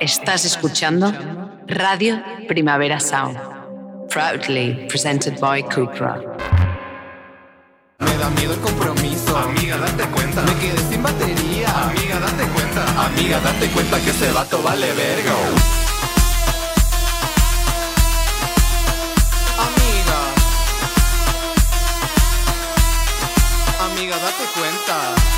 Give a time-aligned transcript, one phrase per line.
[0.00, 1.10] Estás escuchando
[1.66, 3.38] Radio Primavera Sound,
[4.10, 6.20] proudly presented by Cupra.
[8.00, 9.34] Me da miedo el compromiso.
[9.36, 10.42] Amiga, date cuenta.
[10.42, 11.68] Me quedé sin batería.
[11.88, 13.06] Amiga, date cuenta.
[13.06, 15.32] Amiga, date cuenta que ese vato vale verga.
[19.64, 20.18] Amiga.
[23.92, 25.35] Amiga, date cuenta.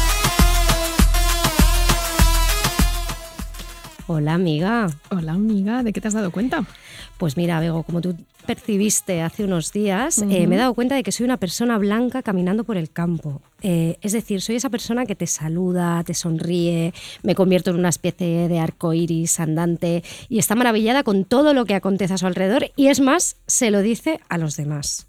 [4.10, 4.88] Hola amiga.
[5.10, 6.64] Hola amiga, ¿de qué te has dado cuenta?
[7.18, 11.02] Pues mira, Bego, como tú percibiste hace unos días, eh, me he dado cuenta de
[11.02, 13.42] que soy una persona blanca caminando por el campo.
[13.60, 17.90] Eh, es decir, soy esa persona que te saluda, te sonríe, me convierto en una
[17.90, 22.26] especie de arco iris andante y está maravillada con todo lo que acontece a su
[22.26, 25.06] alrededor y es más, se lo dice a los demás.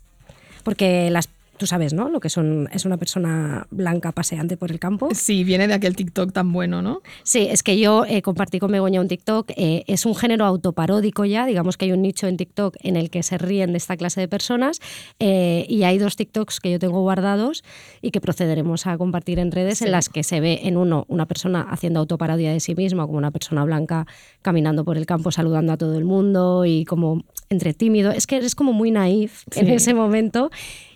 [0.66, 2.08] Porque las Tú sabes, ¿no?
[2.08, 5.10] Lo que son, es una persona blanca paseante por el campo.
[5.14, 7.02] Sí, viene de aquel TikTok tan bueno, ¿no?
[7.24, 9.52] Sí, es que yo eh, compartí con Begoña un TikTok.
[9.58, 11.46] eh, es un género autoparódico ya.
[11.46, 14.22] Digamos que hay un nicho en TikTok en el que se ríen de esta clase
[14.22, 14.80] de personas.
[15.20, 17.64] eh, y hay dos TikToks que yo tengo guardados
[18.02, 21.26] y que procederemos a compartir en redes en las que se ve en uno una
[21.26, 24.08] persona haciendo autoparodia de sí misma, como una persona blanca
[24.42, 28.12] caminando por el campo saludando a todo el mundo y como entre tímido.
[28.12, 29.74] Es que eres como muy naif en Sí.
[29.74, 30.50] ese momento.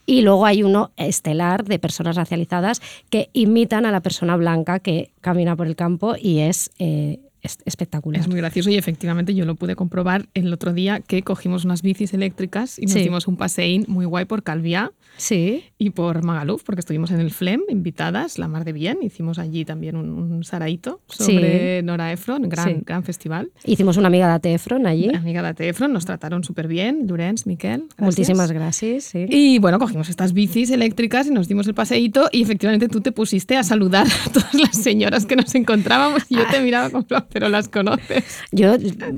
[0.06, 5.12] Y luego hay uno estelar de personas racializadas que imitan a la persona blanca que
[5.22, 8.20] camina por el campo y es, eh, es espectacular.
[8.22, 11.82] Es muy gracioso y efectivamente yo lo pude comprobar el otro día que cogimos unas
[11.82, 13.00] bicis eléctricas y nos Sí.
[13.04, 17.30] dimos un paseín muy guay por Calviá Sí, y por Magaluf, porque estuvimos en el
[17.30, 18.98] FLEM invitadas, la mar de bien.
[19.04, 22.82] Hicimos allí también un, un saraíto sobre Nora Ephron, gran, Sí.
[22.86, 23.52] gran festival.
[23.64, 25.14] hicimos una amiga de Atefron allí.
[25.14, 27.82] Amiga de Ephron, nos trataron súper bien, Durens, Miquel.
[27.90, 28.00] gracias.
[28.00, 29.04] Muchísimas gracias.
[29.04, 29.26] Sí.
[29.30, 33.12] Y bueno, cogimos estas bicis eléctricas y nos dimos el paseíto y efectivamente tú te
[33.12, 37.06] pusiste a saludar a todas las señoras que nos encontrábamos y yo te miraba como,
[37.34, 38.24] pero las conoces.
[38.52, 38.76] Yo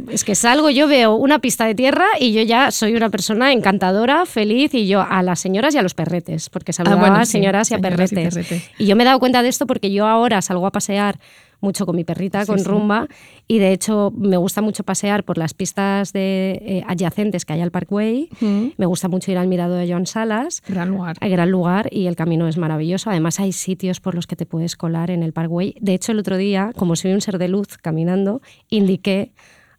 [0.09, 3.51] es que salgo, yo veo una pista de tierra y yo ya soy una persona
[3.51, 7.15] encantadora, feliz y yo a las señoras y a los perretes, porque saludaba Ah, bueno,
[7.17, 8.69] a sí, señoras y a señoras y perretes.
[8.79, 11.19] Y yo me he dado cuenta de esto porque yo ahora salgo a pasear
[11.61, 12.65] mucho con mi perrita, Sí, con sí.
[12.65, 13.07] rumba,
[13.47, 17.61] y de hecho me gusta mucho pasear por las pistas de, eh, adyacentes que hay
[17.61, 18.29] al Parkway.
[18.77, 20.61] Me gusta mucho ir al Mirador de Joan Salas.
[20.67, 21.17] Gran lugar.
[21.19, 23.09] Gran lugar y el camino es maravilloso.
[23.09, 25.75] Además hay sitios por los que te puedes colar en el Parkway.
[25.79, 29.33] De hecho, el otro día, como soy un ser de luz caminando, indiqué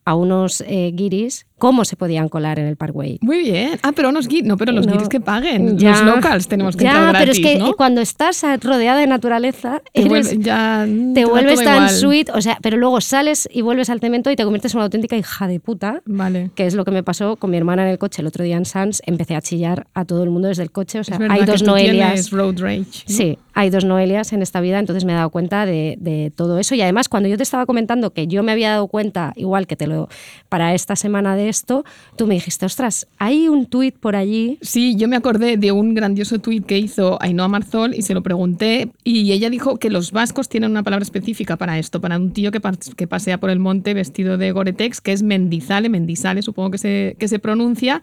[0.04, 3.18] a unos eh, guiris cómo se podían colar en el Parkway.
[3.22, 3.78] Muy bien.
[3.82, 4.92] Ah, pero unos no, pero los No.
[4.92, 5.78] guiris que paguen.
[5.78, 5.90] Ya.
[5.90, 7.72] Los locals tenemos que ya, entrar pero es gratis, que ¿no?
[7.74, 11.90] cuando estás rodeada de naturaleza, Te eres- vuelve- ya, mm, te vuelves tan igual.
[11.90, 14.84] sweet, o sea, pero luego sales y vuelves al cemento y te conviertes en una
[14.84, 16.02] auténtica hija de puta.
[16.04, 16.50] Vale.
[16.54, 18.56] Que es lo que me pasó con mi hermana en el coche el otro día
[18.56, 19.02] en Sans.
[19.06, 21.00] Empecé a chillar a todo el mundo desde el coche.
[21.00, 22.30] O sea, hay dos Noelias.
[22.30, 22.78] road rage.
[22.80, 22.84] ¿no?
[23.06, 26.58] Sí, hay dos Noelias en esta vida, entonces me he dado cuenta de, de todo
[26.58, 26.74] eso.
[26.74, 29.76] Y además, cuando yo te estaba comentando que yo me había dado cuenta, igual que
[29.76, 30.08] te lo
[30.48, 31.84] para esta semana de esto,
[32.16, 34.58] tú me dijiste, ostras, hay un tuit por allí.
[34.62, 38.22] Sí, yo me acordé de un grandioso tuit que hizo Ainhoa Marzol y se lo
[38.22, 42.32] pregunté y ella dijo que los vascos tienen una palabra específica para esto, para un
[42.32, 42.60] tío que,
[42.96, 47.16] que pasea por el monte vestido de Goretex, que es mendizale, mendizale supongo que se,
[47.18, 48.02] que se pronuncia.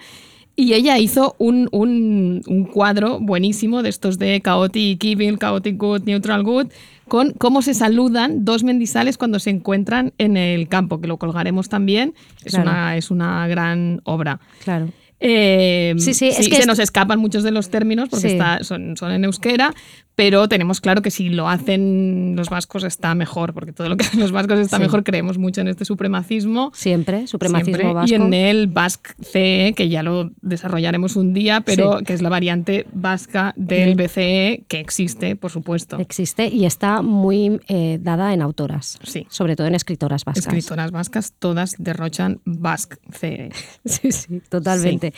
[0.56, 6.04] Y ella hizo un, un- un cuadro buenísimo de estos de Chaotic Evil, Chaotic Good,
[6.06, 6.68] Neutral Good,
[7.08, 11.70] con cómo se saludan dos mendizales cuando se encuentran en el campo, que lo colgaremos
[11.70, 12.14] también.
[12.46, 12.70] Es, Claro.
[12.70, 14.40] una, es una gran obra.
[14.64, 14.90] Claro.
[15.26, 18.34] Eh, Sí, sí, es que se es- nos escapan muchos de los términos porque Sí.
[18.36, 19.74] está- son, son en euskera,
[20.16, 24.06] pero tenemos claro que si lo hacen los vascos está mejor, porque todo lo que
[24.06, 24.84] hacen los vascos está Sí.
[24.84, 25.04] mejor.
[25.04, 26.72] Creemos mucho en este supremacismo.
[26.76, 28.12] Siempre, supremacismo siempre, vasco.
[28.12, 32.04] Y en el Basque CE, que ya lo desarrollaremos un día, pero Sí.
[32.06, 35.98] que es la variante vasca del Del- BCE, que existe, por supuesto.
[36.00, 39.26] Existe y está muy eh, dada en autoras, Sí.
[39.30, 40.46] sobre todo en escritoras vascas.
[40.48, 43.50] Escritoras vascas, todas derrochan Basque CE.
[43.86, 45.13] Sí, sí, totalmente.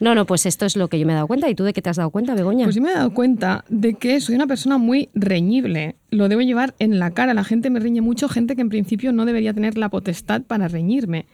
[0.00, 1.48] No, no, pues esto es lo que yo me he dado cuenta.
[1.48, 2.64] ¿Y tú de qué te has dado cuenta, Begoña?
[2.64, 5.96] Pues yo me he dado cuenta de que soy una persona muy reñible.
[6.10, 7.34] Lo debo llevar en la cara.
[7.34, 10.68] La gente me riñe mucho, gente que en principio no debería tener la potestad para
[10.68, 11.26] reñirme.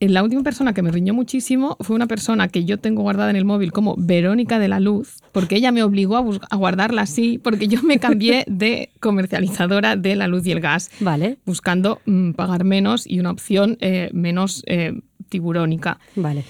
[0.00, 3.30] Eh, La última persona que me riñó muchísimo fue una persona que yo tengo guardada
[3.30, 7.38] en el móvil como Verónica de la Luz, porque ella me obligó a, guardarla así,
[7.38, 12.32] porque yo me cambié de comercializadora de la luz y el gas, Vale, buscando mm,
[12.32, 15.98] pagar menos y una opción eh, menos eh, tiburónica.
[16.14, 16.44] vale.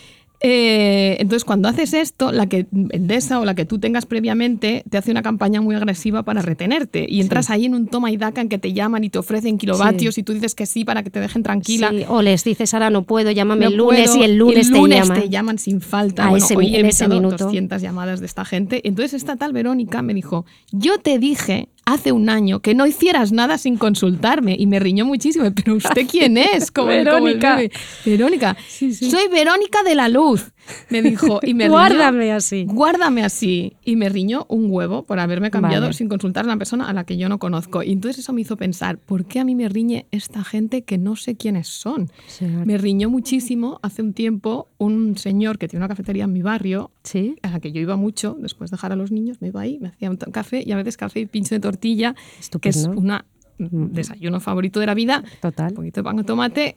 [0.49, 4.97] Eh, entonces, cuando haces esto, la que Endesa o la que tú tengas previamente te
[4.97, 7.05] hace una campaña muy agresiva para retenerte.
[7.09, 9.59] Y entras ahí en un toma y daca en que te llaman y te ofrecen
[9.59, 10.21] kilovatios Sí.
[10.21, 11.91] y tú dices que sí para que te dejen tranquila.
[11.91, 14.71] Sí, o les dices ahora no puedo, llámame No el lunes puedo, y el lunes,
[14.71, 15.21] te llaman.
[15.21, 16.27] te llaman sin falta.
[16.27, 17.45] A bueno, ese- hoy he en ese minuto.
[17.45, 18.81] 200 llamadas de esta gente.
[18.87, 23.33] Entonces esta tal Verónica me dijo, yo te dije hace un año que no hicieras
[23.33, 25.47] nada sin consultarme y me riñó muchísimo.
[25.55, 26.71] Pero ¿usted quién es?
[26.71, 27.59] Como el- como el Verónica.
[28.05, 28.57] Verónica.
[28.69, 29.11] Sí, sí.
[29.11, 30.53] Soy Verónica de la Luz,
[30.91, 31.41] me dijo.
[31.43, 32.65] Y me riñó- Guárdame así.
[32.69, 33.75] Guárdame así.
[33.85, 35.95] Y me riñó un huevo por haberme cambiado Vale.
[35.95, 37.83] sin consultar a una persona a la que yo no conozco.
[37.83, 40.99] Y entonces eso me hizo pensar, ¿por qué a mí me riñe esta gente que
[40.99, 42.11] no sé quiénes son?
[42.27, 42.45] Sí.
[42.47, 46.91] Me riñó muchísimo hace un tiempo un señor que tiene una cafetería en mi barrio,
[47.43, 49.79] a la que yo iba mucho, después de dejar a los niños, me iba ahí,
[49.81, 51.76] me hacía un café y a veces café y pincho de tortilla,
[52.61, 53.25] que es una
[53.59, 55.23] mm, desayuno favorito de la vida.
[55.41, 55.69] Total.
[55.71, 56.77] Un poquito de pan con tomate.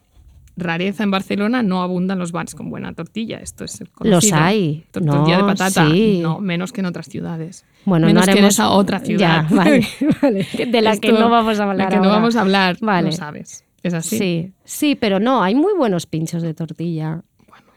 [0.57, 3.37] Rareza en Barcelona, no abundan los bares con buena tortilla.
[3.37, 4.15] Esto es conocido.
[4.15, 4.83] Los hay.
[4.91, 5.89] Tor- Tortilla de No, patata.
[5.89, 6.19] sí.
[6.21, 7.63] No, menos que en otras ciudades.
[7.85, 8.55] Bueno, menos no que en haremos...
[8.55, 9.45] esa otra ciudad.
[9.49, 9.87] Ya, vale,
[10.21, 10.47] vale.
[10.69, 12.07] De la que no vamos a hablar La que ahora.
[12.09, 13.07] no vamos a hablar, Vale.
[13.07, 13.63] lo sabes.
[13.83, 14.17] Es así.
[14.17, 17.21] Sí, sí, pero no, hay muy buenos pinchos de tortilla.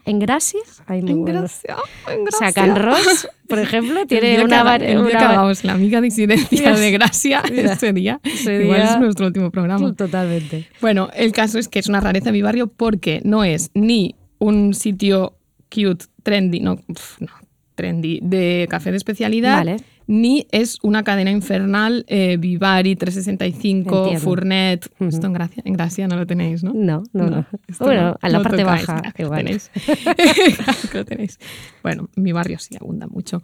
[0.05, 1.41] En Gracia hay muy En buenos.
[1.63, 1.75] gracia,
[2.13, 2.51] en gracia.
[2.53, 4.75] Can Ross, por ejemplo, tiene una...
[4.75, 8.93] el una que hagamos la amiga disidencia de Gracia, Mira, ese día, ese igual día-
[8.93, 9.93] es nuestro último programa.
[9.93, 10.67] Totalmente.
[10.81, 14.15] Bueno, el caso es que es una rareza en mi barrio porque no es ni
[14.39, 15.37] un sitio
[15.73, 16.79] cute, trendy, no,
[17.19, 17.27] no,
[17.75, 19.77] trendy, de café de especialidad, Vale.
[20.07, 24.19] Ni es una cadena infernal, eh, Vivari, 365, Entiendo.
[24.21, 24.89] Fournet.
[24.99, 25.09] Ujú.
[25.09, 26.73] Esto en Gracia, en Gracia no lo tenéis, ¿no?
[26.73, 27.45] No, no, no.
[27.79, 29.43] Bueno, no, a la no parte tocáis, baja, claro igual.
[29.45, 29.71] tenéis.
[29.75, 31.39] Claro que lo tenéis.
[31.81, 33.41] Bueno, en mi barrio sí abunda mucho.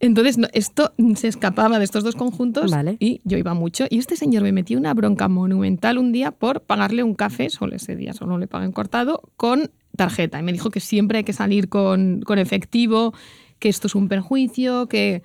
[0.00, 2.96] Entonces, no, esto se escapaba de estos dos conjuntos Vale.
[2.98, 3.84] y yo iba mucho.
[3.88, 7.76] Y este señor me metió una bronca monumental un día por pagarle un café, solo
[7.76, 10.40] ese día, solo le pagué en cortado, con tarjeta.
[10.40, 13.14] Y me dijo que siempre hay que salir con, con efectivo,
[13.60, 15.22] que esto es un perjuicio, que...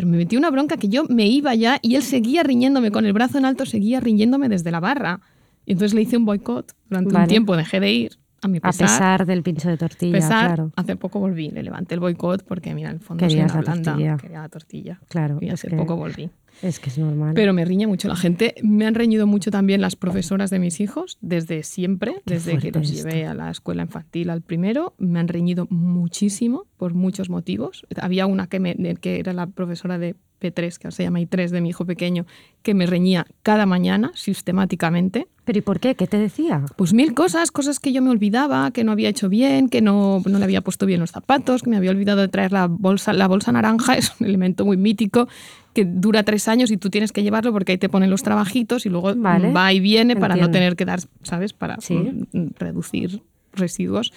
[0.00, 3.04] Pero me metió una bronca que yo me iba ya y él seguía riñéndome con
[3.04, 5.20] el brazo en alto, seguía riñéndome desde la barra.
[5.66, 6.74] Y entonces le hice un boicot.
[6.88, 8.86] Durante un tiempo dejé de ir a mi A pesar.
[8.88, 10.72] pesar del pincho de tortilla, pesar, claro.
[10.76, 13.66] hace poco volví, le levanté el boicot porque mira, en el fondo Querías soy una
[13.66, 14.16] la blanda, tortilla.
[14.16, 15.00] quería la tortilla.
[15.08, 16.30] Claro, Y hace que- poco volví.
[16.62, 17.32] Es que es normal.
[17.34, 18.54] Pero me riñe mucho la gente.
[18.62, 22.70] Me han reñido mucho también las profesoras de mis hijos, desde siempre, Qué desde que
[22.72, 23.08] los esto.
[23.08, 24.94] llevé a la escuela infantil al primero.
[24.98, 27.86] Me han reñido muchísimo por muchos motivos.
[28.00, 31.50] Había una que, me, que era la profesora de P3, que ahora se llama I3,
[31.50, 32.26] de mi hijo pequeño,
[32.62, 35.28] que me reñía cada mañana sistemáticamente.
[35.44, 35.94] ¿Pero y por qué?
[35.94, 36.64] ¿Qué te decía?
[36.76, 40.22] Pues mil cosas, cosas que yo me olvidaba, que no había hecho bien, que no,
[40.24, 43.12] no le había puesto bien los zapatos, que me había olvidado de traer la bolsa.
[43.12, 45.28] La bolsa naranja es un elemento muy mítico
[45.74, 48.86] que dura tres años y tú tienes que llevarlo porque ahí te ponen los trabajitos
[48.86, 49.52] y luego Vale.
[49.52, 51.52] va y viene para no tener que dar, ¿sabes?
[51.52, 51.94] Para Sí.
[51.94, 53.22] mm, reducir
[53.52, 54.12] residuos.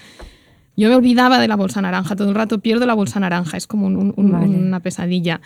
[0.75, 3.67] Yo me olvidaba de la bolsa naranja, todo el rato pierdo la bolsa naranja, es
[3.67, 4.47] como un- un- un- Vale.
[4.47, 5.39] una pesadilla.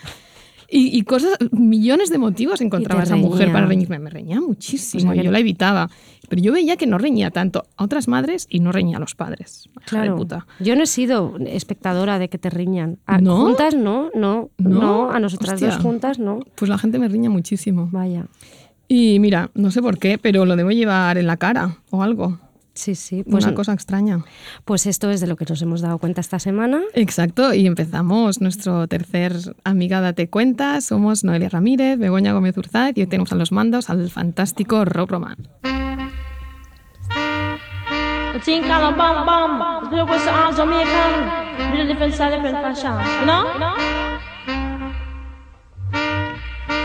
[0.70, 4.00] Y, y cosas, millones de motivos encontraba esa mujer para reñirme.
[4.00, 5.90] Me reñía muchísimo que- yo la evitaba.
[6.30, 9.16] Pero yo veía que no reñía tanto a otras madres y no reñía a los
[9.16, 9.70] padres.
[9.74, 10.18] De Claro.
[10.18, 10.46] puta.
[10.60, 12.98] Yo no he sido espectadora de que te riñan.
[13.06, 13.38] A ¿No?
[13.46, 14.70] Juntas no, no, ¿No?
[14.82, 15.12] no.
[15.12, 15.70] A nosotras Hostia.
[15.70, 16.40] dos juntas no.
[16.56, 17.88] Pues la gente me riña muchísimo.
[17.94, 18.26] Vaya.
[18.90, 22.40] Y mira, no sé por qué, pero lo debo llevar en la cara o algo.
[22.78, 23.24] Sí, sí.
[23.24, 24.24] Pues, una cosa extraña.
[24.64, 26.82] pues esto es de lo que nos hemos dado cuenta esta semana.
[26.94, 29.34] Exacto, y empezamos nuestro tercer
[29.64, 30.80] Amiga Date Cuenta.
[30.82, 35.10] Somos Noelia Ramírez, Begoña Gómez Urzat y hoy tenemos a los mandos al fantástico Rob
[35.10, 35.38] Roman.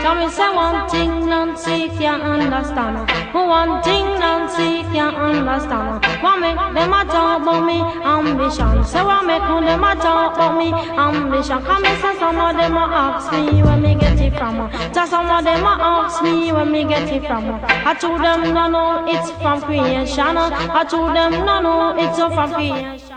[0.03, 3.09] Tell me say one thing Nancy can't understand.
[3.33, 6.03] One thing Nancy can't understand.
[6.21, 8.83] What make them a talk about me ambition?
[8.83, 11.63] Say what make them a talk about me ambition?
[11.63, 14.69] Come and say some of them a ask me where me get it from.
[14.93, 17.61] Just some of them a ask me where me get it from.
[17.63, 20.37] I told them no no it's from creation.
[20.37, 23.12] I told them no no it's from creation.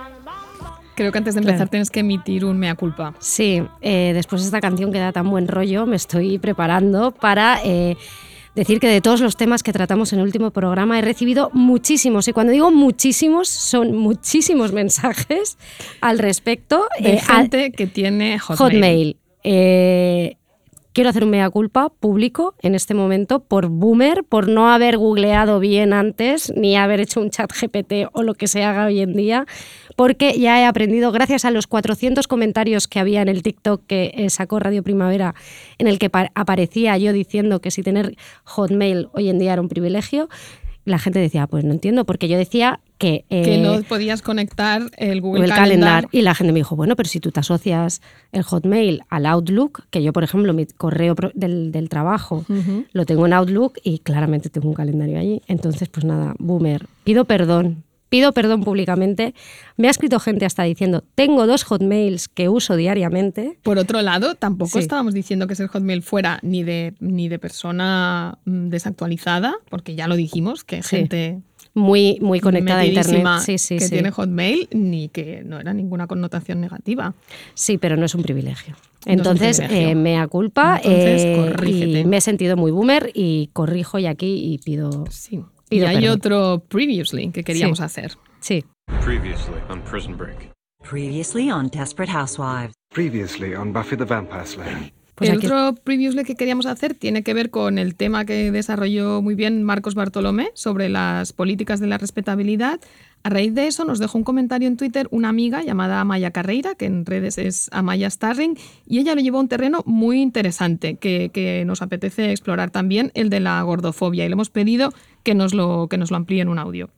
[0.97, 3.15] Creo que antes de empezar tienes que emitir un mea culpa.
[3.19, 7.61] Sí, eh, después de esta canción que da tan buen rollo, me estoy preparando para
[7.63, 7.97] eh,
[8.55, 12.27] decir que de todos los temas que tratamos en el último programa he recibido muchísimos,
[12.29, 15.59] y cuando digo muchísimos, son muchísimos mensajes
[16.01, 16.87] al respecto.
[16.99, 18.59] De eh, gente que tiene Hotmail.
[18.59, 19.17] Hotmail.
[19.45, 20.37] Eh,
[20.97, 25.61] quiero hacer un mea culpa público en este momento por boomer, por no haber googleado
[25.61, 29.13] bien antes, ni haber hecho un chat GPT o lo que se haga hoy en
[29.13, 29.45] día,
[29.97, 34.13] porque ya he aprendido, gracias a los 400 comentarios que había en el TikTok que
[34.15, 35.35] eh, sacó Radio Primavera,
[35.79, 39.63] en el que pa- aparecía yo diciendo que si tener Hotmail hoy en día era
[39.63, 40.29] un privilegio,
[40.85, 43.25] la gente decía, "Ah, pues no entiendo, porque yo decía que...
[43.29, 45.89] Que eh, no podías conectar el Google el Calendar.
[46.05, 46.09] calendar.
[46.13, 48.01] Y la gente me dijo, bueno, pero si tú te asocias
[48.31, 52.45] el Hotmail al Outlook, que yo, por ejemplo, mi correo del trabajo
[52.93, 55.43] lo tengo en Outlook y claramente tengo un calendario allí.
[55.49, 56.87] Entonces, pues nada, boomer.
[57.03, 57.83] Pido perdón.
[58.09, 59.35] Pido perdón públicamente.
[59.77, 63.59] Me ha escrito gente hasta diciendo, tengo dos hotmails que uso diariamente.
[63.63, 64.79] Por otro lado, tampoco Sí.
[64.79, 70.07] estábamos diciendo que ese Hotmail fuera ni de, ni de persona mm, desactualizada, porque ya
[70.09, 70.97] lo dijimos, que Sí.
[70.97, 71.41] gente
[71.75, 73.27] Muy, muy conectada a internet.
[73.45, 77.13] Sí, sí, que tiene Hotmail, ni que no era ninguna connotación negativa.
[77.53, 78.75] Sí, pero no es un privilegio.
[79.05, 79.89] No Entonces, privilegio.
[79.91, 82.01] eh, mea culpa Entonces, eh, corrígete.
[82.01, 85.05] y me he sentido muy boomer y corrijo ya aquí y pido...
[85.11, 85.41] Sí.
[85.69, 86.11] Y Pido hay perdón.
[86.17, 87.85] otro previously que queríamos Sí.
[87.85, 88.13] hacer.
[88.41, 88.65] Sí.
[89.05, 90.53] Previously on Prison Break.
[90.89, 92.73] Previously on Desperate Housewives.
[92.95, 94.93] Previously on Buffy the Vampire Slayer.
[95.17, 98.53] Pues el aquí- otro previously que queríamos hacer tiene que ver con el tema que
[98.53, 102.79] desarrolló muy bien Marcos Bartolomé sobre las políticas de la respetabilidad.
[103.27, 106.77] A raíz de eso nos dejó un comentario en Twitter una amiga llamada Amaya Carreira,
[106.77, 108.57] que en redes es Amaya Starring,
[108.87, 113.29] y ella lo llevó a un terreno muy interesante que, nos apetece explorar también, el
[113.29, 114.91] de la gordofobia, y le hemos pedido
[115.25, 116.89] que nos lo, que nos lo amplíe en un audio.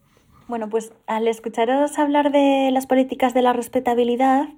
[0.48, 4.48] Bueno, pues al escucharos hablar de las políticas de la respetabilidad,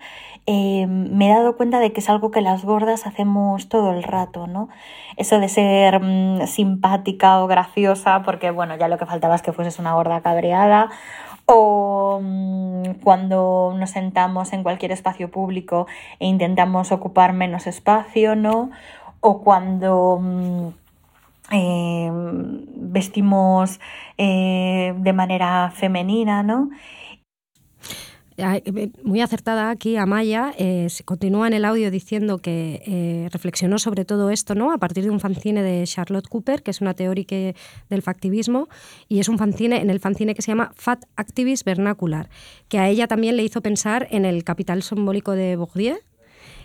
[0.46, 4.02] eh, me he dado cuenta de que es algo que las gordas hacemos todo el
[4.02, 4.68] rato, ¿no?
[5.16, 9.52] Eso de ser mm, simpática o graciosa, porque bueno, ya lo que faltaba es que
[9.52, 10.90] fueses una gorda cabreada,
[11.52, 15.86] o mm, cuando nos sentamos en cualquier espacio público
[16.20, 18.70] e intentamos ocupar menos espacio, ¿no?
[19.20, 20.18] O cuando...
[20.22, 20.68] mm,
[21.52, 22.10] eh,
[22.76, 23.80] vestimos
[24.16, 26.70] eh, de manera femenina, ¿no?
[28.40, 34.04] Eh, Muy acertada aquí Amaya, eh, continúa en el audio diciendo que eh, reflexionó sobre
[34.04, 34.72] todo esto ¿no?
[34.72, 37.36] a partir de un fanzine de Charlotte Cooper, que es una teórica
[37.88, 38.68] del factivismo,
[39.08, 42.30] y es un fanzine, en el fanzine que se llama Fat Activist Vernacular,
[42.68, 45.98] que a ella también le hizo pensar en el capital simbólico de Bourdieu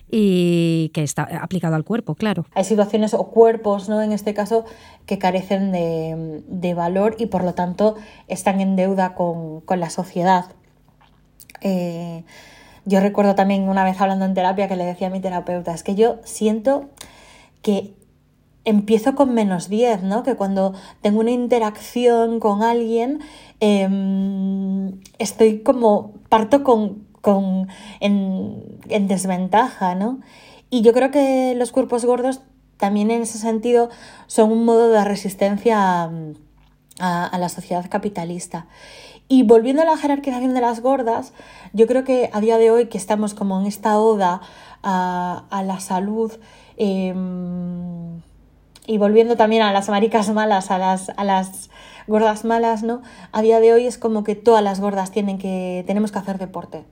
[0.09, 2.45] y que está aplicado al cuerpo, claro.
[2.53, 4.01] Hay situaciones o cuerpos, ¿no?
[4.01, 4.65] En este caso,
[5.05, 7.95] que carecen de, de valor y por lo tanto
[8.27, 10.45] están en deuda con, con la sociedad.
[11.67, 12.23] Eh,
[12.85, 15.81] yo recuerdo también una vez hablando en terapia que le decía a mi terapeuta, es
[15.81, 16.85] que yo siento
[17.63, 17.95] que
[18.65, 20.21] empiezo con menos 10, ¿no?
[20.21, 23.21] Que cuando tengo una interacción con alguien,
[23.59, 23.89] eh,
[25.17, 27.67] estoy como, parto con, con
[27.99, 30.19] en, en, desventaja, ¿no?
[30.69, 32.41] Y yo creo que los cuerpos gordos
[32.77, 33.89] también en ese sentido
[34.27, 36.11] son un modo de resistencia a,
[36.99, 38.67] a, a la sociedad capitalista.
[39.27, 41.33] Y volviendo a la jerarquización de las gordas,
[41.73, 44.41] yo creo que a día de hoy que estamos como en esta oda
[44.83, 46.31] a, a la salud
[46.77, 47.13] eh,
[48.87, 51.69] y volviendo también a las maricas malas, a las, a las
[52.07, 53.01] gordas malas, ¿no?
[53.31, 56.37] A día de hoy es como que todas las gordas tienen que, tenemos que hacer
[56.37, 56.83] deporte.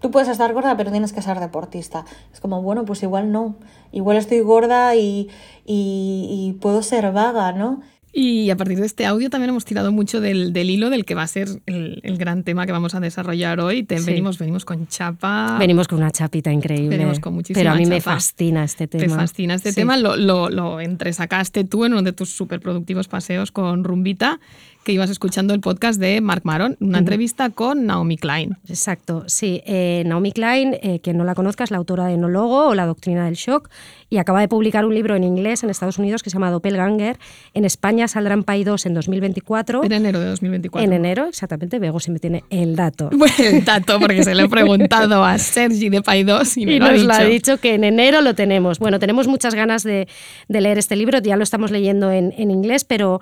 [0.00, 2.04] Tú puedes estar gorda, pero tienes que ser deportista.
[2.32, 3.54] Es como, bueno, pues igual no.
[3.92, 5.28] Igual estoy gorda y,
[5.66, 7.82] y puedo ser vaga, ¿no?
[8.12, 11.14] Y a partir de este audio también hemos tirado mucho del, del hilo del que
[11.14, 13.84] va a ser el, el, gran tema que vamos a desarrollar hoy.
[13.84, 14.06] Te, sí.
[14.06, 15.56] venimos, venimos con chapa.
[15.58, 16.88] Venimos con una chapita increíble.
[16.88, 17.94] Venimos con muchísima Pero a mí chapa.
[17.94, 19.04] me fascina este tema.
[19.04, 19.76] Te fascina este sí.
[19.76, 19.96] tema.
[19.96, 24.40] Lo, lo, lo, entresacaste tú en uno de tus súper productivos paseos con Rumbita,
[24.84, 28.56] que ibas escuchando el podcast de Mark Maron, una entrevista con Naomi Klein.
[28.68, 29.62] Exacto, sí.
[29.66, 32.86] Eh, Naomi Klein, eh, quien no la conozca, es la autora de Enólogo o La
[32.86, 33.68] Doctrina del Shock
[34.08, 37.18] y acaba de publicar un libro en inglés en Estados Unidos que se llama Doppelganger.
[37.54, 39.84] En España saldrá en Pay 2 en 2024.
[39.84, 40.84] En enero de 2024.
[40.84, 41.78] En enero, exactamente.
[41.78, 43.10] Bego siempre tiene el dato.
[43.20, 46.72] Bueno, el dato, porque se lo he preguntado a Sergi de Pay 2 y me
[46.72, 47.06] y lo nos ha dicho.
[47.06, 48.78] lo ha dicho que en enero lo tenemos.
[48.78, 50.08] Bueno, tenemos muchas ganas de,
[50.48, 53.20] de leer este libro, ya lo estamos leyendo en, en inglés, pero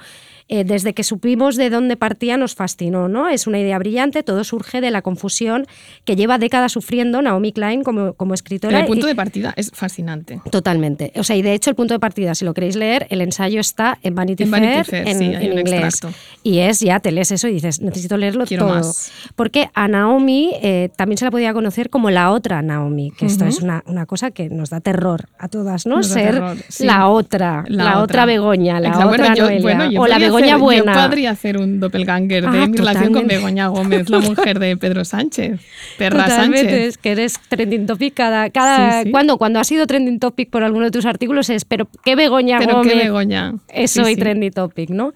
[0.48, 3.28] eh, desde que supimos de dónde partía nos fascinó, ¿no?
[3.28, 5.66] Es una idea brillante, todo surge de la confusión
[6.04, 8.70] que lleva décadas sufriendo Naomi Klein como, como escritora.
[8.70, 10.40] Pero el punto y, de partida es fascinante.
[10.50, 11.12] Totalmente.
[11.16, 13.60] O sea, y de hecho el punto de partida, si lo queréis leer, el ensayo
[13.60, 15.84] está en Vanity, en Fair, Vanity Fair, en, sí, en inglés.
[15.84, 16.18] Extracto.
[16.42, 18.76] Y es, ya te lees eso y dices, necesito leerlo Quiero todo.
[18.76, 19.12] Más.
[19.36, 23.28] Porque a Naomi eh, también se la podía conocer como la otra Naomi, que uh
[23.28, 23.32] -huh.
[23.32, 25.96] esto es una, una, cosa que nos da terror a todas, ¿no?
[25.96, 26.86] Nos Ser terror, sí.
[26.86, 28.02] la otra, la, la otra.
[28.02, 28.26] otra.
[28.26, 29.08] Begoña, la Exacto.
[29.08, 30.94] otra bueno, yo, Noelia, bueno, yo o la Begoña hacer, buena.
[30.94, 33.26] Yo podría hacer un doppelganger Ah, de mi relación con.
[33.26, 35.60] Begoña Gómez, la mujer de Pedro Sánchez,
[35.98, 36.88] Perra Totalmente, Sánchez.
[36.88, 38.50] Es que eres trending topic cada...
[38.50, 39.10] cada Sí, sí.
[39.10, 42.58] Cuando, cuando has sido trending topic por alguno de tus artículos es, pero ¿qué Begoña
[42.58, 42.92] Pero Gómez?
[42.92, 43.54] qué Begoña.
[43.68, 45.12] Es hoy trending topic, ¿no?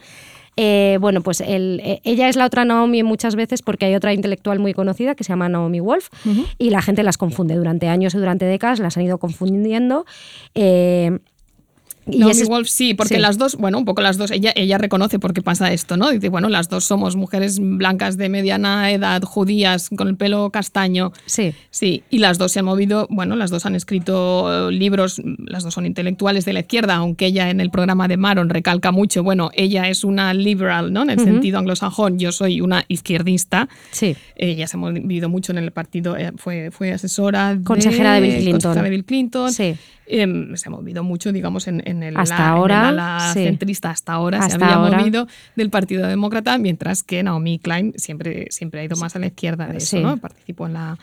[0.58, 4.12] Eh, bueno, pues el, eh, ella es la otra Naomi muchas veces porque hay otra
[4.12, 6.44] intelectual muy conocida que se llama Naomi Wolf Ujú.
[6.58, 10.04] y la gente las confunde durante años y durante décadas, las han ido confundiendo.
[10.54, 11.20] Eh,
[12.10, 13.20] Y Naomi es- Wolf sí, porque sí.
[13.20, 16.10] las dos, bueno, un poco las dos, ella, ella reconoce por qué pasa esto, ¿no?
[16.10, 21.12] Dice, bueno, las dos somos mujeres blancas de mediana edad, judías, con el pelo castaño.
[21.26, 21.54] Sí.
[21.70, 25.62] Sí, y las dos se han movido, bueno, las dos han escrito eh, libros, las
[25.62, 29.22] dos son intelectuales de la izquierda, aunque ella en el programa de Maron recalca mucho,
[29.22, 31.02] bueno, ella es una liberal, ¿no?
[31.02, 33.68] En el sentido anglosajón, yo soy una izquierdista.
[33.92, 34.16] Sí.
[34.34, 38.20] Ella se ha movido mucho en el partido, eh, fue, fue asesora de, Consejera de
[38.22, 38.52] Bill Clinton.
[38.60, 39.52] consejera de Bill Clinton.
[39.52, 39.74] Sí.
[40.14, 43.30] Em, se ha movido mucho, digamos, en, en el, Hasta ala- en el ahora, ala
[43.32, 43.44] sí.
[43.44, 44.98] centrista hasta ahora se había ahora.
[44.98, 45.26] movido
[45.56, 49.66] del Partido Demócrata, mientras que Naomi Klein siempre, siempre ha ido más a la izquierda
[49.68, 50.02] de eso, Sí.
[50.02, 50.18] ¿no?
[50.18, 50.98] Participó en la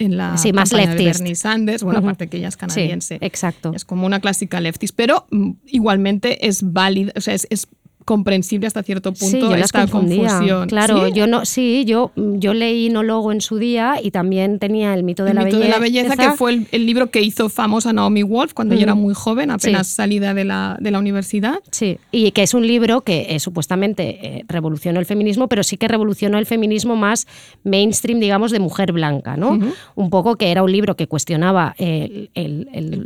[0.00, 0.86] en la Sí, más de.
[0.86, 2.08] Bernie Sanders, bueno, Ujú.
[2.08, 3.14] aparte que ella es canadiense.
[3.20, 3.72] Sí, exacto.
[3.76, 7.68] Es como una clásica leftist, pero mm, igualmente es válida, o sea, es, es
[8.04, 10.68] comprensible hasta cierto punto Sí, yo esta confusión.
[10.68, 11.12] Claro, ¿Sí?
[11.14, 15.24] yo no, sí, yo, yo leí Nólogo en su día y también tenía el mito
[15.24, 17.48] de, El la, mito belleza, de la belleza, que fue el, el libro que hizo
[17.48, 19.02] famosa Naomi Wolf cuando ella era Ujú.
[19.02, 19.94] muy joven, apenas Sí.
[19.94, 21.56] salida de la, de la universidad.
[21.70, 25.76] Sí, y que es un libro que eh, supuestamente eh, revolucionó el feminismo, pero sí
[25.76, 27.26] que revolucionó el feminismo más
[27.64, 29.58] mainstream, digamos, de mujer blanca, ¿no?
[29.94, 32.30] Un poco que era un libro que cuestionaba el,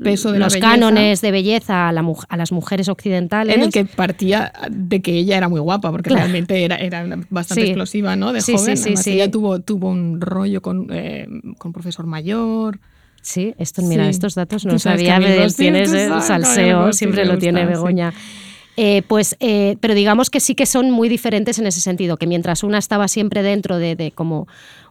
[0.02, 3.54] peso de los cánones de belleza a, la mu- a las mujeres occidentales.
[3.56, 4.52] En el que partía
[4.88, 6.22] de que ella era muy guapa, porque Claro.
[6.24, 7.68] realmente era, era bastante Sí.
[7.68, 8.32] explosiva, ¿no?
[8.32, 8.76] De Sí, joven.
[8.76, 9.10] sí, sí, Además, sí.
[9.12, 11.26] ella tuvo, tuvo un rollo con, eh,
[11.58, 12.80] con profesor mayor.
[13.20, 15.18] Sí, esto, mira, estos datos no sabía,
[15.56, 17.66] tienes el salseo, siempre lo tiene.
[17.66, 18.12] Begoña.
[18.80, 22.28] Eh, pues, eh, pero digamos que sí que son muy diferentes en ese sentido, que
[22.28, 24.46] mientras una estaba siempre dentro de, de como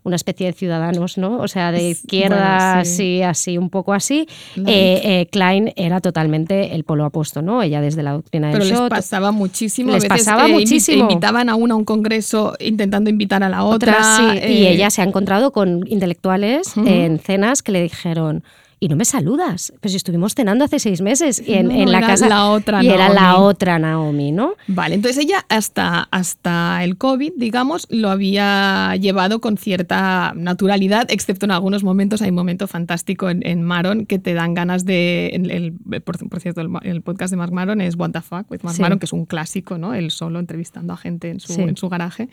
[0.08, 1.38] una especie de ciudadanos, ¿no?
[1.38, 3.22] O sea, de izquierda, bueno, sí.
[3.22, 4.28] así, así, un poco así.
[4.56, 7.62] Eh, eh, Klein era totalmente el polo opuesto, ¿no?
[7.62, 8.90] Ella desde la doctrina Pero del les Shot.
[8.90, 9.92] pasaba muchísimo.
[9.92, 11.04] Les a veces, pasaba eh, muchísimo.
[11.04, 13.98] Invitaban a una a un congreso intentando invitar a la otra.
[13.98, 18.44] Otra, sí, y ella se ha encontrado con intelectuales en cenas que le dijeron.
[18.80, 21.92] Y no me saludas, pues si estuvimos cenando hace seis meses y en, No, en
[21.92, 23.46] la era casa la otra y era la Naomi.
[23.48, 24.54] otra Naomi, ¿no?
[24.68, 31.46] Vale, entonces ella hasta, hasta el COVID, digamos, lo había llevado con cierta naturalidad, excepto
[31.48, 32.22] en algunos momentos.
[32.22, 35.32] Hay un momento fantástico en, en Maron que te dan ganas de.
[35.34, 38.52] en el- por, por cierto, el, el podcast de Mark Maron es What the Fuck
[38.52, 38.82] with Mark Sí.
[38.84, 39.96] Maron, que es un clásico, ¿no?
[39.96, 41.62] Él solo entrevistando a gente en su, Sí.
[41.62, 42.30] en su garaje.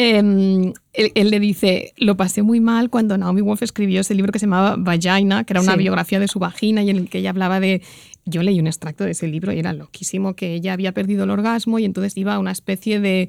[0.00, 4.30] Em, él, él le dice, lo pasé muy mal cuando Naomi Wolf escribió ese libro
[4.32, 5.78] que se llamaba Vagina, que era una Sí.
[5.78, 7.82] biografía de su vagina y en el que ella hablaba de...
[8.24, 11.30] Yo leí un extracto de ese libro y era loquísimo que ella había perdido el
[11.30, 13.28] orgasmo y entonces iba a una especie de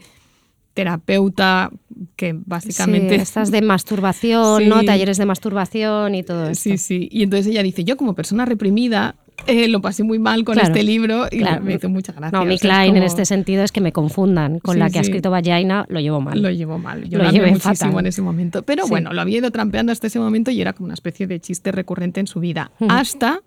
[0.74, 1.72] terapeuta
[2.16, 3.16] que básicamente...
[3.16, 4.70] Sí, estas de masturbación, Sí.
[4.70, 4.84] ¿no?
[4.84, 6.64] Talleres de masturbación y todo esto.
[6.64, 7.10] Sí, sí.
[7.12, 9.16] Y entonces ella dice, yo como persona reprimida
[9.48, 11.64] eh, lo pasé muy mal con Claro, este libro y claro.
[11.64, 12.38] me hizo mucha gracia.
[12.38, 14.80] No, mi O sea, Klein en como- este sentido es que me confundan con Sí,
[14.80, 16.42] la que ha escrito Vagina, lo llevo mal.
[16.42, 17.08] Lo llevó mal.
[17.10, 18.00] Yo Lo llevé muchísimo fatal.
[18.00, 18.64] en ese momento.
[18.64, 18.90] Pero Sí.
[18.90, 21.72] bueno, lo había ido trampeando hasta ese momento y era como una especie de chiste
[21.72, 22.72] recurrente en su vida.
[22.88, 23.42] Hasta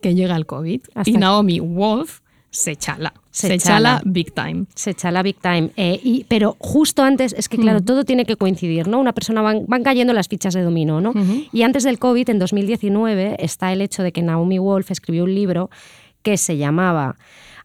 [0.00, 3.12] que llega el COVID Hasta y Naomi Wolf se chala.
[3.30, 3.98] Se Se, chala.
[3.98, 4.64] chala big time.
[4.74, 5.70] Se echa la big time.
[5.76, 8.98] Eh, y, pero justo antes, es que claro, todo tiene que coincidir, ¿no?
[8.98, 11.12] Una persona van, van cayendo las fichas de dominó, ¿no?
[11.52, 15.34] Y antes del COVID, en 2019, está el hecho de que Naomi Wolf escribió un
[15.34, 15.70] libro
[16.22, 17.16] que se llamaba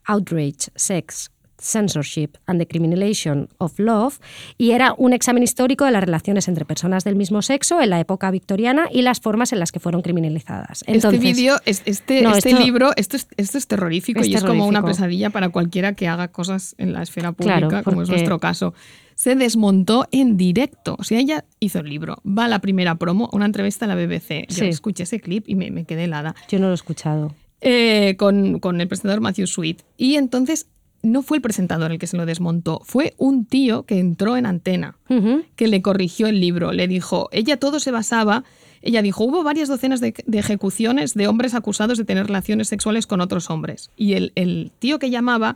[0.05, 1.31] Outrage, Sex,
[1.63, 4.19] Censorship and the Criminalization of Love
[4.57, 7.99] y era un examen histórico de las relaciones entre personas del mismo sexo en la
[7.99, 10.83] época victoriana y las formas en las que fueron criminalizadas.
[10.87, 14.27] Entonces, este vídeo, es- este, No, este esto- libro, esto es, esto es terrorífico Es
[14.27, 17.83] y es como una pesadilla para cualquiera que haga cosas en la esfera pública, Claro,
[17.83, 18.73] como es nuestro caso.
[19.15, 20.95] Se desmontó en directo.
[20.97, 23.95] O sea, ella hizo el libro, va a la primera promo, una entrevista a la
[23.95, 24.45] BBC.
[24.49, 24.65] Yo Sí.
[24.65, 26.33] escuché ese clip y me, me quedé helada.
[26.49, 27.35] yo no lo he escuchado.
[27.65, 29.83] eh, con, con el presentador Matthew Sweet.
[29.95, 30.67] Y entonces
[31.03, 34.45] no fue el presentador el que se lo desmontó, fue un tío que entró en
[34.45, 34.95] antena,
[35.55, 36.71] que le corrigió el libro.
[36.71, 38.43] Le dijo, ella todo se basaba,
[38.81, 43.05] ella dijo, hubo varias docenas de, de ejecuciones de hombres acusados de tener relaciones sexuales
[43.05, 43.91] con otros hombres.
[43.97, 45.55] Y el, el tío que llamaba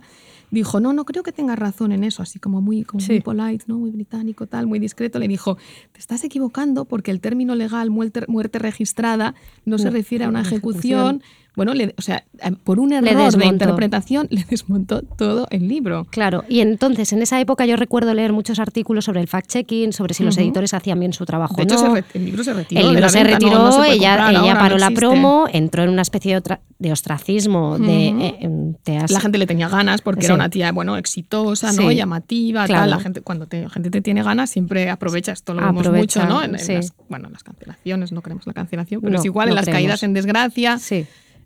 [0.50, 3.12] dijo, no, no creo que tengas razón en eso, así como muy, como Sí.
[3.12, 3.78] muy polite, ¿no?
[3.78, 5.18] muy británico, tal, muy discreto.
[5.18, 5.58] Le dijo,
[5.92, 9.34] te estás equivocando porque el término legal muerte, muerte registrada
[9.66, 11.16] no, se refiere a una una ejecución.
[11.16, 11.22] ejecución.
[11.58, 16.06] Bueno, le- o sea, eh, por un error de interpretación le desmontó todo el libro.
[16.08, 20.14] Claro, y entonces en esa época yo recuerdo leer muchos artículos sobre el fact-checking, sobre
[20.14, 21.94] si los editores hacían bien su trabajo De hecho, no.
[21.96, 22.80] se el libro se retiró.
[22.80, 24.78] El de libro la se venta, retiró, no se puede ella, comprar, ella ahora paró
[24.78, 29.20] la promo, entró en una especie de, de ostracismo, de, eh, em, te has- La
[29.20, 30.26] gente le tenía ganas porque Sí.
[30.26, 31.90] era una tía, bueno, exitosa, ¿no?
[31.90, 32.82] Llamativa, Claro.
[32.82, 32.90] tal.
[32.90, 35.32] La gente, cuando te- la gente te tiene ganas, siempre aprovecha.
[35.32, 36.42] Esto lo vemos mucho, ¿no?
[36.42, 36.74] En, en sí.
[36.74, 39.78] las, bueno, en las cancelaciones, no queremos la cancelación, pero es igual, en las creemos.
[39.82, 41.04] caídas en desgracia, Sí.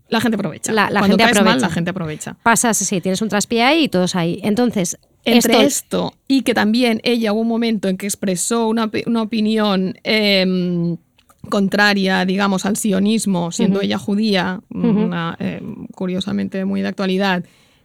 [0.08, 0.72] La gente aprovecha.
[0.72, 1.68] La- la Cuando gente caes mal, aprovecha.
[1.68, 2.36] la gente aprovecha.
[2.42, 4.40] Pasas, sí, tienes un traspié ahí y todos ahí.
[4.42, 8.90] Entonces, Entre esto- esto y que también ella hubo un momento en que expresó una,
[9.06, 10.96] una opinión eh,
[11.48, 15.60] contraria, digamos, al sionismo, siendo ella judía, una, eh,
[15.94, 17.44] curiosamente muy de actualidad.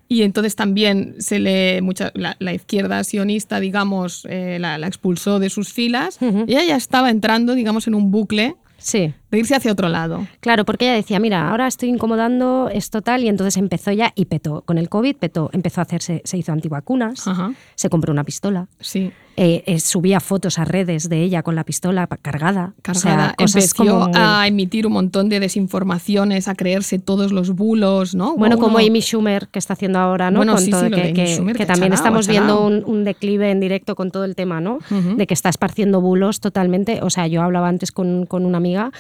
[0.10, 5.40] Y entonces también se le mucha, la, la izquierda sionista, digamos, eh, la, la expulsó
[5.40, 6.18] de sus filas.
[6.22, 9.12] Y ella ya estaba entrando, digamos, en un bucle Sí.
[9.32, 10.26] De irse hacia otro lado.
[10.40, 14.26] Claro, porque ella decía, mira, ahora estoy incomodando esto tal, y entonces empezó ya y
[14.26, 14.62] petó.
[14.62, 17.52] Con el COVID petó, empezó a hacerse, se hizo antivacunas, Ajá.
[17.76, 19.12] se compró una pistola, Sí.
[19.36, 22.74] eh, eh, subía fotos a redes de ella con la pistola pa- cargada.
[22.90, 27.52] O sea, Cargada, empezó como a emitir un montón de desinformaciones, a creerse todos los
[27.52, 28.36] bulos, ¿no?
[28.36, 30.40] Bueno, como Amy Schumer que está haciendo ahora, ¿no?
[30.40, 32.66] Bueno, Con sí, todo, sí, lo que, de Amy que- Schumer, que también estamos viendo
[32.66, 34.80] un, un declive en directo con todo el tema, ¿no?
[34.90, 37.00] De que está esparciendo bulos totalmente.
[37.04, 38.92] O sea, yo hablaba antes con, con una amiga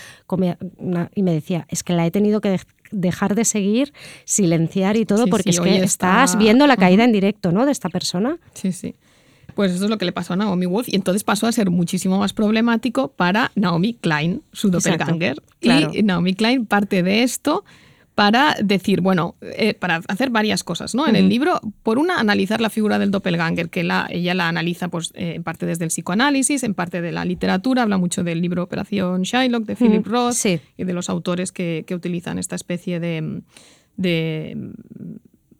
[1.15, 3.93] y me decía, es que la he tenido que dej- dejar de seguir,
[4.25, 7.51] silenciar y todo, Sí, porque sí, es que está- estás viendo la caída en directo,
[7.51, 7.65] ¿no?
[7.65, 8.37] De esta persona.
[8.53, 8.95] Sí, sí.
[9.55, 11.69] Pues eso es lo que le pasó a Naomi Wolf y entonces pasó a ser
[11.71, 15.41] muchísimo más problemático para Naomi Klein, su Exacto, doppelganger.
[15.59, 15.91] claro.
[15.93, 17.63] Y Naomi Klein parte de esto
[18.17, 21.07] para decir, bueno, eh, para hacer varias cosas, ¿no?
[21.07, 24.87] En el libro, por una, analizar la figura del doppelganger, que la, ella la analiza
[24.87, 28.41] pues, eh, en parte desde el psicoanálisis, en parte de la literatura, habla mucho del
[28.41, 30.59] libro Operación Shylock de Philip Ujú, Roth sí.
[30.77, 33.43] y de los autores que, que utilizan esta especie de,
[33.97, 34.71] de,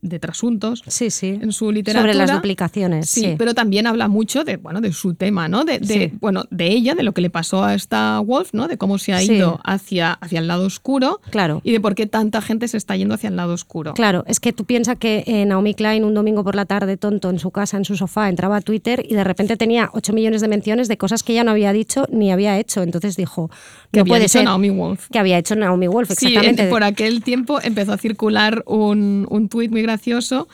[0.01, 1.39] de trasuntos Sí, sí.
[1.41, 2.13] en su literatura.
[2.13, 3.09] Sobre las duplicaciones.
[3.09, 5.65] Sí, Sí, pero también habla mucho de, bueno, de su tema, ¿no?
[5.65, 6.11] De, de, Sí.
[6.21, 8.67] bueno, de ella, de lo que le pasó a esta Wolf, ¿no?
[8.67, 9.33] De cómo se ha Sí.
[9.33, 11.61] ido hacia, hacia el lado oscuro Claro.
[11.63, 13.93] y de por qué tanta gente se está yendo hacia el lado oscuro.
[13.95, 17.29] Claro, es que tú piensas que eh, Naomi Klein un domingo por la tarde, tonto,
[17.29, 20.41] en su casa, en su sofá, entraba a Twitter y de repente tenía 8 millones
[20.41, 22.83] de menciones de cosas que ella no había dicho ni había hecho.
[22.83, 23.49] Entonces dijo,
[23.91, 25.07] Que no había puede dicho ser Naomi Wolf.
[25.11, 26.63] que había hecho Naomi Wolf, Sí, exactamente.
[26.63, 30.47] en- por aquel tiempo empezó a circular un, un tuit muy gracioso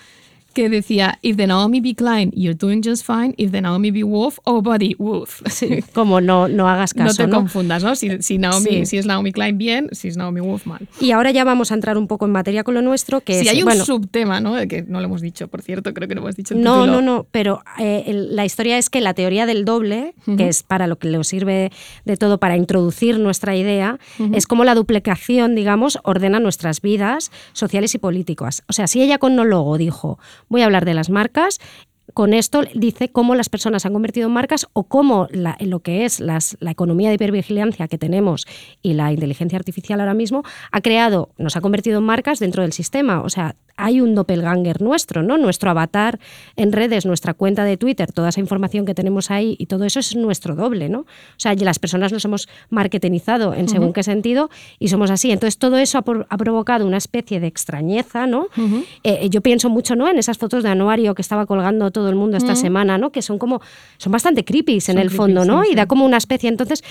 [0.53, 1.95] que decía, if the Naomi B.
[1.95, 3.33] Klein, you're doing just fine.
[3.37, 4.03] If the Naomi B.
[4.03, 5.41] Wolf, oh buddy, Wolf.
[5.49, 7.17] Sí, como no, no hagas no caso.
[7.23, 7.37] te ¿no?
[7.37, 7.95] confundas, ¿no?
[7.95, 8.85] Si, si, Naomi, Sí.
[8.85, 9.89] si es Naomi Klein, bien.
[9.91, 10.87] Si es Naomi Wolf, mal.
[11.01, 13.47] Y ahora ya vamos a entrar un poco en materia con lo nuestro, que Si
[13.47, 14.55] es, hay un bueno, subtema, ¿no?
[14.67, 16.91] Que no lo hemos dicho, por cierto, creo que no hemos dicho el No, título.
[16.93, 20.87] no, no, pero eh, la historia es que la teoría del doble, que es para
[20.87, 21.71] lo que le sirve
[22.05, 23.99] de todo para introducir nuestra idea,
[24.33, 28.63] es como la duplicación, digamos, ordena nuestras vidas sociales y políticas.
[28.67, 30.19] O sea, si ella con no logo dijo,
[30.53, 31.59] voy a hablar de las marcas,
[32.13, 35.79] con esto dice cómo las personas se han convertido en marcas o cómo la- lo
[35.79, 38.45] que es las- la economía de hipervigilancia que tenemos
[38.81, 42.73] y la inteligencia artificial ahora mismo ha creado, nos ha convertido en marcas dentro del
[42.73, 43.21] sistema.
[43.21, 45.37] O sea, hay un doppelganger nuestro, ¿no?
[45.39, 46.19] Nuestro avatar
[46.55, 49.99] en redes, nuestra cuenta de Twitter, toda esa información que tenemos ahí y todo eso
[49.99, 50.99] es nuestro doble, ¿no?
[50.99, 51.05] O
[51.37, 55.31] sea, las personas nos hemos marketingizado en según qué sentido y somos así.
[55.31, 58.47] Entonces, todo eso ha, por- ha provocado una especie de extrañeza, ¿no?
[59.03, 60.07] Eh, yo pienso mucho, ¿no?
[60.09, 63.11] En esas fotos de anuario que estaba colgando todo el mundo esta semana, ¿no?
[63.11, 63.61] Que son como,
[63.97, 65.63] son bastante creepy en Son el fondo, creepy, ¿no?
[65.63, 66.49] sí, y da como una especie.
[66.49, 66.83] Entonces,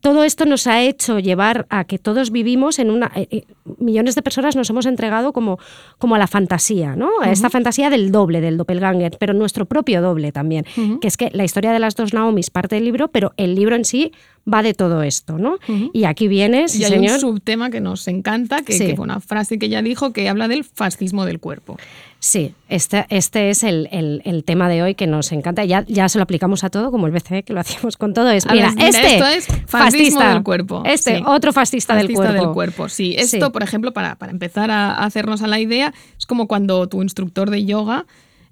[0.00, 3.10] todo esto nos ha hecho llevar a que todos vivimos en una...
[3.16, 3.44] eh, eh,
[3.80, 5.58] millones de personas nos hemos entregado como,
[5.98, 7.08] como a la fantasía, ¿no?
[7.22, 10.64] A esta fantasía del doble, del doppelganger, pero nuestro propio doble también.
[11.00, 13.74] Que es que la historia de las dos Naomis parte del libro, pero el libro
[13.74, 14.12] en sí
[14.52, 15.58] va de todo esto, ¿no?
[15.92, 17.14] Y aquí viene, sí, y hay señor.
[17.14, 18.86] un subtema que nos encanta, que, Sí.
[18.86, 21.78] que fue una frase que ella dijo que habla del fascismo del cuerpo.
[22.28, 25.64] Sí, este, este es el, el- el tema de hoy que nos encanta.
[25.64, 28.28] Ya, ya se lo aplicamos a todo, como el BCE, que lo hacíamos con todo.
[28.30, 30.82] Es, mira, ver, este esto es fascismo del cuerpo.
[30.84, 31.22] Este, Sí.
[31.24, 32.08] otro fascista, del
[32.52, 32.88] cuerpo.
[32.88, 33.52] Sí, esto, Sí.
[33.52, 37.48] por ejemplo, para, para empezar a hacernos a la idea, es como cuando tu instructor
[37.50, 38.06] de yoga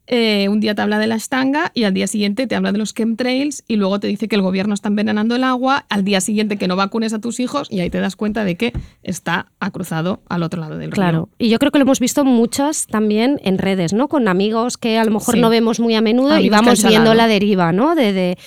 [0.07, 2.79] eh, un día te habla de la estanga y al día siguiente te habla de
[2.79, 6.21] los chemtrails y luego te dice que el gobierno está envenenando el agua, al día
[6.21, 9.47] siguiente que no vacunes a tus hijos y ahí te das cuenta de que está
[9.73, 11.47] cruzado al otro lado del Claro, río.
[11.47, 14.09] y yo creo que lo hemos visto muchas también en redes, ¿no?
[14.09, 15.41] Con amigos que a lo mejor Sí.
[15.41, 17.95] no vemos muy a menudo y Amigos vamos viendo la deriva, ¿no?
[17.95, 18.39] De, de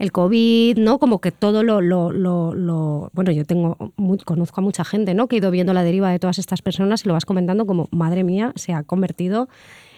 [0.00, 0.98] el COVID, ¿no?
[0.98, 5.14] Como que todo lo, lo, lo, lo- bueno, yo tengo, mu- conozco a mucha gente,
[5.14, 5.28] ¿no?
[5.28, 7.88] Que he ido viendo la deriva de todas estas personas y lo vas comentando como,
[7.92, 9.48] madre mía, se ha convertido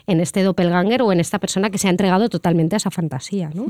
[0.06, 3.50] en este doppelganger o en esta persona que se ha entregado totalmente a esa fantasía,
[3.54, 3.66] ¿no?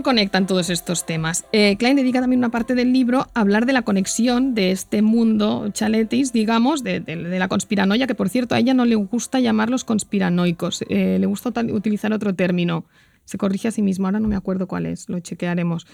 [0.00, 1.44] ¿Cómo conectan todos estos temas?
[1.52, 5.02] Eh, Klein dedica también una parte del libro a hablar de la conexión de este
[5.02, 8.94] mundo chaletis, digamos, de, de- de la conspiranoia, que por cierto a ella no le
[8.94, 12.86] gusta llamarlos conspiranoicos, eh, le gusta utilizar otro término.
[13.26, 15.86] Se corrige a sí mismo, ahora no me acuerdo cuál es, lo chequearemos.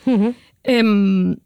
[0.63, 1.37] Em,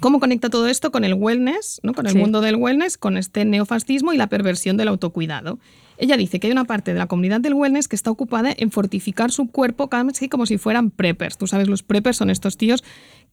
[0.00, 1.94] ¿Cómo conecta todo esto con el wellness, ¿no?
[1.94, 2.18] con el Sí.
[2.18, 5.58] mundo del wellness, con este neofascismo y la perversión del autocuidado?
[5.98, 8.70] Ella dice que hay una parte de la comunidad del wellness que está ocupada en
[8.70, 11.38] fortificar su cuerpo casi como si fueran preppers.
[11.38, 12.84] Tú sabes, los preppers son estos tíos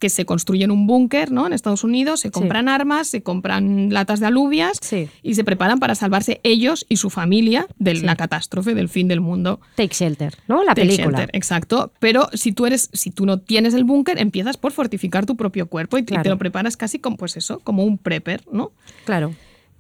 [0.04, 1.48] que se construyen un búnker ¿no?
[1.48, 5.08] en Estados Unidos, se compran armas, se compran latas de alubias Sí.
[5.22, 8.02] y se preparan para salvarse ellos y su familia de Sí.
[8.06, 9.62] la catástrofe, del fin del mundo.
[9.76, 10.62] Take Shelter, ¿no?
[10.66, 11.20] La Take película.
[11.20, 11.94] Shelter, exacto.
[12.00, 15.68] Pero si tú eres, si tú no tienes el búnker, empiezas por fortificar tu propio
[15.68, 18.74] cuerpo y, te lo preparas casi como, pues eso, como un prepper, ¿no?
[19.06, 19.34] Claro.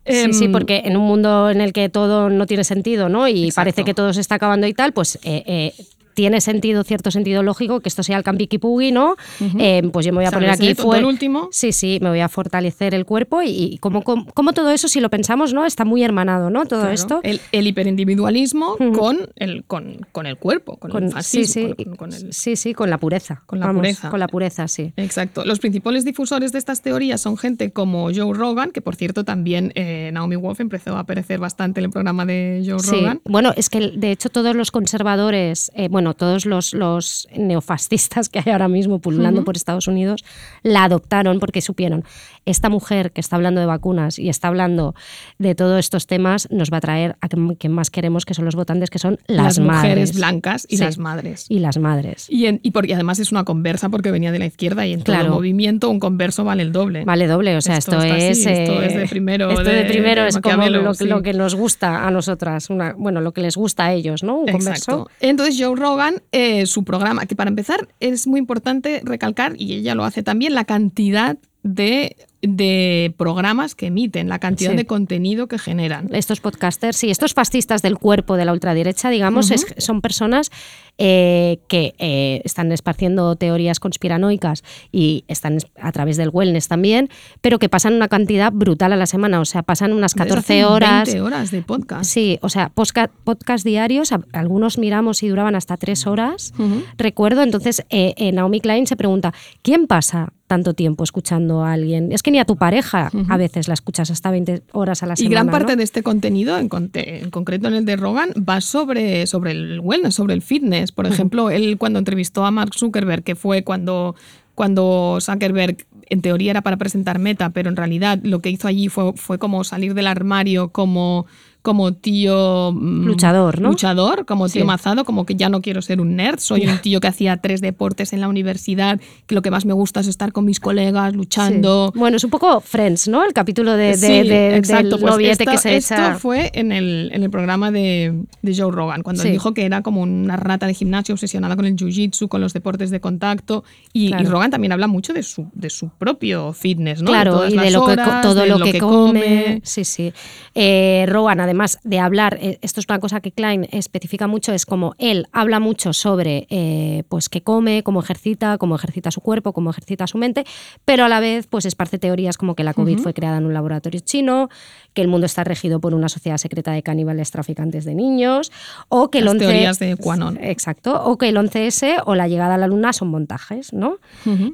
[0.05, 3.27] Em, sí, sí, porque en un mundo en el que todo no tiene sentido, ¿no?
[3.27, 3.55] Y Exacto.
[3.55, 5.73] parece que todo se está acabando y tal, pues eh, eh,
[6.13, 9.15] tiene sentido, cierto sentido lógico que esto sea el Campi Kipugui, ¿no?
[9.59, 11.49] Eh, pues yo me voy a poner aquí fue- el último.
[11.51, 14.87] Sí, sí, me voy a fortalecer el cuerpo y, y como, como, como todo eso,
[14.87, 15.65] si lo pensamos, ¿no?
[15.65, 16.65] Está muy hermanado, ¿no?
[16.65, 16.93] Todo Claro.
[16.93, 17.19] esto.
[17.23, 21.73] El, el hiperindividualismo con, el, con, con el cuerpo, con, el Con, sí, fascismo.
[21.77, 23.43] sí, con- con el- sí, sí, con la pureza.
[23.45, 24.09] Con la Vamos, pureza.
[24.09, 24.93] Con la pureza, sí.
[24.97, 25.45] Exacto.
[25.45, 29.71] Los principales difusores de estas teorías son gente como Joe Rogan, que por cierto también
[29.75, 33.21] eh, Naomi Wolf empezó a aparecer bastante en el programa de Joe Sí, Rogan.
[33.25, 38.39] bueno, es que de hecho todos los conservadores, eh, bueno, todos los, los neofascistas que
[38.39, 40.25] hay ahora mismo pululando por Estados Unidos,
[40.63, 42.03] la adoptaron porque supieron,
[42.45, 44.95] esta mujer que está hablando de vacunas y está hablando
[45.39, 48.43] de todos estos temas, nos va a traer a quien quien más queremos, que son
[48.43, 50.15] los votantes, que son las, Las mujeres madres.
[50.17, 51.45] blancas y Sí, las madres.
[51.47, 52.25] Y las madres.
[52.29, 55.01] Y, en- y porque además es una conversa porque venía de la izquierda y en
[55.01, 55.27] Claro.
[55.27, 57.05] todo movimiento un converso vale el doble.
[57.05, 58.11] Vale doble, o sea, esto, es.
[58.39, 61.05] así, esto eh, es de primero Esto de- de, primero de es como lo, sí.
[61.05, 64.39] lo que nos gusta a nosotras, una, bueno, lo que les gusta a ellos, ¿no?
[64.39, 64.91] Un Exacto.
[64.91, 65.09] converso.
[65.21, 65.92] Entonces Joe Rogan,
[66.31, 70.53] eh, su programa, que para empezar es muy importante recalcar, y ella lo hace también,
[70.53, 74.77] la cantidad de, de programas que emiten, la cantidad Sí.
[74.77, 76.09] de contenido que generan.
[76.13, 80.51] estos podcasters, sí, estos fascistas del cuerpo de la ultraderecha, digamos, es- son personas
[80.99, 87.09] eh, que eh, están esparciendo teorías conspiranoicas y están es- a través del wellness también,
[87.41, 90.53] pero que pasan una cantidad brutal a la semana, o sea, pasan unas Desde 14
[90.61, 91.05] hace horas.
[91.05, 92.11] 20 horas de podcast.
[92.11, 96.53] Sí, o sea, posca- podcast diarios, algunos miramos y duraban hasta tres horas.
[96.59, 96.83] Ujú.
[96.97, 102.11] Recuerdo, entonces eh, eh, Naomi Klein se pregunta, ¿quién pasa tanto tiempo escuchando a alguien?
[102.11, 105.13] Es que ni a tu pareja a veces la escuchas hasta 20 horas a la
[105.13, 105.35] Y semana.
[105.35, 105.77] gran parte ¿no?
[105.77, 109.79] de este contenido, en, conte- en concreto en el de Rogan, va sobre, sobre el
[109.79, 110.91] wellness, sobre el fitness.
[110.91, 114.15] Por ejemplo, él cuando entrevistó a Mark Zuckerberg, que fue cuando,
[114.53, 115.77] cuando Zuckerberg
[116.09, 119.39] en teoría era para presentar Meta, pero en realidad lo que hizo allí fue, fue
[119.39, 121.25] como salir del armario como,
[121.63, 122.71] como tío...
[122.73, 123.69] mm, Luchador, ¿no?
[123.69, 124.67] Luchador, como tío Sí.
[124.67, 127.61] mazado, como que ya no quiero ser un nerd, soy un tío que hacía tres
[127.61, 131.15] deportes en la universidad, que lo que más me gusta es estar con mis colegas
[131.15, 131.89] luchando.
[131.93, 131.99] Sí.
[131.99, 133.23] Bueno, es un poco Friends, ¿no?
[133.25, 136.15] El capítulo de, de- Sí, de- exacto, del pues noviete esto, que se esto echa.
[136.15, 139.81] fue en el, en el programa de, de Joe Rogan, cuando él dijo que era
[139.81, 143.63] como una rata de gimnasio obsesionada con el jiu-jitsu, con los deportes de contacto.
[143.93, 144.23] Y, Claro.
[144.23, 147.11] y Rogan también habla mucho de su, de su propio fitness, ¿no?
[147.11, 149.21] Claro, todas y de lo que horas, todo de lo, que, come.
[149.21, 149.61] come.
[149.63, 150.11] Sí, sí.
[150.55, 151.52] Eh, Rowan, además
[151.83, 155.59] de hablar, eh, esto es una cosa que Klein especifica mucho, es como él habla
[155.59, 160.17] mucho sobre eh, pues qué come, cómo ejercita, cómo ejercita su cuerpo, cómo ejercita su
[160.17, 160.45] mente,
[160.85, 163.53] pero a la vez pues esparce teorías como que la COVID fue creada en un
[163.53, 164.49] laboratorio chino,
[164.93, 168.51] que el mundo está regido por una sociedad secreta de caníbales traficantes de niños,
[168.89, 170.37] o que el Las 11 teorías de Quanon.
[170.41, 173.97] Exacto, o que el 11S o la llegada a la luna son montajes, ¿no?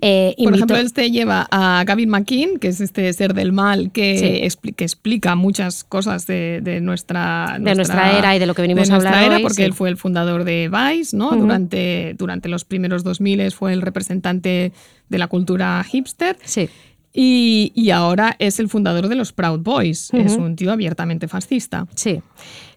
[0.02, 3.92] Eh, Por ejemplo, él te lleva a Gavin McKean, que es este ser del mal
[3.92, 4.26] que, Sí.
[4.44, 8.62] expli- que explica muchas cosas de, de nuestra, De nuestra era y de lo que
[8.62, 9.64] venimos de a nuestra hablar era, hoy, porque sí.
[9.64, 11.32] él fue el fundador de Vice, ¿no?
[11.32, 14.74] Durante, durante los primeros 2000 fue el representante
[15.08, 16.38] de la cultura hipster.
[16.44, 16.70] Sí.
[17.14, 20.14] Y, y ahora es el fundador de los Proud Boys.
[20.14, 21.88] Es un tío abiertamente fascista.
[21.96, 22.22] Sí,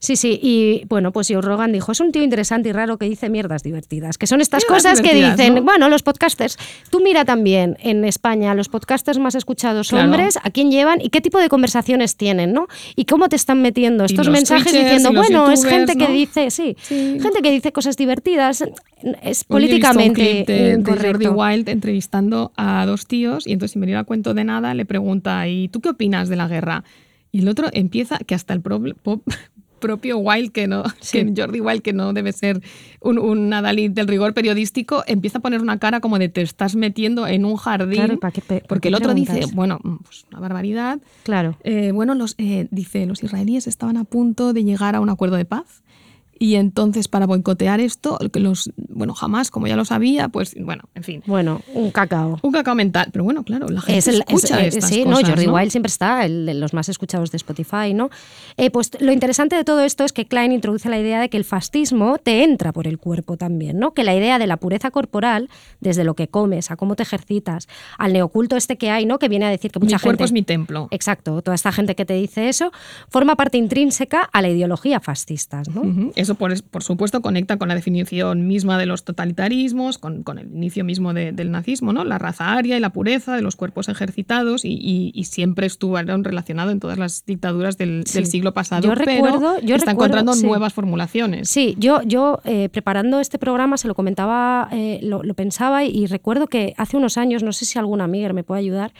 [0.03, 0.39] sí, sí.
[0.43, 3.63] Y bueno, pues Joe Rogan dijo, es un tío interesante y raro que dice mierdas
[3.63, 5.63] divertidas, que son estas Mierdas cosas que dicen, ¿no?
[5.63, 6.59] bueno, los podcasters,
[6.91, 10.07] tú mira también en España los podcasters más escuchados Claro.
[10.11, 12.67] hombres, a quién llevan y qué tipo de conversaciones tienen, ¿no?
[12.97, 17.19] Y cómo te están metiendo estos mensajes diciendo, bueno, es gente que dice, sí, Sí.
[17.23, 18.65] gente que dice cosas divertidas,
[19.23, 21.29] es Hoy políticamente de, de Jordi.
[21.29, 25.47] Wild entrevistando a dos tíos y entonces sin venir a cuento de nada le pregunta
[25.49, 26.85] ¿y tú qué opinas de la guerra?
[27.33, 29.23] Y el otro empieza que hasta el prob- po-
[29.83, 31.19] propio Wild que no Sí.
[31.27, 32.63] que Jordi Wild que no debe ser
[33.01, 36.75] un, un adalid del rigor periodístico empieza a poner una cara como de te estás
[36.77, 40.25] metiendo en un jardín Claro, ¿para qué para porque qué el otro dice bueno pues
[40.31, 41.59] una barbaridad Claro.
[41.65, 45.37] eh, bueno, los, eh, dice, los israelíes estaban a punto de llegar a un acuerdo
[45.37, 45.83] de paz
[46.39, 51.03] y entonces para boicotear esto, los bueno, jamás, como ya lo sabía, pues bueno, en
[51.05, 51.23] fin.
[51.27, 52.39] Bueno, un cacao.
[52.43, 55.05] Un cacao mental, pero bueno, claro, la gente Es el, es- escucha eh, estas sí,
[55.05, 55.55] cosas, no, Jordi ¿no?
[55.55, 58.11] Wild siempre está, el de los más escuchados de Spotify, ¿no?
[58.57, 61.37] Eh, pues lo interesante de todo esto es que Klein introduce la idea de que
[61.37, 63.93] el fascismo te entra por el cuerpo también, ¿no?
[63.95, 65.49] Que la idea de la pureza corporal,
[65.81, 67.69] desde lo que comes, a cómo te ejercitas,
[67.99, 69.19] al neoculto este que hay, ¿no?
[69.19, 70.25] Que viene a decir que Mi mucha cuerpo gente...
[70.25, 70.89] es mi templo.
[70.91, 72.73] Exacto, toda esta gente que te dice eso
[73.09, 76.11] forma parte intrínseca a la ideología fascista, ¿no?
[76.23, 80.47] Eso, por, por supuesto, conecta con la definición misma de los totalitarismos, con, con el
[80.49, 82.05] inicio mismo de- del nazismo, ¿no?
[82.05, 86.25] La raza aria y la pureza de los cuerpos ejercitados, y, y- y siempre estuvieron
[86.25, 88.15] relacionados en todas las dictaduras del, Sí.
[88.15, 90.47] del siglo pasado, Yo pero recuerdo- yo está recuerdo, encontrando sí.
[90.47, 91.49] nuevas formulaciones.
[91.49, 96.07] Sí, yo, yo eh, preparando este programa se lo comentaba, eh, lo, lo pensaba y
[96.07, 98.93] recuerdo que hace unos años, no sé si algún amigo me puede ayudar,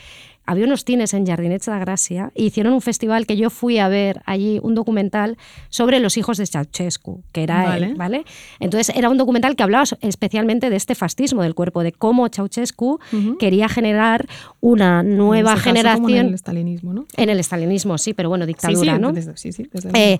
[0.45, 3.89] había unos cines en Jardinets de Gracia y hicieron un festival que yo fui a
[3.89, 5.37] ver allí, un documental
[5.69, 7.87] sobre los hijos de Ceausescu, que era Vale.
[7.87, 8.25] él, ¿vale?
[8.61, 12.99] Entonces era un documental que hablaba especialmente de este fascismo del cuerpo, de cómo Ceausescu
[13.39, 14.27] quería generar
[14.61, 17.07] una nueva En ese caso, como generación en el estalinismo, ¿no?
[17.17, 19.13] en el estalinismo, sí, pero bueno, dictadura, sí, ¿no?
[19.13, 20.19] desde- sí, sí, desde Eh,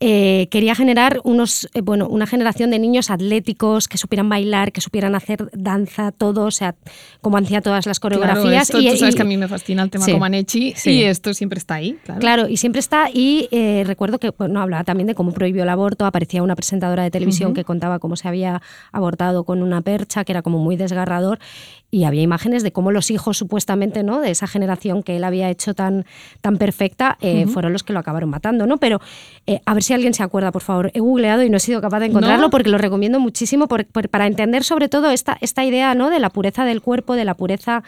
[0.00, 4.80] eh, quería generar unos, eh, bueno, una generación de niños atléticos que supieran bailar, que
[4.80, 6.74] supieran hacer danza, todo, o sea,
[7.20, 8.62] como hacía todas las Claro, coreografías.
[8.70, 10.12] esto, y, tú sabes y- que a mí me fascina el tema Sí.
[10.12, 10.90] Comaneci Sí.
[10.90, 12.20] y esto siempre está ahí, claro.
[12.20, 13.08] Claro, y siempre está.
[13.12, 16.06] Y eh, recuerdo que bueno, hablaba también de cómo prohibió el aborto.
[16.06, 20.32] Aparecía una presentadora de televisión que contaba cómo se había abortado con una percha, que
[20.32, 21.38] era como muy desgarrador.
[21.90, 24.20] Y había imágenes de cómo los hijos, supuestamente, ¿no?
[24.20, 26.04] De esa generación que él había hecho tan,
[26.42, 28.76] tan perfecta, eh, fueron los que lo acabaron matando, ¿no?
[28.76, 29.00] Pero
[29.46, 30.90] eh, a ver si alguien se acuerda, por favor.
[30.92, 32.50] He googleado y no he sido capaz de encontrarlo ¿No?
[32.50, 36.10] porque lo recomiendo muchísimo por- por- para entender sobre todo esta, esta idea, ¿no?
[36.10, 37.82] De la pureza del cuerpo, de la pureza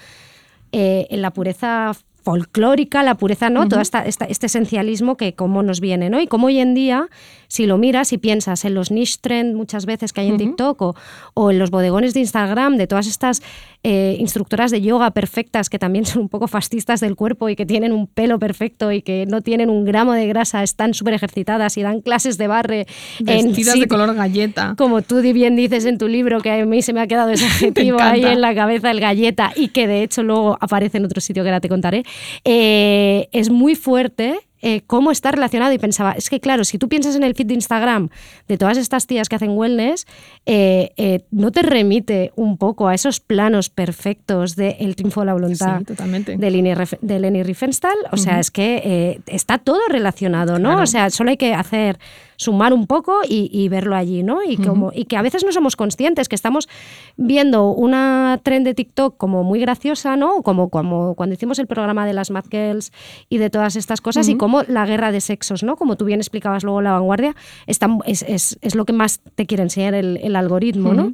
[0.72, 3.68] eh, en la pureza folclórica, la pureza, ¿no?
[3.68, 6.20] Todo esta, esta- este esencialismo que cómo nos viene, ¿no?
[6.20, 7.09] Y cómo hoy en día,
[7.48, 10.37] si lo miras y piensas en los niche trend muchas veces que hay en.
[10.38, 10.94] TikTok o,
[11.35, 13.42] o en los bodegones de Instagram de todas estas
[13.83, 17.64] eh, instructoras de yoga perfectas que también son un poco fascistas del cuerpo y que
[17.66, 21.76] tienen un pelo perfecto y que no tienen un gramo de grasa, están súper ejercitadas
[21.78, 22.87] y dan clases de barre
[23.26, 24.74] en Vestidas de color galleta.
[24.76, 27.46] como tú bien dices en tu libro, que a mí se me ha quedado ese
[27.46, 31.20] adjetivo ahí en la cabeza, el galleta, y que de hecho luego aparece en otro
[31.20, 32.04] sitio que ahora te contaré,
[32.44, 34.40] eh, es muy fuerte.
[34.62, 37.46] Eh, cómo está relacionado y pensaba, es que claro, si tú piensas en el feed
[37.46, 38.08] de Instagram
[38.48, 40.06] de todas estas tías que hacen wellness,
[40.46, 45.26] eh, eh, ¿no te remite un poco a esos planos perfectos de El triunfo de
[45.26, 46.36] la voluntad Sí, totalmente.
[46.36, 47.96] de Leni, de Leni Riefenstahl?
[48.12, 50.70] O sea, es que está todo relacionado, ¿no?
[50.70, 50.82] Claro.
[50.82, 51.98] O sea, solo hay que hacer
[52.36, 54.42] sumar un poco y, y verlo allí, ¿no?
[54.42, 56.70] Y, como, y que a veces no somos conscientes, que estamos
[57.18, 60.42] viendo una trend de TikTok como muy graciosa, ¿no?
[60.42, 62.92] Como, como cuando hicimos el programa de las Mad Girls
[63.28, 64.38] y de todas estas cosas, y Ujú.
[64.66, 65.76] La guerra de sexos, ¿no?
[65.76, 67.34] Como tú bien explicabas luego en La Vanguardia,
[67.66, 71.12] está, es, es- es lo que más te quiere enseñar el, el algoritmo, ¿no?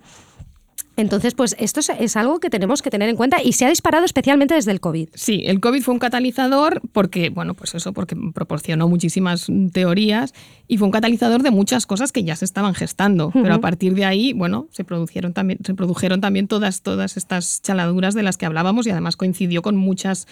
[0.98, 3.68] Entonces, pues esto es, es algo que tenemos que tener en cuenta y se ha
[3.68, 5.10] disparado especialmente desde el COVID.
[5.12, 10.32] Sí, el COVID fue un catalizador porque, bueno, pues eso, porque proporcionó muchísimas teorías
[10.68, 13.30] y fue un catalizador de muchas cosas que ya se estaban gestando.
[13.30, 17.60] Pero a partir de ahí, bueno, se produjeron también, se produjeron también todas, todas estas
[17.60, 20.26] chaladuras de las que hablábamos y además coincidió con muchas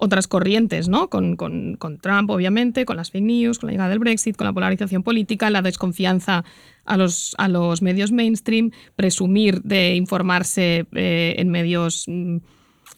[0.00, 1.08] otras corrientes, ¿no?
[1.08, 4.46] Con, con- con Trump, obviamente, con las fake news, con la llegada del Brexit, con
[4.46, 6.44] la polarización política, la desconfianza
[6.84, 12.38] a los, a los medios mainstream, presumir de informarse eh, en medios mm,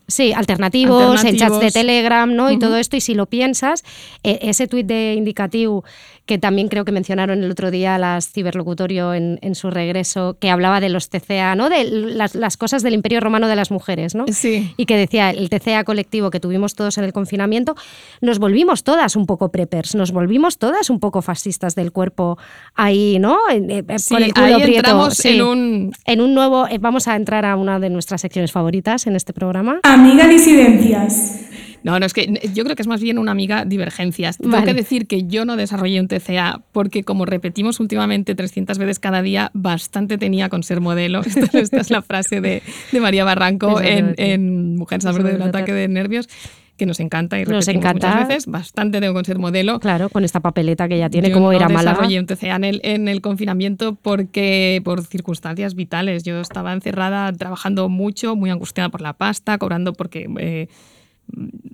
[0.08, 1.70] Sí, alternativos, en chats de.
[1.70, 2.50] Telegram, ¿no?
[2.50, 2.96] Y todo esto.
[2.96, 3.82] Y si lo piensas,
[4.24, 5.84] eh, ese tuit de indicativo
[6.26, 10.50] que también creo que mencionaron el otro día las ciberlocutorio en, en su regreso, que
[10.50, 11.68] hablaba de los TCA, ¿no?
[11.68, 14.24] De las, las cosas del Imperio Romano de las mujeres, ¿no?
[14.28, 14.72] Sí.
[14.76, 17.74] Y que decía el TCA colectivo que tuvimos todos en el confinamiento,
[18.20, 22.38] nos volvimos todas un poco preppers, nos volvimos todas un poco fascistas del cuerpo
[22.74, 23.36] ahí, ¿no?
[23.50, 24.76] Eh, eh, Sí, con el culo ahí prieto.
[24.76, 25.28] entramos sí.
[25.28, 29.06] en un En un nuevo, eh, vamos a entrar a una de nuestras secciones favoritas
[29.06, 29.80] en este programa.
[29.82, 31.40] Amiga disidencias.
[31.84, 34.38] No, no, es que yo creo que es más bien una amiga divergencias.
[34.38, 38.98] Tengo que decir que yo no desarrollé un TCA porque, como repetimos últimamente 300 veces
[38.98, 41.20] cada día, bastante tenía con ser modelo.
[41.26, 45.30] Esta, esta es la frase de, de María Barranco en, en Mujeres al Es borde
[45.30, 45.56] de un verdad.
[45.60, 46.28] ataque de nervios,
[46.76, 48.08] que nos encanta y Nos repetimos encanta.
[48.08, 48.46] muchas veces.
[48.46, 49.78] Bastante tengo con ser modelo.
[49.80, 51.90] Claro, con esta papeleta que ya tiene, Yo como no ir a Málaga.
[51.98, 56.22] desarrollé un TCA en el, en el confinamiento porque por circunstancias vitales.
[56.22, 60.68] Yo estaba encerrada trabajando mucho, muy angustiada por la pasta, cobrando porque eh,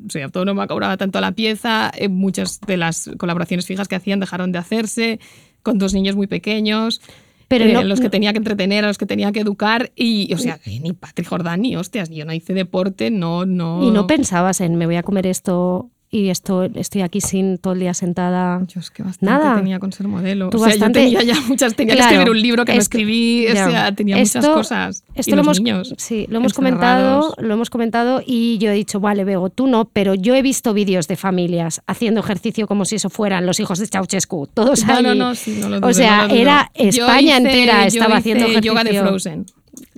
[0.09, 1.91] soy autónoma, cobraba tanto la pieza.
[1.97, 5.21] eh, muchas de las colaboraciones fijas que hacían dejaron de hacerse
[5.63, 7.01] con dos niños muy pequeños.
[7.49, 9.91] Pero eh, no- los que no- tenía que entretener, a los que tenía que educar,
[9.97, 13.83] y, o sea, ni Patrick Jordán ni hostias, yo no hice deporte, no, no.
[13.87, 17.75] Y no pensabas en me voy a comer esto y esto, estoy aquí sin todo
[17.75, 18.63] el día sentada.
[18.67, 19.57] Yo es que bastante Nada.
[19.57, 20.49] tenía con ser modelo.
[20.51, 22.73] Tú o sea, bastante- yo tenía ya muchas, tenía Claro, que escribir un libro que
[22.73, 23.71] no esto- escribí, o ya.
[23.71, 25.05] sea, tenía muchas Esto- cosas.
[25.15, 28.71] Esto y lo los hemos, niños sí, lo hemos comentado, lo hemos comentado y yo
[28.71, 32.67] he dicho, vale, Bego, tú no, pero yo he visto vídeos de familias haciendo ejercicio
[32.67, 35.03] como si eso fueran los hijos de Ceausescu, todos No, allí.
[35.05, 36.39] no, no, sí, no lo o dudo, sea, no lo dudo.
[36.41, 38.73] era España hice- entera estaba haciendo hice ejercicio.
[38.73, 39.47] yoga de Frozen.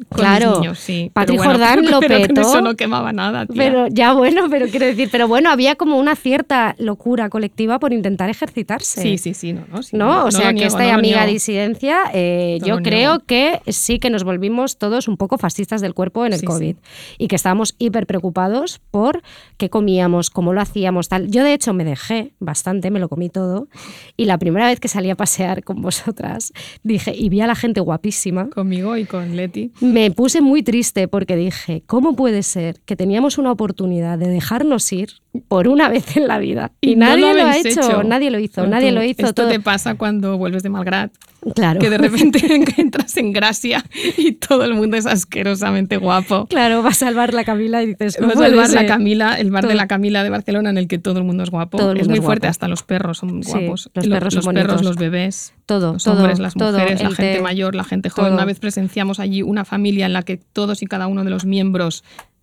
[0.08, 0.50] Con Claro.
[0.52, 1.10] mis niños, sí.
[1.12, 2.40] Patrick bueno, Jordán lo pero petó.
[2.40, 3.56] eso no quemaba nada, tía.
[3.56, 7.92] Pero ya bueno, pero quiero decir, pero bueno, había como una cierta locura colectiva por
[7.92, 9.02] intentar ejercitarse.
[9.02, 10.06] Sí, sí, sí, no, no, sí, ¿no?
[10.06, 13.24] no o sea, que niego, esta amiga disidencia, eh, yo creo niego.
[13.26, 16.76] que sí que nos volvimos todos un poco fascistas del cuerpo en el Sí, COVID
[17.18, 19.22] y que estábamos hiper preocupados por
[19.56, 21.30] qué comíamos, cómo lo hacíamos, tal.
[21.30, 23.68] Yo de hecho me dejé bastante, me lo comí todo
[24.16, 27.54] y la primera vez que salí a pasear con vosotras dije y vi a la
[27.54, 28.48] gente guapísima.
[28.50, 29.72] Conmigo y con Leti.
[29.90, 34.92] Me puse muy triste porque dije, ¿cómo puede ser que teníamos una oportunidad de dejarnos
[34.92, 35.14] ir
[35.48, 38.66] por una vez en la vida y, no nadie lo, ha hecho, nadie lo hizo,
[38.66, 39.22] nadie tú, lo hizo.
[39.22, 39.48] Esto todo.
[39.48, 41.12] te pasa cuando vuelves de Malgrat.
[41.54, 41.78] Claro.
[41.80, 42.40] Que de repente
[42.78, 43.84] entras en gracia
[44.18, 46.46] y todo el mundo es asquerosamente guapo.
[46.46, 48.86] Claro, va a salvar la Camila y dices, ¿cómo Vas puede al bar La?
[48.86, 51.50] Camila, el bar de la Camila de Barcelona en el que todo el mundo es
[51.50, 51.78] guapo.
[51.78, 52.50] Todo el es mundo muy es fuerte, guapo.
[52.50, 53.88] hasta los perros son Sí, guapos.
[53.94, 54.84] los Lo- perros son perros, bonitos.
[54.84, 58.10] los bebés, Todo, los todo, hombres, las todo, mujeres, la gente té, mayor, la gente
[58.10, 58.32] joven.
[58.34, 61.44] Una vez presenciamos allí una familia en la que todos y cada uno de los
[61.46, 62.02] miembros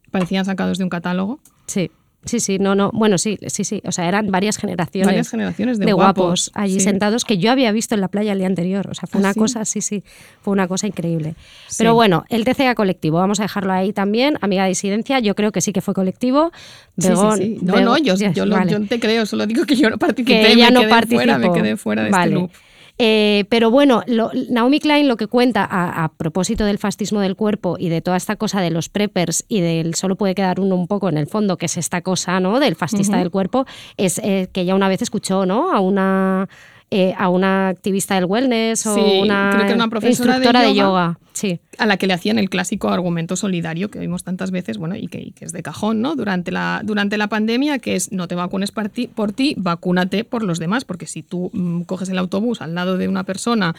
[0.10, 1.40] parecían sacados de un catálogo.
[1.68, 1.92] Sí.
[2.26, 2.92] Sí, sí, no, no.
[2.94, 3.82] Bueno, sí, sí, sí.
[3.86, 5.08] O sea, eran varias generaciones.
[5.08, 6.80] Varias generaciones de guapos, guapos, allí sí.
[6.82, 8.90] sentados que yo había visto en la playa el día anterior.
[8.90, 9.40] O sea, fue ¿Ah, una sí?
[9.40, 10.04] cosa, sí, sí.
[10.42, 11.36] Fue una cosa increíble.
[11.68, 11.76] Sí.
[11.78, 14.38] Pero bueno, el TCA colectivo, vamos a dejarlo ahí también.
[14.42, 16.52] Amiga de disidencia, yo creo que sí que fue colectivo.
[16.98, 17.58] Sí, sí, Begón- sí.
[17.62, 18.72] No, no, yo, Yes, yo, lo- vale.
[18.72, 21.18] yo te creo, solo digo que yo no participé, que ella me no quedé participó.
[21.22, 22.24] fuera, me quedé fuera de Vale.
[22.26, 22.52] este loop.
[23.00, 27.36] Eh, pero bueno, lo- Naomi Klein lo que cuenta a, a propósito del fascismo del
[27.36, 30.76] cuerpo y de toda esta cosa de los preppers y del solo puede quedar uno
[30.76, 32.60] un poco en el fondo, que es esta cosa ¿no?
[32.60, 33.66] del fascista del cuerpo,
[33.98, 35.72] es eh, que ella una vez escuchó ¿no?
[35.72, 36.50] a una
[36.90, 40.62] eh, a una activista del wellness o Sí, una, creo que una profesora de instructora
[40.62, 41.18] de yoga.
[41.18, 41.20] yoga.
[41.34, 41.60] Sí.
[41.78, 45.08] a la que le hacían el clásico argumento solidario que oímos tantas veces, bueno, y
[45.08, 46.16] que, y que es de cajón, ¿no?
[46.16, 50.24] Durante la, durante la pandemia, que es no te vacunes por ti, por ti, vacúnate
[50.24, 53.76] por los demás, porque si tú mm, coges el autobús al lado de una persona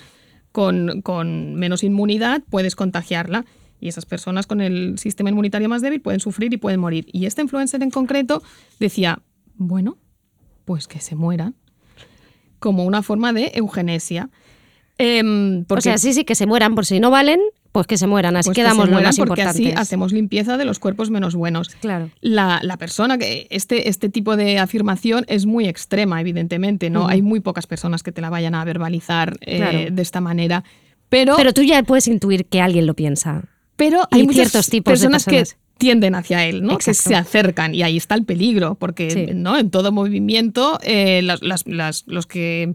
[0.53, 3.45] con, con menos inmunidad, puedes contagiarla.
[3.81, 7.07] Y esas personas con el sistema inmunitario más débil pueden sufrir y pueden morir.
[7.13, 8.43] Y este influencer en concreto
[8.81, 9.21] decía,
[9.57, 9.97] bueno,
[10.65, 11.55] pues que se mueran,
[12.59, 14.29] como una forma de eugenesia.
[14.99, 17.41] Em, O sea, sí, sí, que se mueran por si no valen,
[17.71, 18.37] pues que se mueran.
[18.37, 21.37] Así pues que quedamos se lo más porque así hacemos limpieza de los cuerpos menos
[21.37, 21.69] buenos.
[21.81, 22.11] Claro.
[22.21, 27.07] La, la persona que este, este tipo de afirmación es muy extrema, evidentemente, ¿no?
[27.07, 29.79] Hay muy pocas personas que te la vayan a verbalizar eh, Claro.
[29.93, 30.65] de esta manera.
[31.09, 33.45] Pero, Pero tú ya puedes intuir que alguien lo piensa.
[33.77, 35.25] pero hay ciertos tipos de personas.
[35.25, 35.45] que
[35.79, 36.75] tienden hacia él, ¿no?
[36.75, 37.03] Exacto.
[37.09, 39.27] se acercan y ahí está el peligro, porque Sí.
[39.35, 39.57] ¿no?
[39.57, 42.75] en todo movimiento eh, las- las- las- los que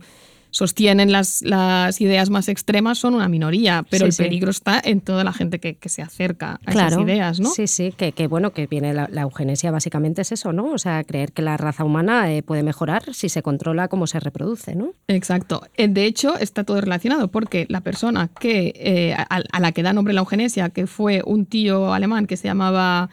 [0.53, 4.23] sostienen las, las ideas más extremas son una minoría, pero Sí, el sí.
[4.23, 6.89] peligro está en toda la gente que, que se acerca a claro.
[6.97, 7.49] esas ideas, ¿no?
[7.49, 10.65] Sí, sí, que, que bueno, que viene la, la eugenesia básicamente es eso, ¿no?
[10.71, 14.19] O sea, creer que la raza humana eh, puede mejorar si se controla cómo se
[14.19, 14.93] reproduce, ¿no?
[15.07, 15.63] Exacto.
[15.75, 19.81] Eh, De hecho, está todo relacionado porque la persona que eh, a, a la que
[19.81, 23.09] da nombre la eugenesia, que fue un tío alemán que se llamaba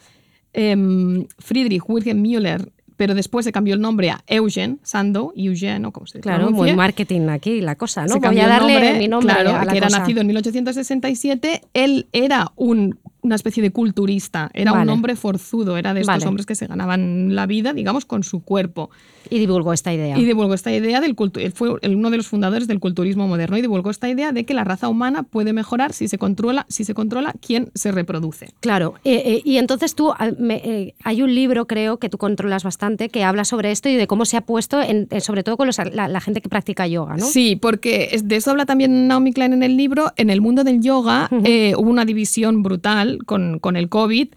[0.52, 2.70] em, Friedrich Wilhelm Müller,
[3.00, 6.72] pero después se cambió el nombre a Eugen Sandow, Eugen, o como se Claro, pronuncie.
[6.72, 8.08] muy marketing aquí la cosa, ¿no?
[8.08, 10.26] Se Voy cambió a darle nombre, mi nombre claro, a la que era nacido en
[10.26, 11.62] 1867.
[11.72, 14.92] Él era un- una especie de culturista, era un Vale.
[14.92, 16.26] hombre forzudo, era de estos Vale.
[16.26, 18.90] hombres que se ganaban la vida, digamos, con su cuerpo.
[19.28, 20.18] Y divulgó esta idea.
[20.18, 21.14] Y divulgó esta idea del
[21.54, 24.64] fue uno de los fundadores del culturismo moderno y divulgó esta idea de que la
[24.64, 28.48] raza humana puede mejorar si se controla, si se controla quién se reproduce.
[28.60, 32.64] Claro, eh, eh, y entonces tú, me- eh, hay un libro, creo, que tú controlas
[32.64, 35.66] bastante, que habla sobre esto y de cómo se ha puesto, en- sobre todo con
[35.66, 37.26] los- la, la gente que practica yoga, ¿no?
[37.26, 40.12] Sí, porque de eso habla también Naomi Klein en el libro.
[40.16, 44.28] En el mundo del yoga eh, hubo una división brutal con, con el COVID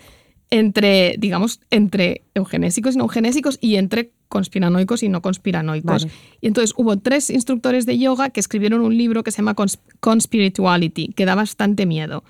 [0.50, 6.04] entre, digamos, entre eugenésicos y no eugenésicos y entre conspiranoicos y no conspiranoicos.
[6.06, 6.16] Vale.
[6.42, 9.80] Y entonces hubo tres instructores de yoga que escribieron un libro que se llama Cons-
[10.00, 12.24] Conspirituality, que da bastante miedo.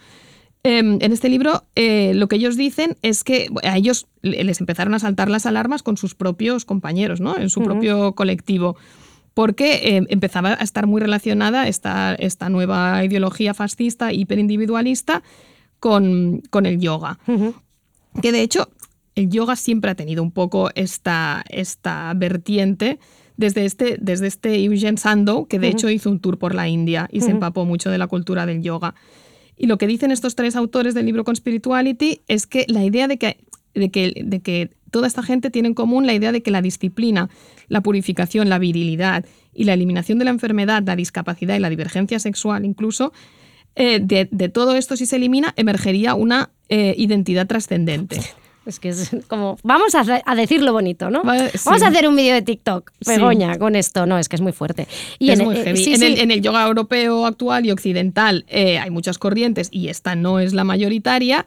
[0.66, 4.62] Em, en este libro eh, lo que ellos dicen es que a ellos le- les
[4.62, 7.38] empezaron a saltar las alarmas con sus propios compañeros, ¿no?
[7.38, 8.78] en su propio colectivo,
[9.34, 15.22] porque eh, empezaba a estar muy relacionada esta, esta nueva ideología fascista, hiperindividualista,
[15.84, 17.20] con, con el yoga.
[18.22, 18.70] Que de hecho
[19.16, 23.00] el yoga siempre ha tenido un poco esta, esta vertiente
[23.36, 27.10] desde este, desde este Eugen Sandow, que de hecho hizo un tour por la India
[27.12, 28.96] y se empapó mucho de la cultura del yoga.
[29.58, 33.18] Y lo que dicen estos tres autores del libro Conspirituality es que la idea de
[33.18, 36.52] que de que, de que toda esta gente tiene en común la idea de que
[36.52, 37.30] la disciplina,
[37.68, 42.20] la purificación, la virilidad y la eliminación de la enfermedad, la discapacidad y la divergencia
[42.20, 43.12] sexual incluso,
[43.76, 48.20] eh, de, de todo esto si se elimina, emergería una eh, identidad trascendente.
[48.66, 51.22] Es que es como, vamos a, a decirlo bonito, ¿no?
[51.24, 53.12] Va- Vamos a hacer un vídeo de TikTok, Sí.
[53.12, 54.06] Begoña, con esto.
[54.06, 54.88] No, es que es muy fuerte.
[55.20, 55.84] Y es en- muy eh, heavy.
[55.84, 56.06] sí, en, sí.
[56.06, 60.40] El, en el yoga europeo actual y occidental eh, hay muchas corrientes y esta no
[60.40, 61.46] es la mayoritaria,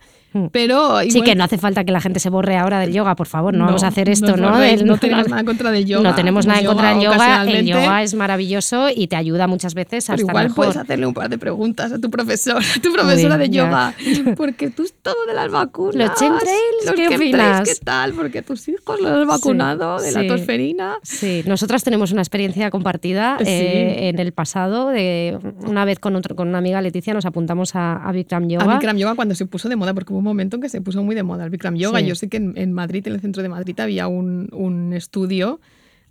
[0.53, 1.01] pero...
[1.09, 3.53] Sí, que no hace falta que la gente se borre ahora del yoga, por favor,
[3.55, 4.51] no, No, vamos a hacer esto, ¿no?
[4.51, 7.43] borréis, no tenemos nada contra del yoga, No tenemos nada en contra del yoga.
[7.45, 10.57] El yoga es maravilloso y te ayuda muchas veces a Pero estar igual mejor.
[10.57, 13.64] puedes hacerle un par de preguntas a tu profesor, a tu profesora de ya.
[13.64, 13.95] yoga.
[14.37, 15.95] Porque tú es todo de las vacunas.
[15.97, 17.68] Los chemtrails, ¿qué opinas?
[17.68, 18.12] ¿Qué tal?
[18.12, 20.97] Porque tus hijos los has vacunado de la tosferina.
[21.03, 23.45] Sí, nosotras tenemos una experiencia compartida Sí.
[23.49, 24.89] eh, en el pasado.
[24.91, 28.64] De una vez con, otro, con una amiga Leticia nos apuntamos a, a Bikram Yoga.
[28.64, 30.81] A Bikram Yoga cuando se puso de moda, porque hubo un momento en que se
[30.81, 32.01] puso muy de moda el Bikram Yoga.
[32.01, 32.07] Sí.
[32.07, 35.61] Yo sé que en, en Madrid, en el centro de Madrid, había un, un estudio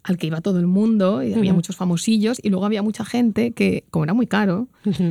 [0.03, 1.55] al que iba todo el mundo y había Ujú.
[1.57, 4.67] muchos famosillos y luego había mucha gente que, como era muy caro,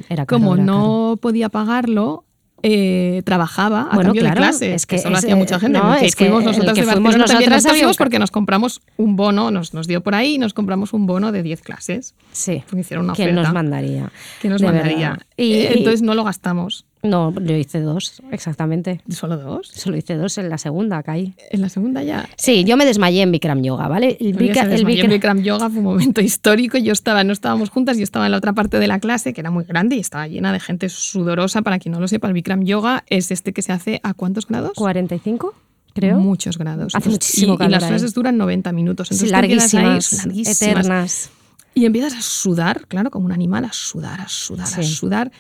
[0.09, 2.25] Era caro, como era no podía pagarlo,
[2.67, 4.75] eh, trabajaba a Bueno, cambio claro, de clases.
[4.75, 5.79] es que solo es, hacía mucha gente.
[5.79, 8.19] no, que es que fuimos el nosotras que de fuimos Barcelona también nos un- porque
[8.19, 11.43] nos compramos un bono, nos, nos dio por ahí y nos compramos un bono de
[11.43, 12.15] 10 clases.
[12.33, 12.63] Sí.
[12.67, 13.43] Porque hicieron una ¿Quién oferta.
[13.43, 14.13] nos mandaría?
[14.41, 15.19] ¿Quién nos De mandaría?
[15.37, 16.87] Y- Eh, y- entonces no lo gastamos.
[17.05, 19.03] No, yo hice dos, exactamente.
[19.11, 19.69] ¿Solo dos?
[19.69, 21.35] Solo hice dos en la segunda, caí.
[21.51, 22.29] En la segunda ya.
[22.37, 24.17] Sí, yo me desmayé en Bikram Yoga, ¿vale?
[24.19, 26.79] El, en Bikra- Bikram Yoga fue un momento histórico.
[26.79, 29.41] Yo estaba, no estábamos juntas, yo estaba en la otra parte de la clase, que
[29.43, 31.61] era muy grande y estaba llena de gente sudorosa.
[31.63, 34.47] Para quien no lo sepa, el Bikram Yoga es este que se hace a cuántos
[34.47, 34.73] grados?
[34.75, 35.55] 45,
[35.93, 36.19] creo.
[36.19, 36.95] Muchos grados.
[36.95, 37.89] Hace muchísimo y, y calor las ahí.
[37.91, 39.11] clases duran 90 minutos.
[39.13, 41.31] Entonces te quedas ahí, larguísimas, eternas.
[41.75, 45.33] Y empiezas a sudar, claro, como un animal, a sudar, a sudar, a sudar.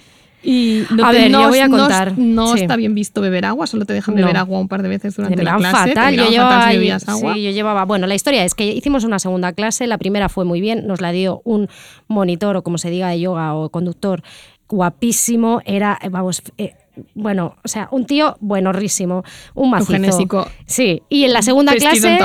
[0.44, 2.18] Y no A ver, no- voy a contar.
[2.18, 2.60] No, Sí.
[2.60, 4.20] está bien visto beber agua, solo te dejan No.
[4.20, 5.76] beber agua un par de veces durante Te la clase.
[5.94, 6.14] fatal.
[6.14, 7.34] Yo llevaba, fatal si agua.
[7.34, 7.84] sí, yo llevaba.
[7.86, 9.86] Bueno, la historia es que hicimos una segunda clase.
[9.86, 10.86] La primera fue muy bien.
[10.86, 11.68] Nos la dio un
[12.08, 14.22] monitor o como se diga de yoga o conductor
[14.68, 15.60] guapísimo.
[15.64, 16.74] Era, vamos, eh,
[17.14, 19.24] bueno, o sea, un tío buenorrísimo,
[19.54, 20.46] un macizo.
[20.66, 21.02] Sí.
[21.08, 22.18] Y en la segunda clase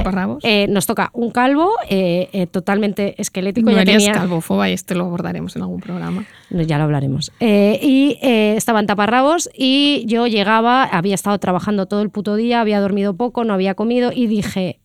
[0.43, 3.70] eh, nos toca un calvo eh, eh, totalmente esquelético.
[3.70, 6.26] No ya eres tenía, calvofoba y esto lo abordaremos en algún programa.
[6.49, 7.32] no, Ya lo hablaremos.
[7.39, 12.61] Eh, y estaba en taparrabos y yo llegaba, había estado trabajando todo el puto día,
[12.61, 14.80] había dormido poco, no había comido y dije,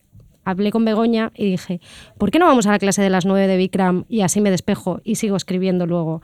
[0.45, 1.81] hablé con Begoña y dije,
[2.19, 4.51] ¿por qué no vamos a la clase de las 9 de Bikram y así me
[4.51, 6.23] despejo y sigo escribiendo luego?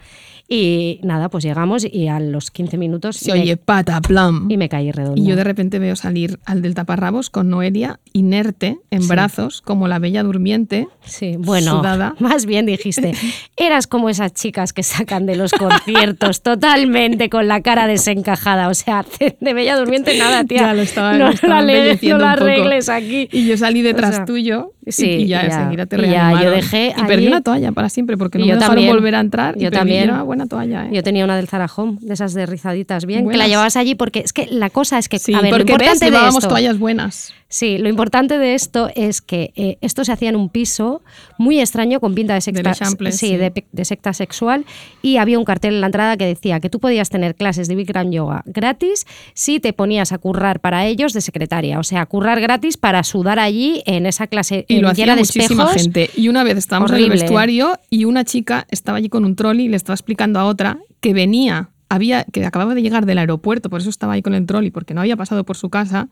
[0.48, 4.50] Y nada, pues llegamos y a los 15 minutos Se me- oye pataplam.
[4.50, 5.20] y me caí redonda.
[5.20, 9.08] Y yo de repente veo salir al del taparrabos con Noelia inerte en Sí.
[9.08, 10.88] brazos, como la bella durmiente.
[11.04, 12.14] Sí, bueno, Sudada.
[12.20, 13.12] más bien dijiste,
[13.56, 18.74] eras como esas chicas que sacan de los conciertos totalmente con la cara desencajada, o
[18.74, 19.04] sea,
[19.40, 20.62] de bella durmiente nada, tía.
[20.62, 23.28] Ya lo estaba, no, lo estaba la, le- no la arregles aquí.
[23.32, 26.94] Y yo salí detrás Sea, tuyo sí, y, ya, ya, te y ya, yo dejé
[26.96, 28.94] Y perdí una toalla para siempre porque no Y me dejaron también.
[28.94, 29.56] volver a entrar.
[29.56, 30.04] y Yo perdí- también.
[30.04, 30.90] Era buena toalla, ¿eh?
[30.92, 33.48] Yo tenía una del Zara Home, de esas de rizaditas bien, que la Buenas.
[33.48, 35.80] llevabas allí porque es que la cosa es que, Sí, a ver, lo porque ves,
[35.80, 37.34] importante de llevábamos esto, toallas buenas.
[37.52, 41.02] Sí, lo importante de esto es que eh, esto se hacía en un piso
[41.36, 43.36] muy extraño con pinta de secta, L'Eixample, sí, sí.
[43.36, 44.64] De, de secta sexual
[45.02, 47.74] y había un cartel en la entrada que decía que tú podías tener clases de
[47.74, 49.04] Bikram Yoga gratis
[49.34, 53.40] si te ponías a currar para ellos de secretaria, o sea, currar gratis para sudar
[53.40, 55.82] allí en esa clase Y lo hacía de muchísima espejos.
[55.82, 56.10] gente.
[56.16, 59.66] Y una vez estábamos en el vestuario y una chica estaba allí con un trolley
[59.66, 63.70] y le estaba explicando a otra que venía, había, que acababa de llegar del aeropuerto,
[63.70, 66.08] por eso estaba ahí con el trolley, porque no había pasado por su casa,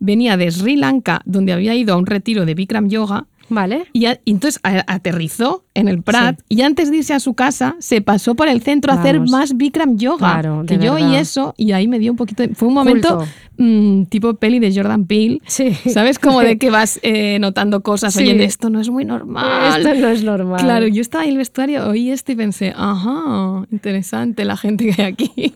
[0.00, 3.26] venía de Sri Lanka, donde había ido a un retiro de Bikram Yoga.
[3.52, 3.86] Vale.
[3.92, 7.34] Y, a- y entonces a- aterrizó en el Prat y antes de irse a su
[7.34, 10.18] casa se pasó por el centro a hacer más Bikram Yoga.
[10.40, 11.20] Claro, que yo y verdad.
[11.20, 12.44] eso, y ahí me dio un poquito.
[12.44, 13.24] de- fue un momento
[13.58, 15.40] mm, tipo peli de Jordan Peele.
[15.46, 15.74] Sí.
[15.92, 16.18] ¿Sabes?
[16.20, 18.22] Como de que vas eh, notando cosas, Sí.
[18.22, 19.80] oye, esto no es muy normal.
[19.84, 20.60] Esto no es normal.
[20.60, 25.02] Claro, yo estaba en el vestuario, oí esto y pensé, ajá, interesante la gente que
[25.02, 25.54] hay aquí.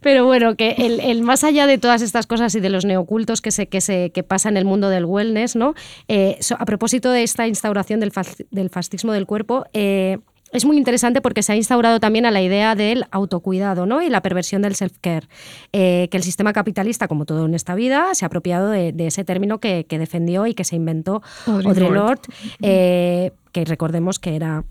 [0.00, 3.40] Pero bueno, que el, el más allá de todas estas cosas y de los neocultos
[3.42, 5.74] que se, que se que pasa en el mundo del wellness, ¿no?
[6.08, 10.18] Eh, so- a propósito de esta instauración del, fas- del fascismo del cuerpo, eh,
[10.52, 14.02] es muy interesante porque se ha instaurado también a la idea del autocuidado ¿no?
[14.02, 15.28] y la perversión del self-care.
[15.72, 19.06] Eh, que el sistema capitalista, como todo en esta vida, se ha apropiado de, de
[19.06, 21.90] ese término que, que defendió y que se inventó Audre Lorde.
[21.94, 22.22] Lorde,
[22.62, 24.64] eh, que recordemos que era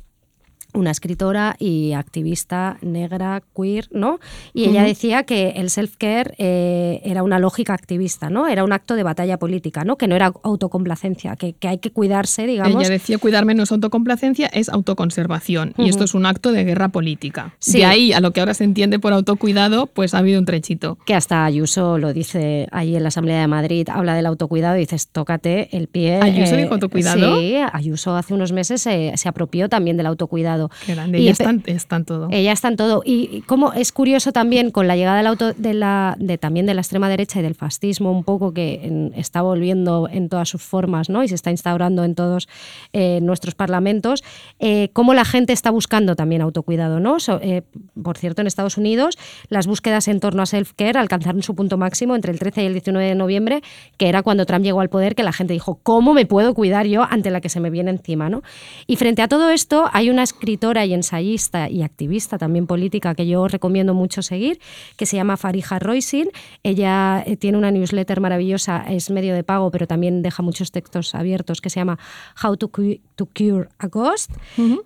[0.74, 4.20] una escritora y activista negra, queer, ¿no?
[4.54, 8.48] Y ella decía que el self-care eh, era una lógica activista, ¿no?
[8.48, 9.98] Era un acto de batalla política, ¿no?
[9.98, 12.82] Que no era autocomplacencia, que, que hay que cuidarse, digamos.
[12.82, 15.74] Ella decía cuidarme no es autocomplacencia, es autoconservación.
[15.78, 17.56] Y esto es un acto de guerra política.
[17.60, 17.80] Sí.
[17.80, 20.98] De ahí a lo que ahora se entiende por autocuidado, pues ha habido un trechito.
[21.06, 24.82] que hasta Ayuso lo dice ahí en la Asamblea de Madrid, habla del autocuidado y
[24.82, 26.18] dices, tócate el pie.
[26.18, 27.40] eh, ¿Ayuso dijo autocuidado?
[27.40, 30.59] Sí, Ayuso hace unos meses se, se apropió también del autocuidado.
[30.86, 31.20] Qué grande.
[31.20, 32.28] Y Ella empe- está, en- está en todo.
[32.32, 33.02] Ella está en todo.
[33.06, 36.66] Y y como es curioso también con la llegada del auto, de la, de, también
[36.66, 40.50] de la extrema derecha y del fascismo, un poco que en- está volviendo en todas
[40.50, 41.24] sus formas ¿no?
[41.24, 42.48] y se está instaurando en todos
[42.94, 44.24] eh, nuestros parlamentos,
[44.60, 47.00] eh, cómo la gente está buscando también autocuidado.
[47.00, 47.20] ¿no?
[47.20, 47.62] So- eh,
[48.02, 49.18] por cierto, en Estados Unidos,
[49.50, 52.74] las búsquedas en torno a self-care alcanzaron su punto máximo entre el 13 y el
[52.74, 53.62] 19 de noviembre,
[53.98, 56.88] que era cuando Trump llegó al poder, que la gente dijo, ¿cómo me puedo cuidar
[56.88, 58.30] yo ante la que se me viene encima?
[58.30, 58.42] ¿no?
[58.88, 63.28] Y frente a todo esto, hay una escritora y ensayista y activista también política que
[63.28, 64.60] yo recomiendo mucho seguir,
[64.98, 66.30] que se llama Farija Roisin.
[66.64, 71.14] Ella eh, tiene una newsletter maravillosa, es medio de pago, pero también deja muchos textos
[71.14, 72.00] abiertos, que se llama
[72.44, 74.32] How to, Cu- to Cure a Ghost.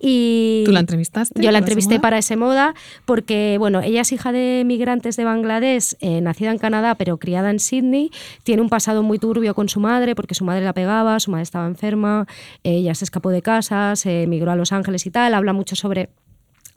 [0.02, 2.74] y ¿Tú la entrevistaste Yo la entrevisté para ese moda
[3.06, 7.50] porque, bueno, ella es hija de migrantes de Bangladesh, eh, nacida en Canadá, pero criada
[7.50, 8.10] en Sydney.
[8.42, 11.44] Tiene un pasado muy turbio con su madre porque su madre la pegaba, su madre
[11.44, 12.26] estaba enferma,
[12.64, 15.32] ella se escapó de casa, se emigró a Los Ángeles y tal.
[15.32, 16.10] Habla mucho sobre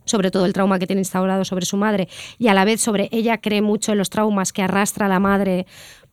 [0.05, 2.07] sobre todo el trauma que tiene instaurado sobre su madre
[2.39, 5.67] y a la vez sobre ella cree mucho en los traumas que arrastra la madre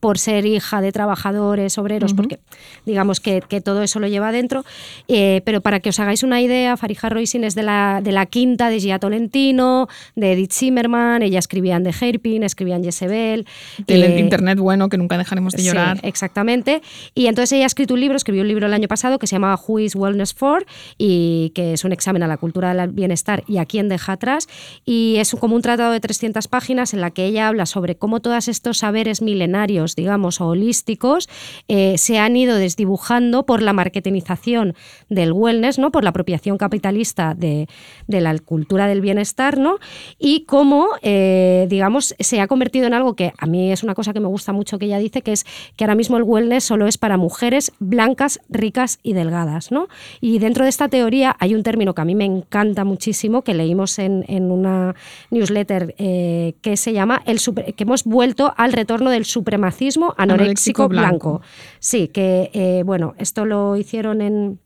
[0.05, 2.39] por ser hija de trabajadores, obreros, porque
[2.85, 4.63] digamos que, que todo eso lo lleva adentro.
[5.09, 8.27] Eh, pero para que os hagáis una idea, Farija Roisin es de la, de la
[8.27, 13.47] quinta de Gia Tolentino, de Edith Zimmerman, ella escribía en The Hairpin, escribía en Jezebel.
[13.87, 16.01] Del eh, internet bueno que nunca dejaremos de Sí, llorar.
[16.03, 16.83] exactamente.
[17.15, 19.37] Y entonces ella ha escrito un libro, escribió un libro el año pasado que se
[19.37, 20.67] llama Who is Wellness For
[20.99, 24.49] y que es un examen a la cultura del bienestar y a quién deja atrás.
[24.85, 28.21] Y es como un tratado de 300 páginas en la que ella habla sobre cómo
[28.21, 31.29] todos estos saberes milenarios, digamos, holísticos,
[31.69, 34.75] eh, se han ido desdibujando por la marketingización
[35.09, 35.91] del wellness, ¿no?
[35.91, 37.69] por la apropiación capitalista de,
[38.07, 39.77] de la cultura del bienestar, ¿no?
[40.19, 44.13] y cómo, eh, digamos, se ha convertido en algo que a mí es una cosa
[44.13, 45.45] que me gusta mucho que ella dice, que es
[45.77, 49.71] que ahora mismo el wellness solo es para mujeres blancas, ricas y delgadas.
[49.71, 49.89] ¿no?
[50.21, 53.55] Y dentro de esta teoría hay un término que a mí me encanta muchísimo, que
[53.55, 54.95] leímos en, en una
[55.31, 57.41] newsletter eh, que se llama, el
[57.77, 59.84] que hemos vuelto al retorno del supremacismo
[60.17, 61.31] anoréxico, Anoréxico blanco.
[61.31, 61.43] blanco.
[61.79, 64.61] Sí, que eh, bueno, esto lo hicieron en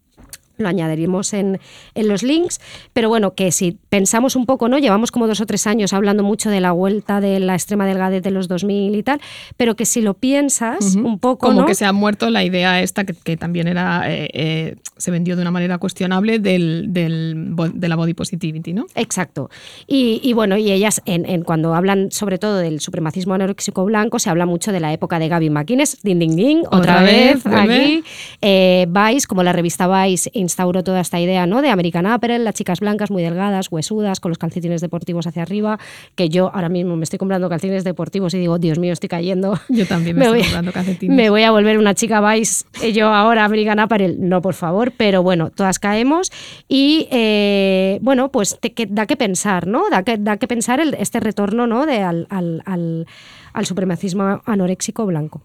[0.58, 1.60] lo añadiremos en,
[1.94, 2.60] en los links,
[2.92, 4.78] pero bueno, que si pensamos un poco, ¿no?
[4.78, 8.22] Llevamos como dos o tres años hablando mucho de la vuelta de la extrema delgadez
[8.22, 9.20] de los 2000 y tal,
[9.56, 11.66] pero que si lo piensas un poco, Como ¿no?
[11.66, 15.36] que se ha muerto la idea esta, que, que también era eh, eh, se vendió
[15.36, 18.86] de una manera cuestionable del, del de la body positivity, ¿no?
[18.94, 19.50] Exacto.
[19.86, 24.18] Y, y bueno, y ellas, en, en cuando hablan sobre todo del supremacismo anoréxico blanco,
[24.18, 27.44] se habla mucho de la época de Gaby McInnes, ding, ding, ding, otra, Otra vez,
[27.44, 28.04] vez, aquí.
[28.40, 31.62] Eh, Vice, como la revista Vice, instauró toda esta idea ¿no?
[31.62, 35.78] de American Apparel, las chicas blancas muy delgadas, huesudas, con los calcetines deportivos hacia arriba,
[36.14, 39.58] que yo ahora mismo me estoy comprando calcetines deportivos y digo, Dios mío, estoy cayendo.
[39.68, 41.16] Yo también me, estoy voy, comprando calcetines.
[41.16, 44.92] me voy a volver una chica Vice, eh, yo ahora American Apparel, no, por favor,
[44.96, 46.32] pero bueno, todas caemos
[46.66, 49.88] y eh, bueno, pues te, que, da que pensar, ¿no?
[49.90, 51.86] Da que, da que pensar el- este retorno, ¿no?
[51.86, 53.06] De al, al, al,
[53.52, 55.42] al supremacismo anoréxico blanco.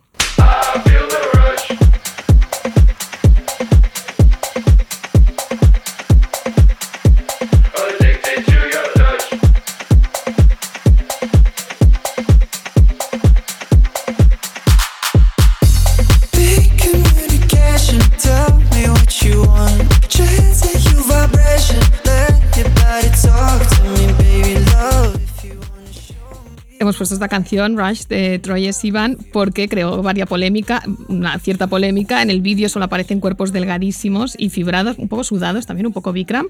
[26.94, 32.22] Hemos puesto esta canción, Rush, de Troye Sivan, porque creó varias polémica, una cierta polémica.
[32.22, 36.14] En el vídeo solo aparecen cuerpos delgadísimos y fibrados, un poco sudados, también un poco
[36.14, 36.50] Bikram.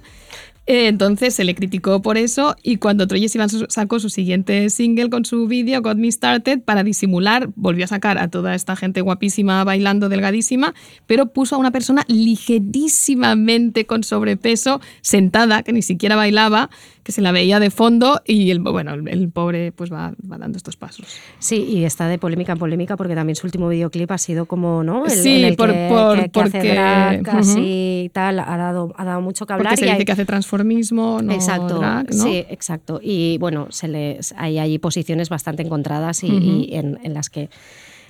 [0.65, 5.09] Eh, Entonces se le criticó por eso y cuando Troye Sivan sacó su siguiente single
[5.09, 8.99] con su vídeo, Got Me Started, para disimular, volvió a sacar a toda esta gente
[8.99, 10.73] guapísima bailando delgadísima,
[11.07, 16.69] pero puso a una persona ligerísimamente con sobrepeso sentada, que ni siquiera bailaba,
[17.03, 20.37] que se la veía de fondo y el, bueno, el, el pobre pues va, va
[20.37, 21.05] dando estos pasos.
[21.39, 24.83] Sí, y está de polémica en polémica porque también su último videoclip ha sido como,
[24.83, 25.05] ¿no?
[25.05, 27.37] El, Sí, en el por- que, por- que- que hace porque- drag, ujú.
[27.37, 29.67] así y tal, ha dado, ha dado mucho que hablar.
[29.73, 32.23] Porque se y dice hay- que hace transformismo, no exacto, drag, ¿no?
[32.23, 32.99] sí, exacto.
[33.03, 36.41] Y bueno, se les, hay allí posiciones bastante encontradas y, Ujú.
[36.41, 37.49] y en, en las que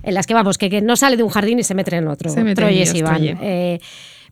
[0.06, 2.10] en las que vamos, que, que no sale de un jardín y se mete en
[2.10, 2.30] otro.
[2.30, 3.16] Se mete Troyes líos, Iván.
[3.16, 3.38] Troye.
[3.42, 3.80] Eh,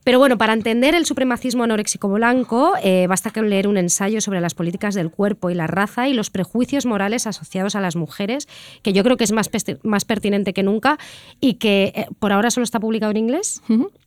[0.03, 4.41] Pero bueno, para entender el supremacismo anoréxico blanco, eh, basta con leer un ensayo sobre
[4.41, 8.47] las políticas del cuerpo y la raza y los prejuicios morales asociados a las mujeres,
[8.81, 9.49] que yo creo que es más,
[9.83, 10.97] más pertinente que nunca
[11.39, 13.61] y que eh, por ahora solo está publicado en inglés.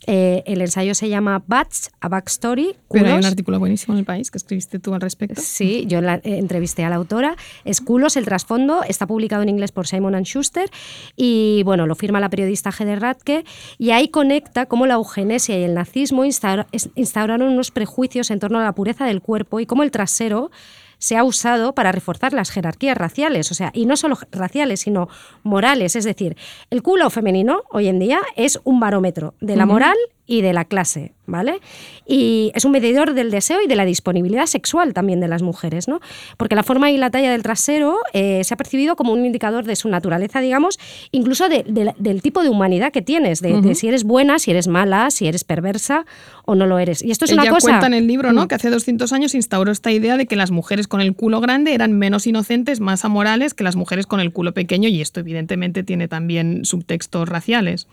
[0.07, 2.75] Eh, el ensayo se llama Bats, a Backstory.
[2.91, 3.27] Pero hay un culos.
[3.31, 5.41] artículo buenísimo en el país que escribiste tú al respecto.
[5.41, 7.37] Sí, yo la- eh, entrevisté a la autora.
[7.65, 8.83] Es Culos, el trasfondo.
[8.83, 10.69] Está publicado en inglés por Simon Schuster.
[11.17, 13.45] Y bueno, lo firma la periodista Heather Radke.
[13.79, 18.65] Y ahí conecta cómo la eugenesia y el nazismo instauraron unos prejuicios en torno a
[18.65, 20.51] la pureza del cuerpo y cómo el trasero
[20.99, 25.09] se ha usado para reforzar las jerarquías raciales, o sea, y no solo raciales, sino
[25.43, 25.97] morales.
[25.97, 26.37] Es decir,
[26.71, 29.97] el culo femenino hoy en día es un barómetro de la moral
[30.27, 31.61] y de la clase, ¿vale?
[32.07, 35.87] Y es un medidor del deseo y de la disponibilidad sexual también de las mujeres,
[35.87, 36.01] ¿no?
[36.39, 39.65] Porque la forma y la talla del trasero eh, se ha percibido como un indicador
[39.65, 40.79] de su naturaleza, digamos,
[41.13, 44.51] incluso de- de la- del tipo de humanidad que tienes, de, si eres buena, si
[44.51, 46.07] eres mala, si eres perversa
[46.47, 47.03] o no lo eres.
[47.03, 47.69] Y esto es Ella una cosa...
[47.69, 48.45] cuenta en el libro, ¿no?
[48.45, 48.49] Mm.
[48.49, 51.75] Que hace 200 años instauró esta idea de que las mujeres con el culo grande
[51.75, 55.83] eran menos inocentes, más amorales que las mujeres con el culo pequeño y esto evidentemente
[55.83, 57.89] tiene también subtextos raciales.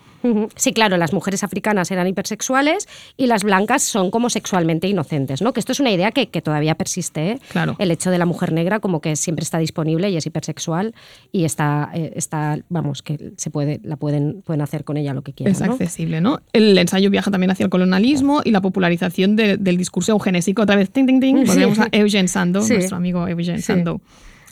[0.55, 5.53] Sí, claro, las mujeres africanas eran hipersexuales y las blancas son como sexualmente inocentes, ¿no?
[5.53, 7.39] Que esto es una idea que, que todavía persiste, ¿eh?
[7.49, 7.75] Claro.
[7.79, 10.93] El hecho de la mujer negra como que siempre está disponible y es hipersexual
[11.31, 15.21] y está, eh, está vamos, que se puede, la pueden, pueden hacer con ella lo
[15.23, 15.71] que quieran, Es ¿no?
[15.73, 16.39] accesible, ¿no?
[16.53, 20.61] El ensayo viaja también hacia el colonialismo y la popularización de- del discurso eugenésico.
[20.61, 21.45] Otra vez, ting, ting, ting, Sí.
[21.47, 22.73] volvemos a Eugene Sandow, Sí.
[22.73, 23.63] nuestro amigo Eugene Sí.
[23.63, 24.01] Sandow.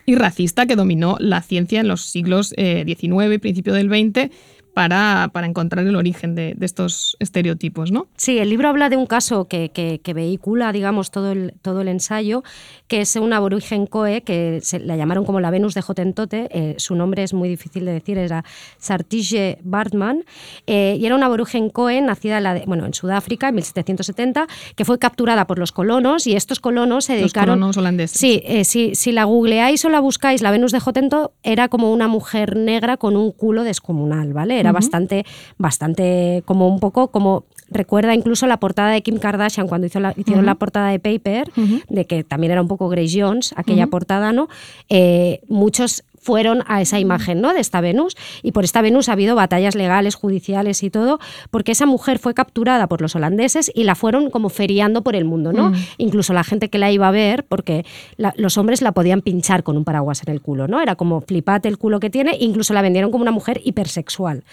[0.06, 4.32] Y racista que dominó la ciencia en los siglos eh, XIX y principio del XX
[4.80, 8.08] para, para encontrar el origen de, de estos estereotipos, ¿no?
[8.16, 11.82] Sí, el libro habla de un caso que, que- que vehicula, digamos, todo el, todo
[11.82, 12.44] el ensayo,
[12.88, 16.76] que es una aborigen Coe, que se, la llamaron como la Venus de Jotentote, eh,
[16.78, 18.46] su nombre es muy difícil de decir, era
[18.78, 20.24] Sartije Bartman,
[20.66, 24.48] eh, y era una aborigen Coe nacida en, la de- bueno, en Sudáfrica en 1770,
[24.78, 27.56] que fue capturada por los colonos, y estos colonos se Los dedicaron...
[27.56, 28.18] colonos holandeses.
[28.18, 31.92] Sí, eh, si, si la googleáis o la buscáis, la Venus de Jotentote era como
[31.92, 34.58] una mujer negra con un culo descomunal, ¿vale?
[34.60, 35.26] Era Bastante,
[35.58, 37.46] bastante, como un poco como.
[37.72, 41.52] Recuerda incluso la portada de Kim Kardashian cuando hizo la, hicieron la portada de Paper,
[41.88, 44.50] de que también era un poco Grace Jones, aquella portada, ¿no?
[44.90, 47.54] Eh, muchos fueron a esa imagen ¿no?
[47.54, 51.20] de esta Venus y por esta Venus ha habido batallas legales, judiciales y todo,
[51.52, 55.26] porque esa mujer fue capturada por los holandeses y la fueron como feriando por el
[55.26, 55.72] mundo, ¿no?
[55.72, 55.76] Mm.
[55.98, 57.86] Incluso la gente que la iba a ver, porque
[58.18, 60.82] la- los hombres la podían pinchar con un paraguas en el culo, ¿no?
[60.82, 64.44] Era como flipate el culo que tiene, incluso la vendieron como una mujer hipersexual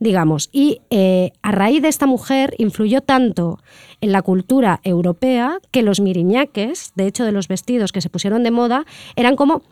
[0.00, 0.48] digamos.
[0.50, 3.60] Y eh, a raíz de esta mujer influyó tanto
[4.00, 8.42] en la cultura europea que los miriñaques, de hecho de los vestidos que se pusieron
[8.42, 9.62] de moda, eran como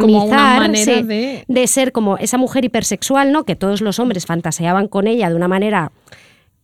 [0.00, 0.70] tamizar
[1.06, 3.44] de- de ser como esa mujer hipersexual, ¿no?
[3.44, 5.92] Que todos los hombres fantaseaban con ella de una manera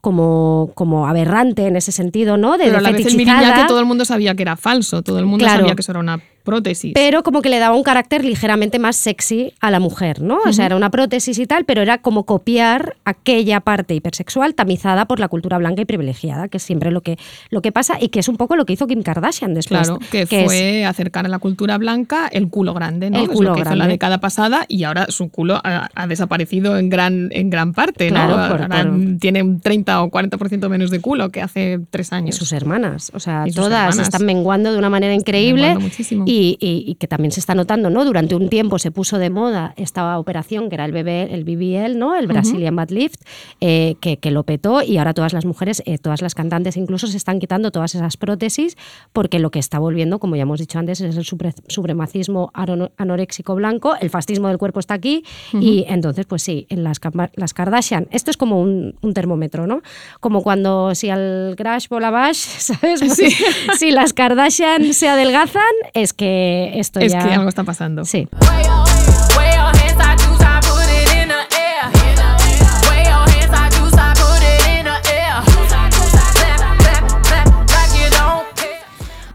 [0.01, 2.57] como, como aberrante en ese sentido, ¿no?
[2.57, 5.19] De, Pero a la vez el miriñaque todo el mundo sabía que era falso, todo
[5.19, 5.61] el mundo Claro.
[5.61, 6.93] sabía que eso era una prótesis.
[6.95, 10.39] pero como que le daba un carácter ligeramente más sexy a la mujer, ¿no?
[10.47, 15.05] O sea, era una prótesis y tal, pero era como copiar aquella parte hipersexual tamizada
[15.07, 17.19] por la cultura blanca y privilegiada, que es siempre lo que,
[17.51, 19.81] lo que pasa y que es un poco lo que hizo Kim Kardashian después.
[19.83, 23.19] Claro, que, es- fue acercar a la cultura blanca el culo grande, ¿no?
[23.19, 23.95] El Es culo lo que hizo en la grande.
[23.95, 28.37] década pasada y ahora su culo ha, ha desaparecido en gran, en gran parte, Claro,
[28.37, 28.49] ¿no?
[28.49, 32.15] por- Ahora por- tiene un 30 o 40% menos de culo que hace tres y
[32.15, 32.37] años.
[32.37, 33.99] sus hermanas, o sea, Y todas hermanas.
[33.99, 36.25] están menguando de una manera increíble menguando muchísimo.
[36.31, 38.05] Y, y- y que también se está notando, ¿no?
[38.05, 41.99] Durante un tiempo se puso de moda esta operación que era el, BB, el BBL,
[41.99, 42.15] ¿no?
[42.17, 42.27] El.
[42.27, 43.21] Brazilian Butt Lift,
[43.61, 47.07] eh, que, que lo petó y ahora todas las mujeres, eh, todas las cantantes incluso
[47.09, 48.77] se están quitando todas esas prótesis
[49.13, 52.53] porque lo que está volviendo, como ya hemos dicho antes, es el supre- supremacismo
[52.97, 57.01] anoréxico blanco, el fascismo del cuerpo está aquí y entonces, pues sí, en las,
[57.35, 59.83] las Kardashian, esto es como un, un termómetro, ¿no?
[60.21, 63.01] Como cuando si al crash bola bash, ¿sabes?
[63.01, 63.29] Pues, Sí.
[63.79, 65.63] Si las Kardashian se adelgazan,
[65.95, 67.25] es que esto Es ya...
[67.25, 68.05] que algo está pasando.
[68.05, 68.29] Sí.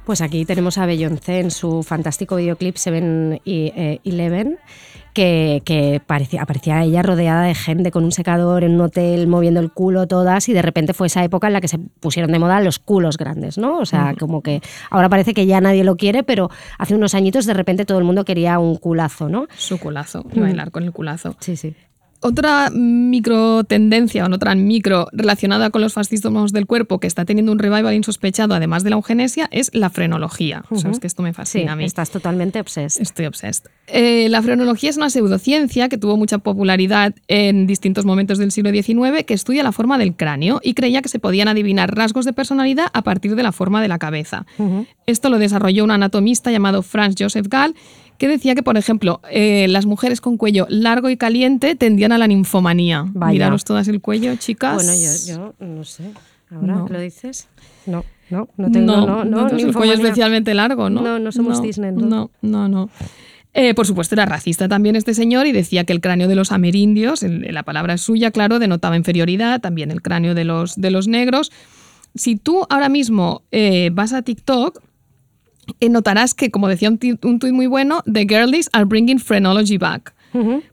[0.05, 4.59] Pues aquí tenemos a Beyoncé en su fantástico videoclip Seven y, eh, Eleven,
[5.15, 9.59] que, que parecía, aparecía ella rodeada de gente con un secador en un hotel moviendo
[9.59, 12.37] el culo todas y de repente fue esa época en la que se pusieron de
[12.37, 13.79] moda los culos grandes, ¿no?
[13.79, 14.61] O sea, como que
[14.91, 18.03] ahora parece que ya nadie lo quiere, pero hace unos añitos de repente todo el
[18.03, 19.47] mundo quería un culazo, ¿no?
[19.57, 20.41] Su culazo, Mm.
[20.41, 21.35] bailar con el culazo.
[21.39, 21.73] Sí, sí.
[22.25, 27.51] Otra micro tendencia, o otra micro relacionada con los fascismos del cuerpo que está teniendo
[27.51, 30.63] un revival insospechado, además de la eugenesia, es la frenología.
[30.75, 31.85] Sabes que esto me Sí, fascina a mí.
[31.85, 32.99] estás totalmente obsessed.
[33.01, 33.69] Estoy obsessed.
[33.87, 38.71] Eh, la frenología es una pseudociencia que tuvo mucha popularidad en distintos momentos del siglo
[38.71, 42.33] XIX que estudia la forma del cráneo y creía que se podían adivinar rasgos de
[42.33, 44.45] personalidad a partir de la forma de la cabeza.
[45.05, 47.75] Esto lo desarrolló un anatomista llamado Franz Joseph Gall
[48.17, 52.17] que decía que, por ejemplo, eh, las mujeres con cuello largo y caliente tendían a
[52.17, 53.05] la ninfomanía.
[53.09, 53.31] Vaya.
[53.33, 54.75] Miraros todas el cuello, chicas.
[54.75, 56.11] Bueno, yo, yo no sé.
[56.51, 56.87] ¿Ahora No.
[56.87, 57.47] lo dices?
[57.85, 58.85] No, no, no tengo.
[58.95, 61.01] no, No, no, no tienes el cuello especialmente largo, ¿no?
[61.01, 62.05] No, no somos Disney, ¿no?
[62.07, 62.89] No, no, no.
[63.53, 66.51] Eh, por supuesto, era racista también este señor y decía que el cráneo de los
[66.51, 70.91] amerindios, el- la palabra es suya, claro, denotaba inferioridad, también el cráneo de los, de
[70.91, 71.51] los negros.
[72.15, 74.81] Si tú ahora mismo eh, vas a TikTok,
[75.89, 80.13] notarás que, como decía un, tuit muy bueno, the girlies are bringing phrenology back.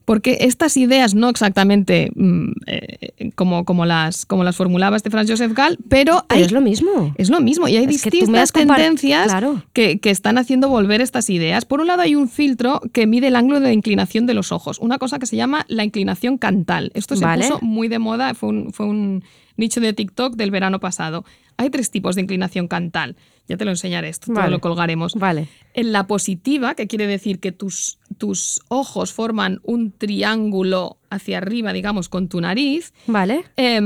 [0.04, 5.30] Porque estas ideas, no exactamente mm, eh, como, como, las, como las formulaba este Franz
[5.30, 7.14] Joseph Gall, pero, Pero hay- es lo mismo.
[7.16, 9.62] es lo mismo y hay Es distintas tendencias Claro.
[9.72, 11.64] que, que están haciendo volver estas ideas.
[11.64, 14.80] Por un lado hay un filtro que mide el ángulo de inclinación de los ojos,
[14.80, 16.90] una cosa que se llama la inclinación cantal.
[16.94, 17.44] Esto se Vale.
[17.46, 19.22] puso muy de moda, fue un, fue un
[19.56, 21.24] nicho de TikTok del verano pasado.
[21.56, 23.14] Hay tres tipos de inclinación cantal.
[23.48, 25.14] Ya te lo enseñaré esto, todo lo colgaremos.
[25.14, 25.48] Vale.
[25.74, 31.72] En la positiva, que quiere decir que tus, tus ojos forman un triángulo hacia arriba,
[31.72, 33.44] digamos, con tu nariz, Vale.
[33.56, 33.80] es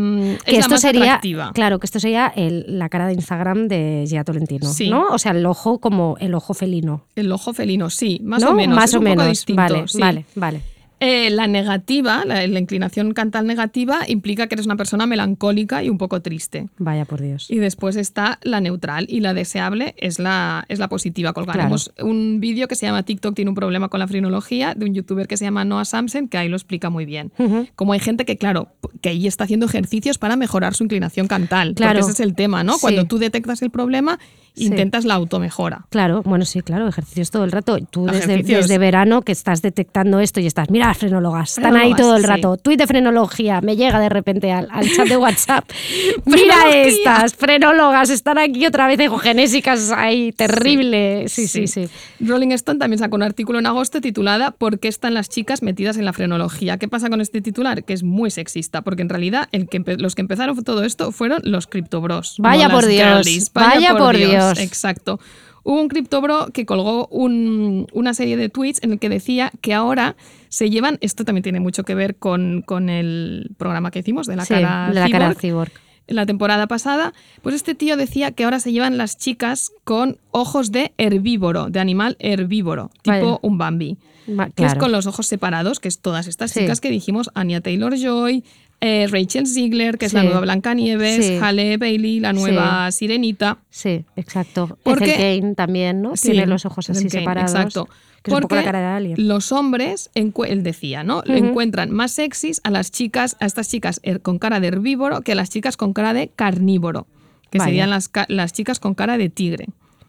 [0.44, 1.52] Que la esto más sería, atractiva.
[1.54, 4.90] claro, que esto sería el- la cara de Instagram de Gia Tolentino, Sí.
[4.90, 5.07] ¿no?
[5.09, 7.04] O sea, el ojo como el ojo felino.
[7.16, 8.50] El ojo felino, sí, más ¿no?
[8.50, 8.76] o menos.
[8.76, 9.28] Más es o un poco menos.
[9.28, 9.98] distinto, vale, sí.
[9.98, 10.61] vale, vale.
[10.99, 15.90] Eh, la negativa, la, la inclinación cantal negativa, implica que eres una persona melancólica y
[15.90, 16.68] un poco triste.
[16.78, 17.51] Vaya por Dios.
[17.51, 21.32] Y después está la neutral y la deseable es la, es la positiva.
[21.32, 24.94] Colgaremos un vídeo que se llama TikTok tiene un problema con la frinología de un
[24.94, 27.32] youtuber que se llama Noah Samsen que ahí lo explica muy bien.
[27.74, 28.68] Como hay gente que, claro,
[29.03, 31.74] que ahí está haciendo ejercicios para mejorar su inclinación cantal.
[31.74, 32.01] Claro.
[32.01, 32.74] Porque ese es el tema, ¿no?
[32.74, 32.80] Sí.
[32.80, 34.18] Cuando tú detectas el problema,
[34.57, 34.64] Sí.
[34.66, 35.86] intentas la automejora.
[35.90, 37.78] Claro, bueno, sí, claro, ejercicios todo el rato.
[37.90, 41.92] Tú desde, desde verano que estás detectando esto y estás, mira, las frenólogas, están ahí
[41.92, 42.26] Frenólogas, todo el sí.
[42.28, 42.57] rato.
[42.57, 45.64] Tuit de frenología, me llega de repente al, al chat de WhatsApp.
[46.24, 51.28] mira estas, frenólogas, están aquí otra vez egogenésicas ahí, terrible.
[51.28, 51.88] Sí, sí, sí.
[52.20, 55.96] Rolling Stone también sacó un artículo en agosto titulada ¿Por qué están las chicas metidas
[55.96, 56.78] en la frenología?
[56.78, 57.84] ¿Qué pasa con este titular?
[57.84, 61.12] Que es muy sexista, porque en realidad el que empe- los que empezaron todo esto
[61.12, 62.36] fueron los criptobros.
[62.38, 64.45] Vaya no por Dios, vaya por Dios.
[64.59, 65.18] Exacto.
[65.62, 69.74] Hubo un criptobro que colgó un- una serie de tweets en el que decía que
[69.74, 70.14] ahora
[70.49, 74.36] se llevan, esto también tiene mucho que ver con, con el programa que hicimos de
[74.36, 75.72] la Sí, cara de la cara cyborg, cyborg.
[76.07, 80.18] en la temporada pasada, pues este tío decía que ahora se llevan las chicas con
[80.30, 83.97] ojos de herbívoro, de animal herbívoro, tipo un Bambi.
[84.28, 86.61] Va- Que es con los ojos separados, que es todas estas Sí.
[86.61, 88.44] chicas que dijimos, Anya Taylor-Joy,
[88.80, 91.38] eh, Rachel Ziegler, que es la nueva Blancanieves, Sí.
[91.40, 93.58] Halle Bailey, la nueva Sirenita.
[93.70, 94.78] Sí, exacto.
[94.82, 96.12] Porque- Ethel Kane también, ¿no?
[96.12, 97.50] Tiene los ojos así Kane, separados.
[97.52, 97.88] Exacto.
[98.22, 99.28] Que es un poco Porque la cara de Alien.
[99.28, 101.22] los hombres, él decía, ¿no?
[101.26, 105.32] Encuentran más sexys a las chicas, a estas chicas er- con cara de herbívoro que
[105.32, 107.06] a las chicas con cara de carnívoro,
[107.50, 109.66] que serían las, las chicas con cara de tigre.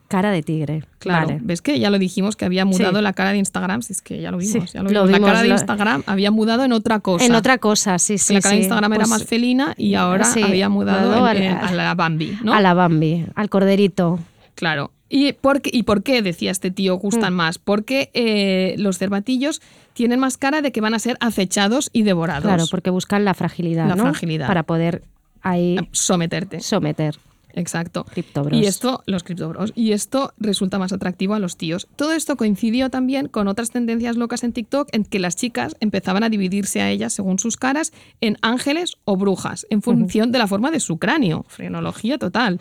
[0.07, 0.83] Cara de tigre.
[0.99, 1.39] Claro, Vale.
[1.43, 3.01] ves que ya lo dijimos que había mudado Sí.
[3.03, 5.19] la cara de Instagram, si es que ya lo vimos, Sí, ya lo lo vimos.
[5.19, 7.25] la cara de Instagram había mudado en otra cosa.
[7.25, 8.33] En otra cosa, sí, sí.
[8.33, 8.61] la cara de.
[8.61, 11.93] Instagram era Pues, más felina y ahora había mudado mudado en- al- en- a la
[11.93, 12.53] Bambi, ¿no?
[12.53, 14.19] A la Bambi, al corderito.
[14.55, 14.91] Claro.
[15.09, 17.37] ¿Y por, qué, ¿Y por qué, decía este tío, gustan Mm.
[17.37, 17.57] más?
[17.59, 19.61] Porque eh, los cervatillos
[19.93, 22.43] tienen más cara de que van a ser acechados y devorados.
[22.43, 24.03] Claro, porque buscan la fragilidad, La ¿no?
[24.03, 24.47] fragilidad.
[24.47, 25.03] Para poder
[25.41, 26.59] ahí Someterte.
[26.59, 27.15] someter.
[27.57, 28.05] Exacto.
[28.05, 28.61] Criptobros.
[28.61, 29.73] Y esto, los criptobros.
[29.75, 31.87] Y esto resulta más atractivo a los tíos.
[31.95, 36.23] Todo esto coincidió también con otras tendencias locas en TikTok en que las chicas empezaban
[36.23, 40.47] a dividirse a ellas según sus caras en ángeles o brujas, en función de la
[40.47, 41.45] forma de su cráneo.
[41.47, 42.59] Frenología total.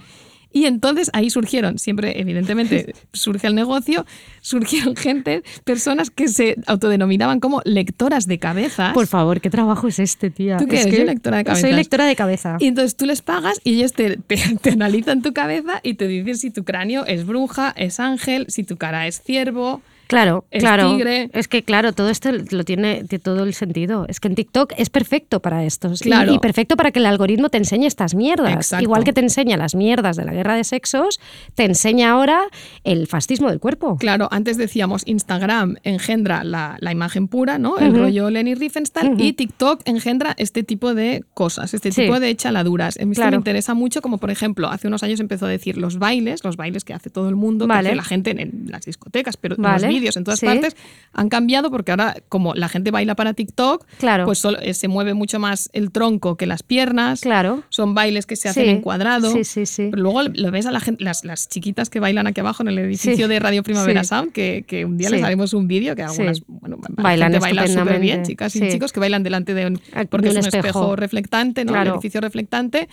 [0.56, 4.06] Y entonces ahí surgieron, siempre evidentemente surge el negocio,
[4.40, 8.94] surgieron gente, personas que se autodenominaban como lectoras de cabezas.
[8.94, 10.56] Por favor, ¿qué trabajo es este, tía?
[10.56, 10.94] ¿Tú qué Es eres?
[10.94, 11.60] que Yo lectora de cabezas.
[11.68, 12.56] Soy lectora de cabeza.
[12.58, 16.08] Y entonces tú les pagas y ellos te, te- te analizan tu cabeza y te
[16.08, 19.82] dicen si tu cráneo es bruja, es ángel, si tu cara es ciervo.
[20.06, 20.90] Claro, es claro.
[20.96, 21.30] tigre.
[21.32, 24.06] Es que, claro, todo esto lo tiene de todo el sentido.
[24.08, 25.92] Es que en TikTok es perfecto para esto.
[25.92, 26.32] Y- Claro.
[26.32, 28.52] Y, perfecto para que el algoritmo te enseñe estas mierdas.
[28.54, 28.82] Exacto.
[28.84, 31.20] Igual que te enseña las mierdas de la guerra de sexos,
[31.54, 32.42] te enseña ahora
[32.84, 33.96] el fascismo del cuerpo.
[33.96, 37.78] Claro, antes decíamos Instagram engendra la, la imagen pura, ¿no?
[37.78, 42.02] El rollo Lenny Riefenstahl y TikTok engendra este tipo de cosas, este Sí.
[42.02, 42.98] tipo de chaladuras.
[43.00, 43.32] A mí Claro.
[43.32, 46.56] me interesa mucho, como por ejemplo, hace unos años empezó a decir los bailes, los
[46.56, 47.82] bailes que hace todo el mundo, Vale.
[47.82, 49.74] que hace la gente en, en las discotecas, pero Vale.
[49.86, 50.46] los vídeos en todas Sí.
[50.46, 50.76] partes,
[51.12, 54.24] han cambiado porque ahora, como la gente baila para TikTok, Claro.
[54.26, 57.20] pues solo- eh, se mueve mucho más el tronco que las piernas.
[57.20, 57.62] Claro.
[57.70, 58.70] Son bailes que se hacen Sí.
[58.70, 59.32] en cuadrado.
[59.32, 59.88] Sí, sí, sí.
[59.90, 62.68] Pero luego lo ves a la gente, las, las chiquitas que bailan aquí abajo en
[62.68, 63.30] el edificio Sí.
[63.32, 64.04] de Radio Primavera.
[64.04, 67.32] Sound, que, que un día les haremos un vídeo que algunas, bueno, Bailan
[67.68, 69.80] súper bien, chicas y chicos que bailan delante de un,
[70.10, 70.96] porque de es un un espejo, espejo.
[70.96, 71.72] reflectante, ¿no?
[71.72, 71.90] Claro.
[71.90, 72.88] El edificio reflectante.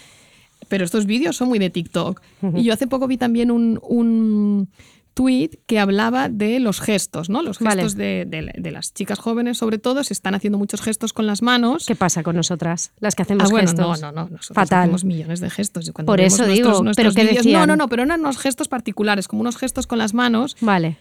[0.69, 2.21] Pero estos vídeos son muy de TikTok.
[2.55, 4.69] Y yo hace poco vi también un, un
[5.13, 7.41] tweet que hablaba de los gestos, ¿no?
[7.43, 7.83] Los Vale.
[7.83, 11.27] gestos de, de- de las chicas jóvenes, sobre todo, se están haciendo muchos gestos con
[11.27, 11.85] las manos.
[11.85, 12.91] ¿Qué pasa con nosotras?
[12.99, 14.01] Las que hacemos Ah, bueno, gestos.
[14.01, 14.29] no, no, no.
[14.29, 14.81] Nosotros Fatal.
[14.81, 15.91] hacemos millones de gestos.
[15.91, 17.61] cuando Por eso nuestros- digo, nuestros pero ¿qué vídeos- decían?
[17.61, 20.55] No, no, no, pero eran unos gestos particulares, como unos gestos con las manos.
[20.61, 20.97] Vale,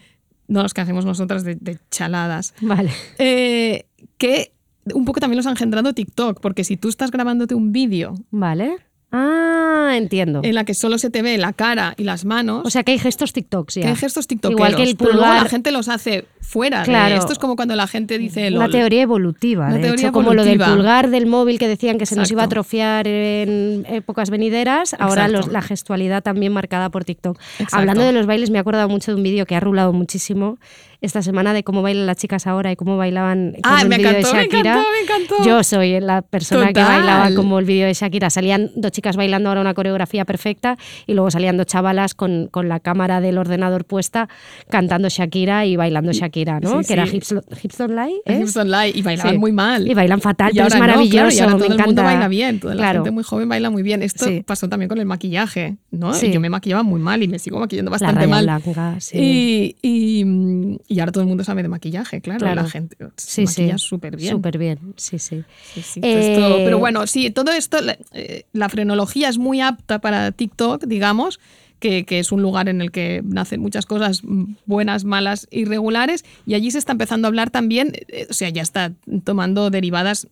[0.47, 2.53] No los que hacemos nosotras de, de chaladas.
[2.61, 2.91] vale.
[3.17, 3.85] Eh,
[4.17, 4.51] que
[4.93, 8.77] un poco también los ha engendrado TikTok, porque si tú estás grabándote un vídeo Vale.
[9.15, 10.41] Ah, entiendo.
[10.43, 12.91] en la que solo se te ve la cara y las manos, O sea que
[12.93, 13.81] hay gestos TikToks ya.
[13.83, 15.43] que hay gestos tiktokeros, Igual que el pero luego pulgar.
[15.43, 16.79] la gente los hace fuera.
[16.79, 17.15] de- Claro.
[17.15, 18.69] esto es como cuando la gente dice LOL.
[18.71, 20.75] teoría evolutiva, de teoría hecho, como lo del evolutiva.
[20.75, 25.27] pulgar del móvil que decían que se nos iba a atrofiar en épocas venideras, ahora
[25.27, 27.39] los- la gestualidad también marcada por TikTok.
[27.59, 27.75] Exacto.
[27.77, 30.57] Hablando de los bailes, me he acordado mucho de un vídeo que ha rulado muchísimo
[31.03, 33.97] esta semana de cómo bailan las chicas ahora y cómo bailaban con Ah, el me
[33.97, 35.43] vídeo de me encantó, me encantó.
[35.45, 38.29] Yo soy la persona que bailaba como el vídeo de Shakira.
[38.29, 42.69] Salían dos chicas bailando ahora una coreografía perfecta y luego salían dos chavalas con, con
[42.69, 44.29] la cámara del ordenador puesta
[44.69, 46.81] cantando Shakira y bailando Shakira, ¿no?
[46.81, 47.05] Sí, que era.
[47.05, 48.21] Hips, Hips Don't Lie.
[48.39, 49.37] Hips Don't Lie, y bailaban Sí.
[49.37, 49.85] muy mal.
[49.87, 51.11] Y bailan fatal, Y pero es no, maravilloso.
[51.17, 51.85] claro, y ahora me todo el encanta.
[51.87, 52.99] mundo baila bien, toda la Claro.
[52.99, 54.01] gente muy joven baila muy bien.
[54.03, 56.17] Esto pasó también con el maquillaje, ¿no?
[56.17, 58.45] Yo me maquillaba muy mal y me sigo maquillando La bastante mal.
[58.45, 59.75] blanca, sí.
[59.83, 62.39] Y, y, mm, y ahora todo el mundo sabe de maquillaje, claro.
[62.39, 62.61] Claro.
[62.63, 63.85] La gente Sí, se maquilla sí.
[63.85, 64.31] súper bien.
[64.31, 65.43] Súper bien, sí, sí.
[65.73, 69.61] Sí, sí, todo Eh, pero bueno, sí, todo esto, la, eh, la frenología es muy
[69.61, 71.39] apta para TikTok, digamos,
[71.79, 74.21] que, que es un lugar en el que nacen muchas cosas
[74.65, 78.61] buenas, malas, irregulares, y allí se está empezando a hablar también, eh, o sea, ya
[78.61, 80.27] está tomando derivadas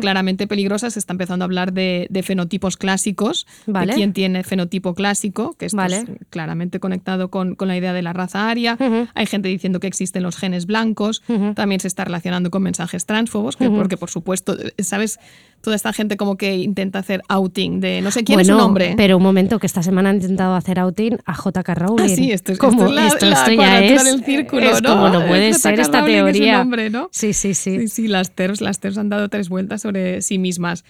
[0.00, 3.92] claramente peligrosas, se está empezando a hablar de, de fenotipos clásicos, Vale.
[3.92, 5.96] de quién tiene fenotipo clásico, que esto Vale.
[5.96, 8.76] es claramente conectado con, con la idea de la raza aria.
[9.14, 11.22] Hay gente diciendo que existen los genes blancos,
[11.54, 15.18] también se está relacionando con mensajes transfobos, que, porque por supuesto, ¿sabes?
[15.64, 18.66] Toda esta gente como que intenta hacer outing de no sé quién es su Bueno,
[18.66, 18.94] nombre.
[18.96, 21.74] Pero un momento, que esta semana han intentado hacer outing a J.K.
[21.74, 22.04] Rowling.
[22.04, 24.70] Ah, sí, esto es, Como esto es la, esto- la esto ya es, del círculo,
[24.70, 24.90] es ¿no?
[24.90, 25.58] como no puede J.K.
[25.58, 26.58] ser esta Rowling es teoría.
[26.58, 27.08] nombre, ¿no?
[27.10, 27.80] Sí, sí, sí.
[27.80, 30.84] Sí, sí, las TERFs, las TERFs han dado tres vueltas sobre sí mismas.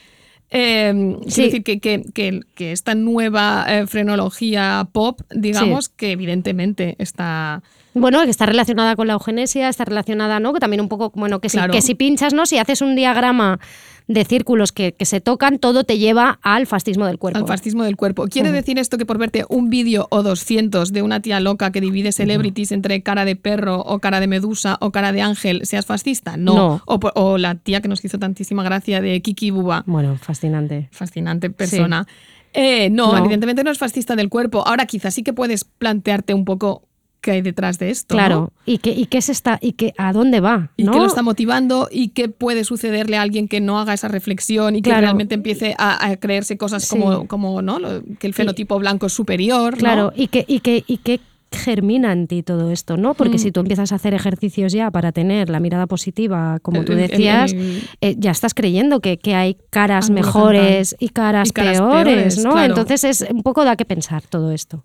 [0.51, 1.45] Eh, Sí.
[1.45, 7.63] decir que, que- que- que esta nueva eh, frenología pop, digamos, que evidentemente está...
[7.95, 10.53] Bueno, que está relacionada con la eugenesia, está relacionada, ¿no?
[10.53, 11.73] Que también un poco, bueno, que si, Claro.
[11.73, 12.45] que si pinchas, ¿no?
[12.45, 13.61] Si haces un diagrama
[14.07, 17.39] de círculos que, que se tocan, todo te lleva al fascismo del cuerpo.
[17.39, 18.27] Al fascismo del cuerpo.
[18.27, 21.81] ¿Quiere decir esto que por verte un vídeo o 200 de una tía loca que
[21.81, 25.87] divide celebrities entre cara de perro o cara de medusa o cara de ángel seas
[25.87, 26.37] fascista?
[26.37, 26.55] No.
[26.55, 26.83] No.
[26.85, 29.85] O, por- o la tía que nos hizo tantísima gracia de Kiki Buba.
[29.87, 30.89] Bueno, fascinante.
[30.93, 32.07] Fascinante persona.
[32.53, 33.19] Eh, no, No.
[33.19, 34.67] evidentemente no es fascista del cuerpo.
[34.67, 36.83] Ahora quizás sí que puedes plantearte un poco
[37.25, 38.15] qué hay detrás de esto.
[38.15, 38.35] Claro.
[38.41, 38.53] ¿no?
[38.67, 40.71] ¿Y qué, y qué es esta, y qué, a dónde va?
[40.77, 40.93] Y ¿no?
[40.93, 44.77] qué lo está motivando y qué puede sucederle a alguien que no haga esa reflexión
[44.77, 46.91] y que realmente empiece a, a creerse cosas Sí.
[46.99, 47.79] como, como ¿no?
[48.19, 49.73] Que el fenotipo blanco es superior.
[49.73, 49.79] ¿no?
[49.79, 51.21] Claro, y que, y que, y que
[51.53, 53.15] germina en ti todo esto, ¿no?
[53.15, 53.39] Porque Mm.
[53.39, 56.99] si tú empiezas a hacer ejercicios ya para tener la mirada positiva, como tú el-
[57.07, 61.53] decías, el- eh, ya estás creyendo que, que hay caras Ángulo mejores y caras, Y
[61.53, 62.51] caras peores, peores, ¿no?
[62.51, 62.67] claro.
[62.75, 64.85] Entonces es un poco da que pensar todo esto.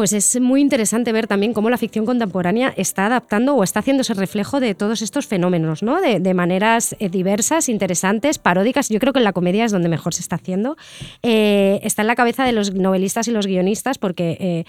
[0.00, 4.14] Pues es muy interesante ver también cómo la ficción contemporánea está adaptando o está haciéndose
[4.14, 6.00] reflejo de todos estos fenómenos, ¿no?
[6.00, 8.88] De, maneras eh, diversas, interesantes, paródicas.
[8.88, 10.78] Yo creo que en la comedia es donde mejor se está haciendo.
[11.22, 14.64] Eh, está en la cabeza de los novelistas y los guionistas porque eh,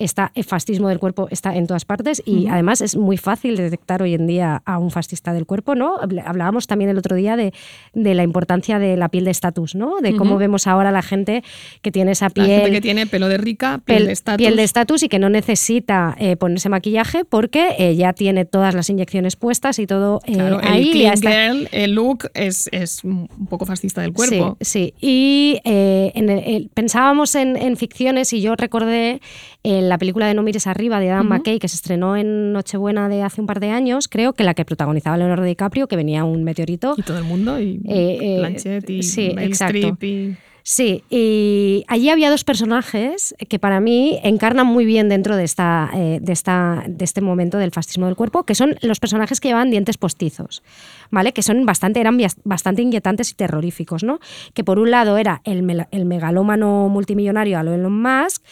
[0.00, 4.02] está el fascismo del cuerpo está en todas partes y además es muy fácil detectar
[4.02, 5.98] hoy en día a un fascista del cuerpo, ¿no?
[5.98, 7.52] Habl- Hablábamos también el otro día de,
[7.94, 10.00] de la importancia de la piel de estatus, ¿no?
[10.00, 11.42] De cómo vemos ahora la gente
[11.82, 14.38] que tiene esa La piel gente que tiene pelo de rica, piel de estatus.
[14.38, 18.74] piel de estatus y que no necesita eh, ponerse maquillaje porque eh, ya tiene todas
[18.74, 20.86] las inyecciones puestas y todo eh, Claro, ahí.
[20.86, 21.30] el clean está.
[21.30, 24.56] girl, el look es, es un poco fascista del cuerpo.
[24.60, 24.94] Sí, sí.
[25.00, 29.20] Y eh, en el- el- pensábamos en, en ficciones y yo recordé
[29.62, 31.28] en la película de No mires arriba de Adam.
[31.28, 34.54] McKay que se estrenó en Nochebuena de hace un par de años, creo que la
[34.54, 36.94] que protagonizaba Leonardo DiCaprio, que venía un meteorito.
[36.96, 39.96] Y todo el mundo, y Eh, eh, Blanchett y sí, exacto.
[40.00, 45.42] Y- Sí, y allí había dos personajes que para mí encarnan muy bien dentro de,
[45.44, 49.40] esta, eh, de, esta, de este momento del fascismo del cuerpo, que son los personajes
[49.40, 50.62] que llevaban dientes postizos,
[51.10, 51.32] ¿vale?
[51.32, 54.20] Que son bastante, eran bastante inquietantes y terroríficos, ¿no?
[54.52, 58.42] Que por un lado era el, el megalómano multimillonario Elon Musk,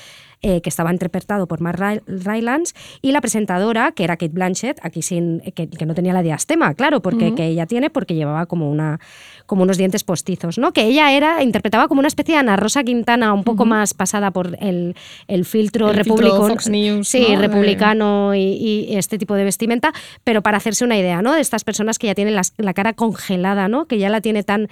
[0.43, 4.79] eh, que estaba interpretado por Mark Ry- Rylance, y la presentadora, que era Kate Blanchett,
[4.83, 8.47] aquí sin, que, que no tenía la diastema, claro, porque que ella tiene, porque llevaba
[8.47, 9.01] como, una,
[9.47, 10.73] como unos dientes postizos, ¿no?
[10.73, 14.31] Que ella era, interpretaba como una especie de Ana Rosa Quintana, un poco más pasada
[14.31, 14.95] por el,
[15.27, 16.49] el filtro El filtro republicano.
[16.49, 18.41] Fox News, Sí, republicano y,
[18.89, 19.93] y este tipo de vestimenta,
[20.25, 21.33] pero para hacerse una idea, ¿no?
[21.35, 23.87] De estas personas que ya tienen las- la cara congelada, ¿no?
[23.87, 24.69] Que ya la tiene tan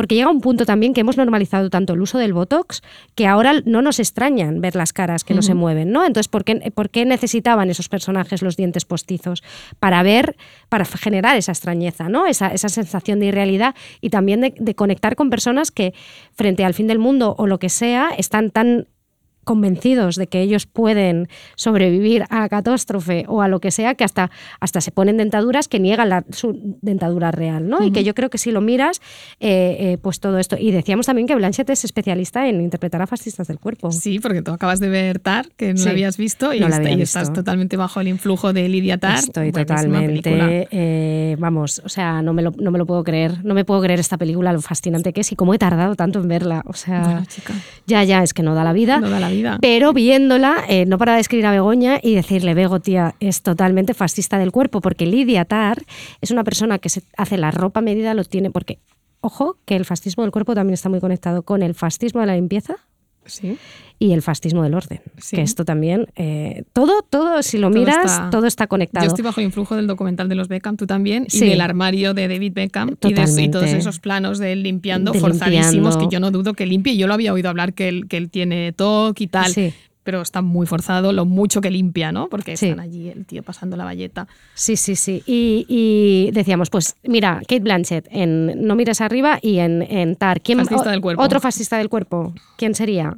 [0.00, 2.80] porque llega un punto también que hemos normalizado tanto el uso del Botox
[3.14, 6.06] que ahora no nos extrañan ver las caras que no se mueven, ¿no?
[6.06, 9.42] Entonces, ¿por qué, por qué necesitaban esos personajes los dientes postizos?
[9.78, 10.38] Para ver,
[10.70, 12.24] para generar esa extrañeza, ¿no?
[12.24, 15.92] Esa, esa sensación de irrealidad y también de, de conectar con personas que
[16.32, 18.86] frente al fin del mundo o lo que sea están tan
[19.44, 24.04] convencidos de que ellos pueden sobrevivir a la catástrofe o a lo que sea, que
[24.04, 24.30] hasta,
[24.60, 27.84] hasta se ponen dentaduras que niegan la- su dentadura real, ¿no?
[27.84, 29.00] Y que yo creo que si lo miras,
[29.40, 30.56] eh, eh, pues todo esto.
[30.58, 33.90] Y decíamos también que Blanchett es especialista en interpretar a fascistas del cuerpo.
[33.92, 35.84] Sí, porque tú acabas de ver Tar, que no Sí.
[35.86, 39.18] la habías visto, y, No está- estás totalmente bajo el influjo de Lidia Tar.
[39.18, 43.54] Estoy totalmente, eh, vamos, o sea, no me, lo, no me lo puedo creer, no
[43.54, 46.28] me puedo creer esta película, lo fascinante que es y cómo he tardado tanto en
[46.28, 47.22] verla, o sea, Bueno,
[47.86, 49.00] ya, ya, es que no da la vida.
[49.00, 49.58] no da la vida.
[49.60, 53.94] Pero viéndola, eh, no para de escribir a Begoña y decirle, Bego, tía, es totalmente
[53.94, 55.82] fascista del cuerpo, porque Lidia Tar
[56.20, 58.78] es una persona que se hace la ropa medida, lo tiene, porque,
[59.20, 62.34] ojo, que el fascismo del cuerpo también está muy conectado con el fascismo de la
[62.34, 62.76] limpieza
[63.26, 63.58] Sí.
[64.02, 65.00] Y el fascismo del orden.
[65.18, 65.36] Sí.
[65.36, 69.04] Que esto también, eh, todo, todo, si lo Todo miras, está- todo está conectado.
[69.04, 71.44] Yo estoy bajo el influjo del documental de los Beckham, tú también, Sí.
[71.44, 75.12] y del armario de David Beckham y, de- y todos esos planos de él limpiando,
[75.12, 75.98] De forzadísimos, limpiando.
[76.08, 76.96] que yo no dudo que limpie.
[76.96, 79.52] Yo lo había oído hablar que él, que él tiene TOC y tal.
[79.52, 79.74] Sí.
[80.02, 82.28] Pero está muy forzado lo mucho que limpia, ¿no?
[82.30, 82.68] Porque Sí.
[82.68, 84.26] están allí el tío pasando la valleta.
[84.54, 85.22] Sí, sí, sí.
[85.26, 90.40] Y, y decíamos, pues mira, Kate Blanchett en No mires arriba y en, en Tar.
[90.40, 91.22] ¿Quién, Fascista del cuerpo.
[91.22, 92.32] Otro fascista del cuerpo.
[92.56, 93.14] ¿Quién sería?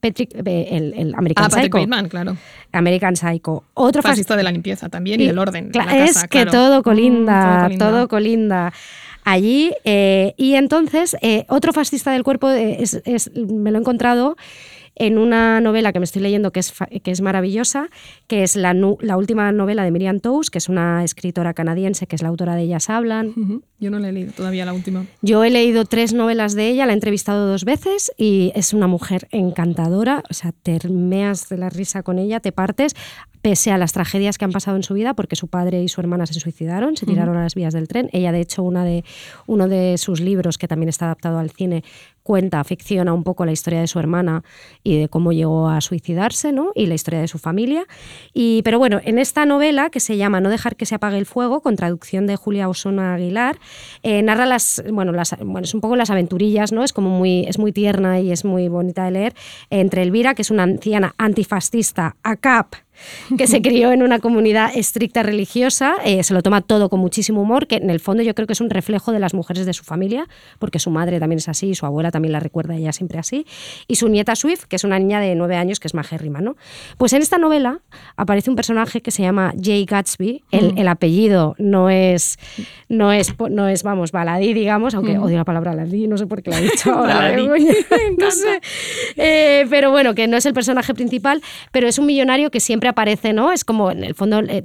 [0.00, 1.78] Patrick, eh, el, el American Ah, Patrick Psycho.
[1.78, 2.36] Bateman, claro.
[2.72, 3.64] American Psycho.
[3.74, 5.70] Otro Fascista de la limpieza también y, del orden.
[5.70, 6.50] Cla- la casa, es que claro.
[6.50, 8.08] todo Mm, colinda, todo todo colinda.
[8.08, 8.72] colinda.
[9.22, 14.36] Allí, eh, y entonces, eh, otro fascista del cuerpo es- es- me lo he encontrado
[15.00, 17.88] en una novela que me estoy leyendo que es, que es maravillosa,
[18.26, 22.16] que es la, la última novela de Miriam Toews, que es una escritora canadiense, que
[22.16, 23.62] es la autora de Ellas Hablan.
[23.78, 25.06] Yo no le he leído todavía la última.
[25.22, 28.88] Yo he leído tres novelas de ella, la he entrevistado dos veces y es una
[28.88, 32.94] mujer encantadora, o sea, te meas de la risa con ella, te partes,
[33.40, 36.00] pese a las tragedias que han pasado en su vida, porque su padre y su
[36.00, 38.10] hermana se suicidaron, se tiraron a las vías del tren.
[38.12, 39.02] Ella, de hecho, una de,
[39.46, 41.82] uno de sus libros, que también está adaptado al cine,
[42.30, 44.44] cuenta, ficciona un poco la historia de su hermana
[44.84, 46.70] y de cómo llegó a suicidarse, ¿no?
[46.76, 47.88] Y la historia de su familia.
[48.32, 51.26] Y, pero bueno, en esta novela, que se llama No dejar que se apague el
[51.26, 53.58] fuego, con traducción de Julia Osona Aguilar,
[54.04, 56.84] eh, narra las, bueno, las, es un poco las aventurillas, ¿no?
[56.84, 59.34] Es como muy, es muy tierna y es muy bonita de leer,
[59.68, 62.74] entre Elvira, que es una anciana antifascista, ACAP,
[63.36, 67.42] que se crió en una comunidad estricta religiosa, eh, se lo toma todo con muchísimo
[67.42, 69.72] humor, que en el fondo yo creo que es un reflejo de las mujeres de
[69.72, 70.26] su familia,
[70.58, 73.46] porque su madre también es así, y su abuela también la recuerda ella siempre así,
[73.88, 76.56] y su nieta Swift, que es una niña de nueve años que es majérrima, ¿no?
[76.98, 77.80] Pues en esta novela
[78.16, 82.38] aparece un personaje que se llama Jay Gatsby, el, el apellido no es,
[82.88, 86.42] no es, no es, vamos, baladí, digamos, aunque odio la palabra baladí, no sé por
[86.42, 87.30] qué la he dicho ahora.
[87.30, 87.72] Begoña,
[88.18, 88.60] no sé.
[89.16, 91.42] Eh, pero bueno, que no es el personaje principal,
[91.72, 93.52] pero es un millonario que siempre aparece, ¿no?
[93.52, 94.40] Es como, en el fondo...
[94.40, 94.62] eh,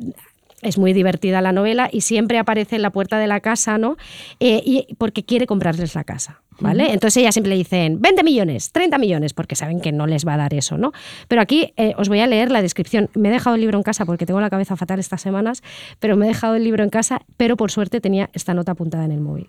[0.65, 3.97] es muy divertida la novela y siempre aparece en la puerta de la casa, ¿no?
[4.39, 6.91] Eh, y porque quiere comprarles la casa, ¿vale?
[6.91, 10.33] Entonces ella siempre le dicen 20 millones, 30 millones, porque saben que no les va
[10.33, 10.91] a dar eso, ¿no?
[11.27, 13.09] Pero aquí eh, os voy a leer la descripción.
[13.13, 15.61] Me he dejado el libro en casa porque tengo la cabeza fatal estas semanas,
[15.99, 19.05] pero me he dejado el libro en casa, pero por suerte tenía esta nota apuntada
[19.05, 19.47] en el móvil.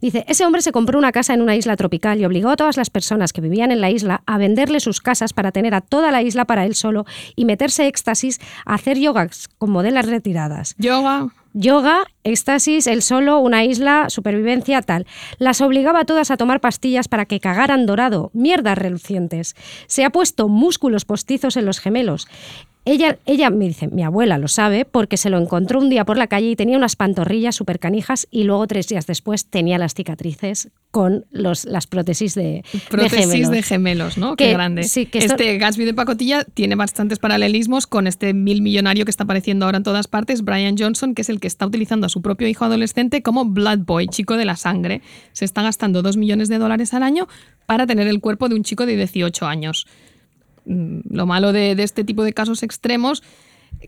[0.00, 2.76] Dice, ese hombre se compró una casa en una isla tropical y obligó a todas
[2.76, 6.10] las personas que vivían en la isla a venderle sus casas para tener a toda
[6.10, 10.74] la isla para él solo y meterse éxtasis a hacer yogas con modelas retiradas.
[10.78, 11.28] Yoga.
[11.58, 15.06] Yoga, éxtasis, él solo, una isla, supervivencia, tal.
[15.38, 19.56] Las obligaba a todas a tomar pastillas para que cagaran dorado, mierdas relucientes.
[19.86, 22.28] Se ha puesto músculos postizos en los gemelos.
[22.86, 26.16] Ella, ella me dice, mi abuela lo sabe, porque se lo encontró un día por
[26.16, 29.92] la calle y tenía unas pantorrillas súper canijas y luego tres días después tenía las
[29.94, 33.50] cicatrices con los, las prótesis de, de Prótesis gemelos.
[33.50, 34.36] de gemelos, ¿no?
[34.36, 34.84] Que- Qué grande.
[34.84, 39.10] sí, que esto- este Gatsby de pacotilla tiene bastantes paralelismos con este mil millonario que
[39.10, 42.08] está apareciendo ahora en todas partes, Brian Johnson, que es el que está utilizando a
[42.08, 45.02] su propio hijo adolescente como Blood Boy, chico de la sangre.
[45.32, 47.26] Se está gastando dos millones de dólares al año
[47.66, 49.86] para tener el cuerpo de un chico de 18 años.
[50.66, 53.22] Lo malo de este tipo de casos extremos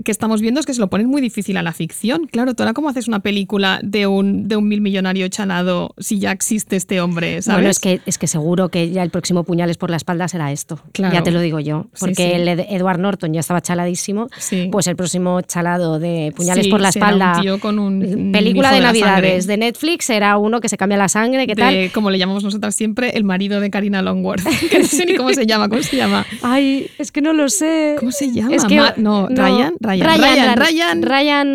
[0.04, 2.26] que estamos viendo es que se lo ponen muy difícil a la ficción.
[2.26, 6.18] Claro, tú ahora cómo haces una película de un, de un mil millonario chalado si
[6.18, 7.56] ya existe este hombre, ¿sabes?
[7.58, 10.52] Bueno, es que, es que seguro que ya el próximo puñales por la espalda será
[10.52, 10.80] esto.
[10.92, 11.14] Claro.
[11.14, 11.86] Ya te lo digo yo.
[11.94, 12.22] Sí, Porque sí.
[12.34, 14.28] el Ed- Edward Norton ya estaba chaladísimo.
[14.38, 14.68] Sí.
[14.70, 17.38] Pues el próximo chalado de puñales Sí, por la un espalda.
[17.40, 21.08] tío con un- un película de, Navidades de Netflix será uno que se cambia la
[21.08, 21.90] sangre, ¿qué tal?
[21.92, 24.42] como le llamamos nosotras siempre, el marido de Karina Longworth.
[24.70, 26.24] que no sé ni cómo se llama, ¿cómo se llama?
[26.42, 27.96] Ay, es que no lo sé.
[27.98, 28.54] ¿Cómo se llama?
[28.54, 31.48] Es que- Ma- no, Ryan, Ryan, Ryan, Ryan, Ryan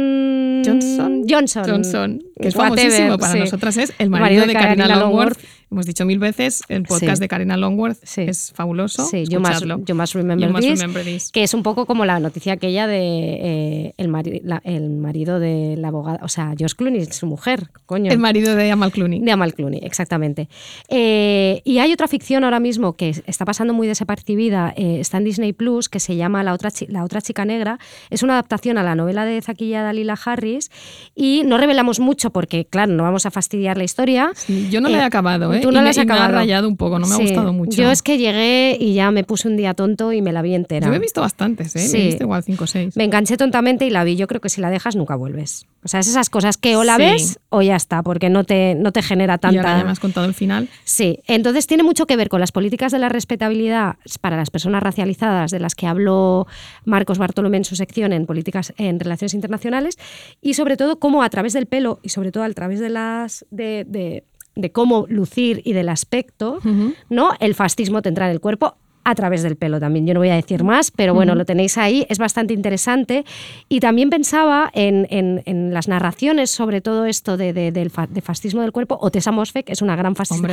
[0.63, 1.27] Johnson.
[1.27, 1.65] Johnson.
[1.67, 2.09] Johnson,
[2.39, 3.39] que es famosísimo para sí.
[3.39, 5.37] nosotras, es el marido, de Karina, Longworth.
[5.71, 7.21] Hemos dicho mil veces, el podcast Sí.
[7.21, 8.21] de Karina Longworth Sí.
[8.21, 9.05] es fabuloso.
[9.05, 11.31] Sí, you must, you must remember, You must this, remember this.
[11.31, 15.39] que es un poco como la noticia aquella de eh, el, mari- la- el marido
[15.39, 18.11] de la abogada, o sea, Josh Clooney, su mujer, coño.
[18.11, 19.19] El marido de Amal Clooney.
[19.21, 20.47] De Amal Clooney, exactamente.
[20.89, 25.23] Eh, y hay otra ficción ahora mismo que está pasando muy desapercibida, eh, está en
[25.23, 27.79] Disney Plus, que se llama La otra, la otra chica negra.
[28.11, 30.69] Es una adaptación a la novela de Zaquilla Dalila Harris
[31.15, 34.31] y no revelamos mucho porque, claro, no vamos a fastidiar la historia.
[34.69, 35.59] Yo no la he Eh, acabado, ¿eh?
[35.61, 36.35] Tú Y no me- la has y me ha acabado.
[36.35, 37.81] rayado un poco, no me ha gustado mucho.
[37.81, 40.53] Yo es que llegué y ya me puse un día tonto y me la vi
[40.55, 40.87] entera.
[40.87, 41.79] Yo he visto bastantes, ¿eh?
[41.79, 41.97] Me Sí.
[41.97, 42.95] he visto igual 5 o 6.
[42.97, 44.15] Me enganché tontamente y la vi.
[44.15, 45.65] Yo creo que si la dejas nunca vuelves.
[45.83, 48.73] O sea, es esas cosas que o la ves o ya está, porque no te,
[48.75, 49.83] no te genera Y ahora ya tanta...
[49.85, 50.69] me has contado el final.
[50.85, 54.81] Sí, entonces tiene mucho que ver con las políticas de la respetabilidad para las personas
[54.81, 56.47] racializadas de las que habló
[56.85, 59.97] Marcos Bartolomé en su sección en políticas en relaciones internacionales
[60.41, 63.45] y sobre todo cómo a través del pelo y sobre todo a través de las
[63.51, 64.23] de, de-
[64.55, 66.59] de cómo lucir y del aspecto,
[67.09, 67.31] ¿no?
[67.39, 70.07] El fascismo te entra en el cuerpo a través del pelo también.
[70.07, 73.25] Yo no voy a decir más, pero bueno, lo tenéis ahí, es bastante interesante.
[73.69, 78.07] Y también pensaba en, en- en las narraciones sobre todo esto de, de- del fa-
[78.07, 78.97] de fascismo del cuerpo.
[79.01, 80.47] Otessa Mosfeq es una gran fascista.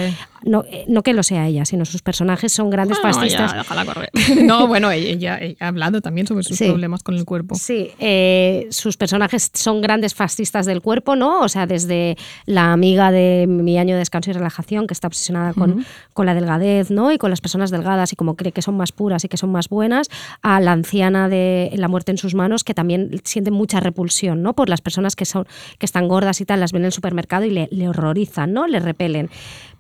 [0.44, 3.52] No, eh, no que lo sea ella, sino sus personajes son grandes Ah, no, fascistas.
[3.52, 4.10] ya, déjala correr.
[4.44, 6.66] No, bueno, ella, ella ha hablado también sobre sus Sí.
[6.66, 7.54] problemas con el cuerpo.
[7.54, 11.40] Sí, eh, sus personajes son grandes fascistas del cuerpo, ¿no?
[11.40, 12.16] O sea, desde
[12.46, 15.82] la amiga de mi año de descanso y relajación, que está obsesionada con, Ujú.
[16.12, 17.12] con la delgadez, ¿no?
[17.12, 19.52] Y con las personas delgadas y como cree que son más puras y que son
[19.52, 20.08] más buenas,
[20.40, 24.54] a la anciana de La muerte en sus manos, que también siente mucha repulsión, ¿no?
[24.54, 25.46] Por las personas que, son,
[25.78, 28.66] que están gordas y tal, las ven en el supermercado y le, le horrorizan, ¿no?
[28.66, 29.28] Le repelen.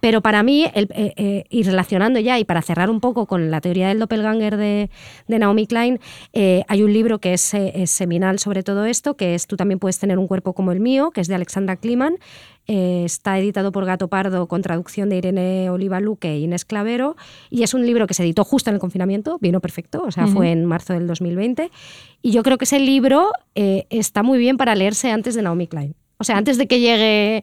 [0.00, 3.50] Pero para mí, el- eh, eh, y relacionando ya, y para cerrar un poco con
[3.50, 4.90] la teoría del doppelganger de,
[5.28, 5.98] Naomi Klein,
[6.32, 9.78] eh, hay un libro que es, es seminal sobre todo esto, que es Tú también
[9.78, 12.14] puedes tener un cuerpo como el mío, que es de Alexandra Kliman.
[12.72, 17.16] Eh, está editado por Gato Pardo con traducción de Irene Oliva Luque e Inés Clavero.
[17.50, 20.28] Y es un libro que se editó justo en el confinamiento, vino perfecto, o sea,
[20.28, 21.68] fue en marzo del 2020.
[22.22, 25.66] Y yo creo que ese libro eh, está muy bien para leerse antes de Naomi
[25.66, 25.96] Klein.
[26.18, 27.42] O sea, antes de que llegue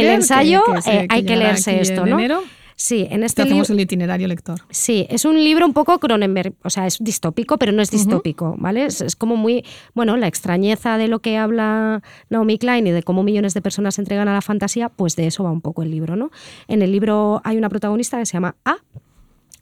[0.00, 2.18] El ensayo, que- que se- eh, hay que leerse esto, ¿no?
[2.18, 2.42] enero.
[2.84, 4.60] Sí, en Te este hacemos el itinerario lector.
[4.68, 8.56] Sí, es un libro un poco Cronenberg, o sea, es distópico, pero no es distópico,
[8.58, 8.84] ¿vale?
[8.84, 13.02] Es, es como muy, bueno, la extrañeza de lo que habla Naomi Klein y de
[13.02, 15.82] cómo millones de personas se entregan a la fantasía, pues de eso va un poco
[15.82, 16.30] el libro, ¿no?
[16.68, 18.76] En el libro hay una protagonista que se llama A,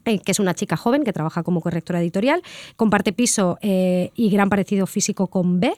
[0.04, 2.42] eh, que es una chica joven que trabaja como correctora editorial,
[2.74, 5.72] comparte piso eh, y gran parecido físico con B,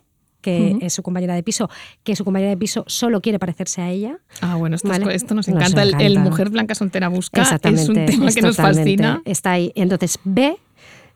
[0.45, 1.71] que es su compañera de piso,
[2.05, 4.19] que su compañera de piso solo quiere parecerse a ella.
[4.43, 5.15] Ah, bueno, esto, es- Vale.
[5.15, 5.83] esto nos Nos encanta.
[6.05, 7.83] El- mujer blanca soltera busca Exactamente.
[7.83, 9.23] es un tema es que nos fascina.
[9.25, 9.73] Está ahí.
[9.75, 10.57] Entonces, B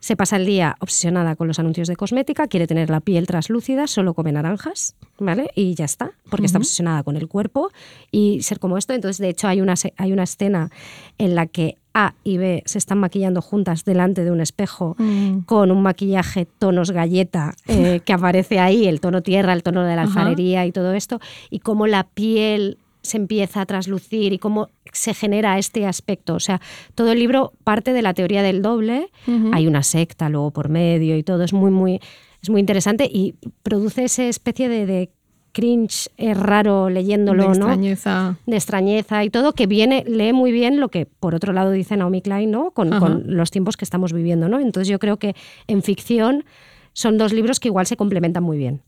[0.00, 3.86] se pasa el día obsesionada con los anuncios de cosmética, quiere tener la piel translúcida,
[3.86, 5.50] solo come naranjas, ¿vale?
[5.54, 7.70] Y ya está, porque está obsesionada con el cuerpo
[8.12, 8.92] y ser como esto.
[8.92, 10.70] Entonces, de hecho, hay una, hay una escena
[11.18, 15.40] en la que A y B se están maquillando juntas delante de un espejo Mm.
[15.46, 19.96] con un maquillaje tonos galleta eh, que aparece ahí, el tono tierra, el tono de
[19.96, 21.20] la alfarería y todo esto,
[21.50, 26.34] y cómo la piel se empieza a traslucir y cómo se genera este aspecto.
[26.34, 26.60] O sea,
[26.94, 29.10] todo el libro parte de la teoría del doble,
[29.52, 32.00] hay una secta luego por medio y todo, es muy, muy,
[32.42, 35.10] es muy interesante y produce esa especie de, de
[35.52, 37.66] cringe eh, raro leyéndolo, de ¿no?
[37.66, 38.36] extrañeza.
[38.46, 41.96] de extrañeza y todo, que viene, lee muy bien lo que por otro lado dice
[41.96, 42.70] Naomi Klein, ¿no?
[42.70, 44.60] Con, con los tiempos que estamos viviendo, ¿no?
[44.60, 45.34] Entonces yo creo que
[45.66, 46.44] en ficción
[46.92, 48.82] son dos libros que igual se complementan muy bien.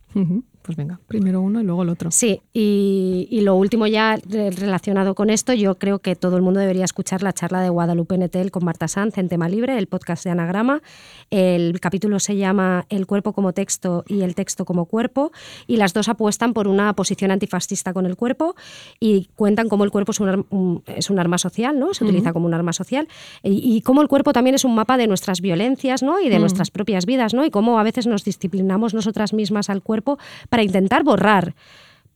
[0.62, 2.10] Pues venga, primero uno y luego el otro.
[2.10, 6.42] Sí, y, y lo último ya re- relacionado con esto, yo creo que todo el
[6.42, 9.86] mundo debería escuchar la charla de Guadalupe Netel con Marta Sanz en Tema Libre, el
[9.86, 10.82] podcast de Anagrama.
[11.30, 15.32] El capítulo se llama El cuerpo como texto y el texto como cuerpo,
[15.66, 18.54] y las dos apuestan por una posición antifascista con el cuerpo
[19.00, 21.94] y cuentan cómo el cuerpo es un, ar- un- es un arma social, ¿no?
[21.94, 22.34] Se utiliza Ujú.
[22.34, 23.08] como un arma social,
[23.42, 26.20] y, y cómo el cuerpo también es un mapa de nuestras violencias, ¿no?
[26.20, 26.40] Y de Mm.
[26.42, 27.46] nuestras propias vidas, ¿no?
[27.46, 29.99] Y cómo a veces nos disciplinamos nosotras mismas al cuerpo
[30.48, 31.54] para intentar borrar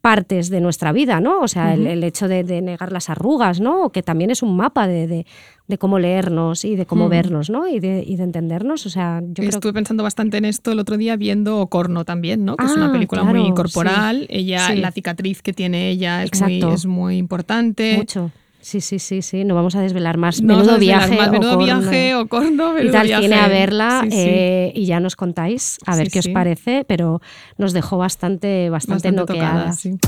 [0.01, 1.41] partes de nuestra vida, ¿no?
[1.41, 3.89] O sea, el, hecho de, de negar las arrugas, ¿no?
[3.89, 5.27] Que también es un mapa de, de-
[5.67, 7.09] de cómo leernos y de cómo Mm.
[7.11, 7.67] vernos, ¿no?
[7.67, 8.85] Y de, y de entendernos.
[8.85, 12.45] O sea, yo creo Estuve pensando bastante en esto el otro día viendo Corno también,
[12.45, 12.55] ¿no?
[12.57, 14.21] Que es Ah, una película claro, muy corporal.
[14.21, 14.27] sí.
[14.29, 14.77] Ella, Sí.
[14.77, 17.97] la cicatriz que tiene ella es, muy, es muy importante.
[17.97, 18.31] mucho.
[18.65, 19.45] Sí, sí, sí, sí.
[19.45, 20.41] No vamos a desvelar más.
[20.41, 21.17] No menudo desvelar viaje.
[21.21, 21.65] más, o menudo corno.
[21.67, 23.21] viaje o corno, y menudo tal, viaje.
[23.29, 24.17] tiene a verla Sí, sí.
[24.19, 27.21] eh, y ya nos contáis a ver Sí, qué os parece, pero
[27.59, 29.81] nos dejó bastante, bastante, Bastante tocada, noqueadas.
[29.81, 29.99] sí.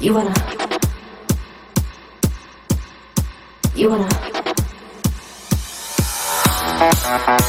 [0.00, 0.34] You wanna.
[3.74, 4.08] You wanna.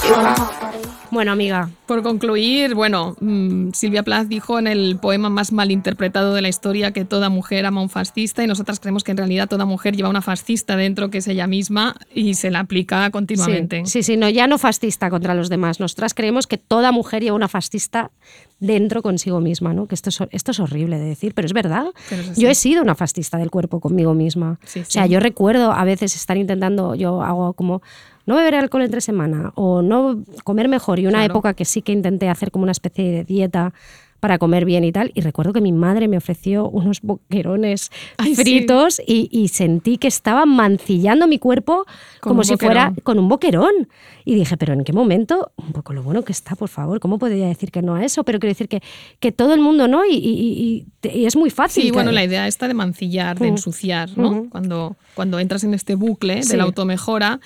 [0.06, 0.97] You wanna.
[1.10, 6.34] Bueno, amiga, Por concluir, bueno, mm, Silvia Plath dijo en el poema más mal interpretado
[6.34, 9.18] de la historia que toda mujer ama a un fascista y nosotras creemos que en
[9.18, 13.10] realidad toda mujer lleva una fascista dentro que es ella misma y se la aplica
[13.10, 13.84] continuamente.
[13.86, 15.80] Sí, sí, sí, no, ya no fascista contra los demás.
[15.80, 18.12] Nosotras creemos que toda mujer lleva una fascista
[18.60, 19.88] dentro consigo misma, ¿no?
[19.88, 21.86] Que esto es, esto es horrible de decir, pero es verdad.
[22.10, 22.42] Pero es así.
[22.42, 24.60] Yo he sido una fascista del cuerpo conmigo misma.
[24.66, 25.10] Sí, O sea, sí.
[25.12, 27.82] yo recuerdo a veces estar intentando, yo hago como
[28.28, 30.99] no beber alcohol entre semana o no comer mejor.
[30.99, 31.34] Y una Claro.
[31.34, 33.74] época que sí que intenté hacer como una especie de dieta
[34.20, 35.12] para comer bien y tal.
[35.14, 38.41] Y recuerdo que mi madre me ofreció unos boquerones Ay, sí.
[38.41, 41.86] fritos y, y sentí que estaba mancillando mi cuerpo
[42.20, 43.88] Con como si fuera con un boquerón.
[44.26, 45.52] Y dije, pero ¿en qué momento?
[45.56, 46.99] Un poco lo bueno que está, por favor.
[46.99, 48.24] ¿Cómo podría decir que no a eso?
[48.24, 48.82] Pero quiero decir que,
[49.20, 50.04] que todo el mundo, ¿no?
[50.04, 51.84] Y, y- es muy fácil.
[51.84, 53.54] Sí, bueno, la idea está de mancillar, de Mm.
[53.54, 54.48] ensuciar, ¿no?
[54.49, 56.49] Cuando, cuando entras en este bucle Sí.
[56.49, 57.40] de la automejora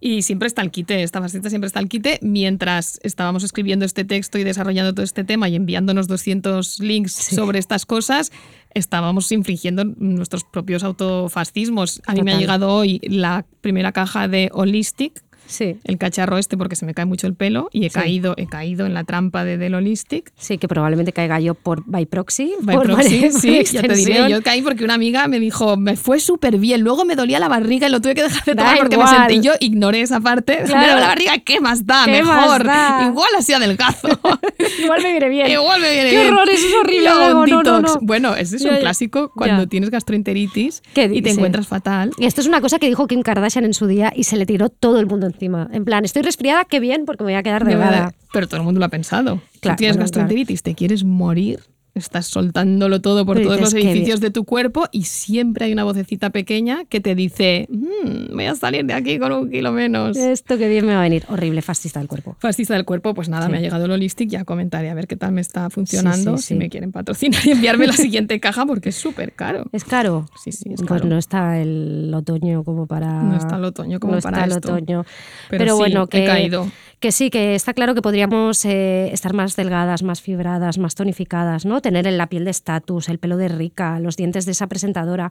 [0.00, 4.04] y siempre está el quite, esta fascista siempre está el quite, mientras estábamos escribiendo este
[4.04, 8.30] texto y desarrollando todo este tema y enviándonos 200 links sobre estas cosas,
[8.74, 12.02] estábamos infringiendo nuestros propios autofascismos.
[12.06, 15.76] A mí me ha llegado hoy la primera caja de Holistic, Sí.
[15.84, 17.94] el cacharro este porque se me cae mucho el pelo y he Sí.
[17.94, 20.32] caído he caído en la trampa de del Holistic.
[20.36, 22.52] Sí, que probablemente caiga yo por by proxy.
[22.60, 24.28] By por proxy, por sí, ya te diré.
[24.30, 26.82] Yo caí porque una amiga me dijo, me fue súper bien.
[26.82, 29.10] Luego me dolía la barriga y lo tuve que dejar de Da tomar porque igual.
[29.12, 30.58] me sentí yo, ignoré esa parte.
[30.66, 30.86] Claro.
[30.86, 32.04] Duele la barriga, ¿qué más da?
[32.06, 32.64] ¿Qué más Mejor.
[32.64, 33.06] da?
[33.08, 34.08] Igual así adelgazo.
[34.82, 35.50] Igual me viene bien.
[35.50, 36.32] Igual me viene Qué bien.
[36.34, 37.94] horror, eso es horrible, luego, no, no, no.
[38.02, 39.68] Bueno, ese es Ya, un clásico cuando Ya.
[39.68, 42.10] tienes gastroenteritis ¿Qué y te encuentras fatal.
[42.18, 44.46] Y esto es una cosa que dijo Kim Kardashian en su día y se le
[44.46, 45.68] tiró todo el mundo encima.
[45.72, 48.14] En plan, estoy resfriada, qué bien, porque me voy a quedar De verdad.
[48.32, 49.40] Pero todo el mundo lo ha pensado.
[49.60, 51.60] Claro, Tú tienes bueno, gastroenteritis, te quieres morir,
[51.98, 55.84] estás soltándolo todo por Pero todos los edificios de tu cuerpo y siempre hay una
[55.84, 60.16] vocecita pequeña que te dice, "Mm, voy a salir de aquí con un kilo menos.
[60.16, 61.24] Esto que bien me va a venir.
[61.28, 62.36] Horrible, fascista del cuerpo.
[62.38, 63.52] Fascista del cuerpo, pues nada, Sí.
[63.52, 66.42] me ha llegado el Holistic, ya comentaré a ver qué tal me está funcionando, Sí,
[66.42, 69.64] sí, si me quieren patrocinar y enviarme la siguiente caja porque es súper caro.
[69.72, 70.26] ¿Es caro?
[70.42, 71.06] Sí, sí, es Pues caro.
[71.06, 73.22] no está el otoño como para.
[73.22, 75.04] No está el otoño como no para está el otoño.
[75.50, 76.70] Pero bueno, he que, caído.
[77.00, 81.64] que sí, que está claro que podríamos eh, estar más delgadas, más fibradas, más tonificadas,
[81.66, 81.80] ¿no?
[81.86, 85.30] Tener en la piel de estatus, el pelo de rica, los dientes de esa presentadora,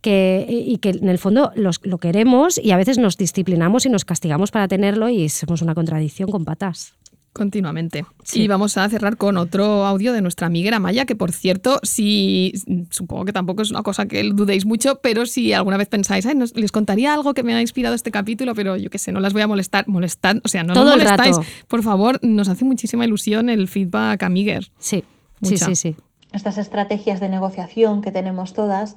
[0.00, 3.90] que, y que en el fondo los- lo queremos y a veces nos disciplinamos y
[3.90, 6.94] nos castigamos para tenerlo y somos una contradicción con patas.
[7.34, 8.06] Continuamente.
[8.24, 8.42] Sí.
[8.42, 12.54] Y vamos a cerrar con otro audio de nuestra amiga Maya, que por cierto, si
[12.90, 16.34] supongo que tampoco es una cosa que dudéis mucho, pero si alguna vez pensáis, "Ay,
[16.34, 19.20] nos- les contaría algo que me ha inspirado este capítulo, pero yo qué sé, no
[19.20, 21.36] las voy a molestar, molestar, o sea, no Todo nos molestáis.
[21.68, 24.70] Por favor, nos hace muchísima ilusión el feedback amiguer.
[24.78, 25.04] Sí,
[25.40, 25.56] Mucha.
[25.66, 25.96] sí, sí, sí.
[26.32, 28.96] estas estrategias de negociación que tenemos todas,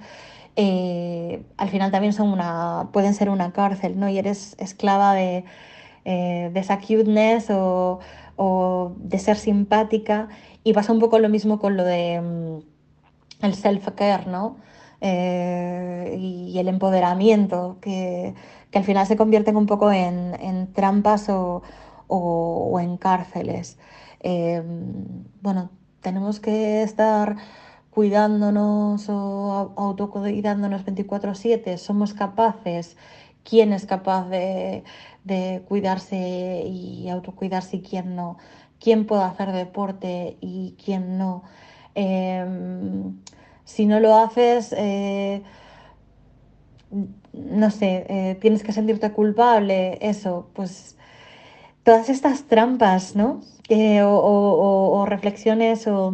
[0.55, 4.09] eh, al final también son una, pueden ser una cárcel, ¿no?
[4.09, 5.45] Y eres esclava de,
[6.05, 7.99] eh, de esa cuteness o,
[8.37, 10.29] o de ser simpática.
[10.63, 12.59] Y pasa un poco lo mismo con lo de mm,
[13.45, 14.57] el self-care, ¿no?
[15.01, 18.33] Eh, y el empoderamiento, que,
[18.71, 21.61] que al final se convierten un poco en, en trampas o,
[22.07, 23.77] o- o en cárceles.
[24.21, 24.63] Eh,
[25.41, 25.69] bueno,
[26.03, 27.38] tenemos que estar
[27.91, 29.13] cuidándonos o
[29.53, 31.77] au- autocuidándonos 24/7.
[31.77, 32.97] Somos capaces.
[33.43, 34.84] ¿Quién es capaz de,
[35.25, 38.38] de cuidarse y autocuidarse y quién no?
[38.80, 41.43] ¿Quién puede hacer deporte y quién no?
[41.95, 43.17] Em,
[43.65, 45.43] si no lo haces, eh,
[47.34, 50.97] no sé, eh, tienes que sentirte culpable, eso, pues
[51.84, 53.41] todas estas trampas, ¿no?
[53.69, 56.14] Eh, o, o- o- o reflexiones o,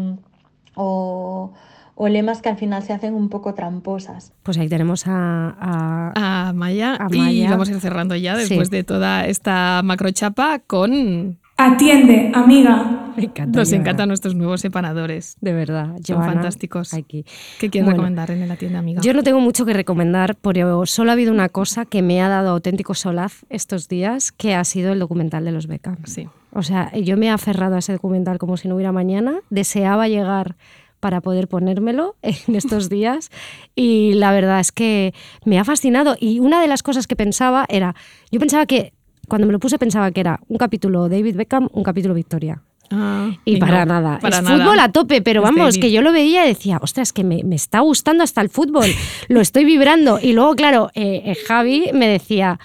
[0.75, 1.53] o-
[1.95, 4.31] o lemas que al final se hacen un poco tramposas.
[4.43, 8.41] Pues ahí tenemos a, a, a Maya, a y vamos a ir cerrando ya Sí.
[8.47, 11.39] después de toda esta macrochapa con...
[11.61, 13.11] Atiende, amiga.
[13.17, 15.35] Me encanta, Nos encantan nuestros nuevos separadores.
[15.41, 16.93] De verdad, Son Joana, fantásticos.
[16.93, 17.25] aquí.
[17.59, 19.01] ¿Qué quieres Bueno, recomendar en la tienda amiga?
[19.01, 22.29] Yo no tengo mucho que recomendar, pero solo ha habido una cosa que me ha
[22.29, 25.97] dado auténtico solaz estos días, que ha sido el documental de los Beckham.
[26.05, 26.29] Sí.
[26.53, 30.07] O sea, yo me he aferrado a ese documental como si no hubiera mañana, deseaba
[30.07, 30.55] llegar
[31.01, 33.31] para poder ponérmelo en estos días
[33.75, 35.13] y la verdad es que
[35.43, 37.95] me ha fascinado y una de las cosas que pensaba era,
[38.31, 38.93] yo pensaba que,
[39.29, 42.61] cuando me lo puse pensaba que era un capítulo David Beckham, un capítulo Victoria.
[42.91, 44.17] Ah, Y no, para nada.
[44.19, 44.57] para es nada.
[44.57, 47.55] fútbol a tope, pero vamos, que yo lo veía y decía, ostras, que me, me
[47.55, 48.87] está gustando hasta el fútbol,
[49.27, 50.19] lo estoy vibrando.
[50.19, 52.59] Y luego, claro, eh, eh, Javi me decía,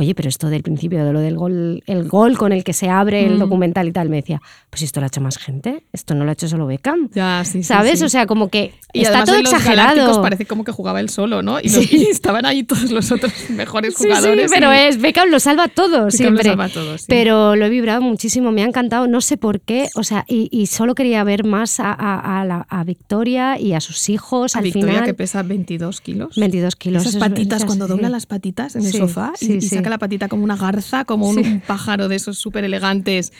[0.00, 2.88] oye, pero esto del principio, de lo del gol, el gol con el que se
[2.88, 3.38] abre el Mm.
[3.38, 4.40] documental y tal, me decía,
[4.70, 7.10] pues esto lo ha hecho más gente, esto no lo ha hecho solo Beckham.
[7.14, 7.98] Ya, sí, sí, ¿Sabes?
[8.00, 8.04] sí.
[8.04, 10.22] O sea, como que Y está todo en los exagerado.
[10.22, 11.60] parece como que jugaba él solo, ¿no?
[11.60, 11.76] Y, Sí.
[11.76, 14.50] los- y estaban ahí todos los otros mejores Sí, sí, jugadores.
[14.52, 16.44] pero y- es Beckham lo salva todo Beckham lo siempre.
[16.44, 17.04] salva todo, sí.
[17.08, 20.48] Pero lo he vibrado muchísimo, me ha encantado, no sé por qué, o sea, y,
[20.50, 24.56] y solo quería ver más a, a- a la- a Victoria y a sus hijos
[24.56, 25.04] A al Victoria final.
[25.04, 26.36] que pesa 22 kilos.
[26.36, 27.02] 22 kilos.
[27.02, 27.90] Esas es- patitas, cuando sí.
[27.92, 29.76] dobla las patitas en el Sí, sofá y, sí, y sí.
[29.76, 31.40] saca la patita como una garza, como un, Sí.
[31.42, 33.32] un pájaro de esos súper elegantes.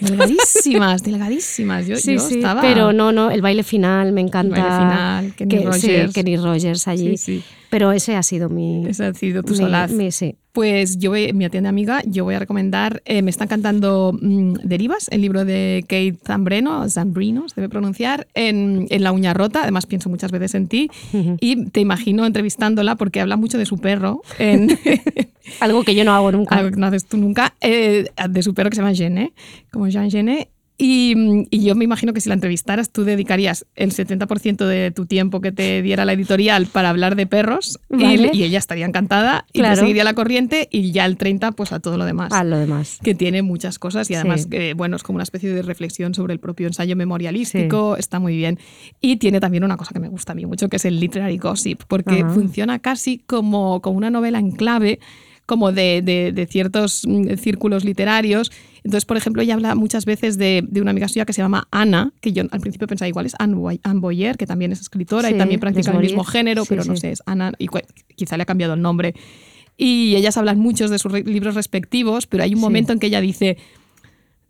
[0.00, 1.86] Delgadísimas, delgadísimas.
[1.86, 2.60] Yo, Sí, yo estaba...
[2.60, 4.60] pero no, no, el baile final me encanta.
[4.60, 6.14] baile final, Kenny que, Rogers.
[6.14, 7.16] Kenny Rogers allí.
[7.74, 8.86] Pero ese ha sido mi.
[8.86, 9.90] Ese ha sido tu mi- solaz.
[9.90, 10.36] mi- sí.
[10.52, 14.52] Pues yo, voy- mi atienda amiga, yo voy a recomendar, eh, me están cantando mm,
[14.62, 19.62] Derivas, el libro de Kate Zambreno, Zambrino, se debe pronunciar, en, en La uña rota,
[19.64, 20.88] además pienso muchas veces en ti,
[21.40, 24.68] y te imagino entrevistándola porque habla mucho de su perro, en,
[25.60, 26.54] Algo que yo no hago nunca.
[26.56, 29.32] algo que no haces tú nunca, eh, de su perro que se llama Gené,
[29.72, 30.50] como Jean Gené.
[30.76, 31.14] Y,
[31.50, 35.40] y yo me imagino que si la entrevistaras, tú dedicarías el 70% de tu tiempo
[35.40, 38.30] que te diera la editorial para hablar de perros y- Vale.
[38.32, 39.76] y, ella estaría encantada y Claro.
[39.76, 42.32] te seguiría la corriente y ya el 30% pues a todo lo demás.
[42.32, 42.98] A lo demás.
[43.04, 44.16] Que tiene muchas cosas y Sí.
[44.16, 48.18] además, que, bueno, es como una especie de reflexión sobre el propio ensayo memorialístico, está
[48.18, 48.58] muy bien.
[49.00, 51.38] Y tiene también una cosa que me gusta a mí mucho, que es el literary
[51.38, 54.98] gossip, porque funciona casi como, como una novela en clave,
[55.46, 58.50] como de, de- de ciertos mm, círculos literarios.
[58.78, 61.68] Entonces, por ejemplo, ella habla muchas veces de, de una amiga suya que se llama
[61.70, 65.28] Ana, que yo al principio pensaba igual es Anne, Anne Boyer, que también es escritora
[65.28, 67.00] Sí, y también practica el mismo género, Sí, pero no sí.
[67.00, 67.68] sé, es Ana, y
[68.14, 69.14] quizá le ha cambiado el nombre.
[69.76, 73.20] Y ellas hablan muchos de sus libros respectivos, pero hay un momento en que ella
[73.20, 73.56] dice,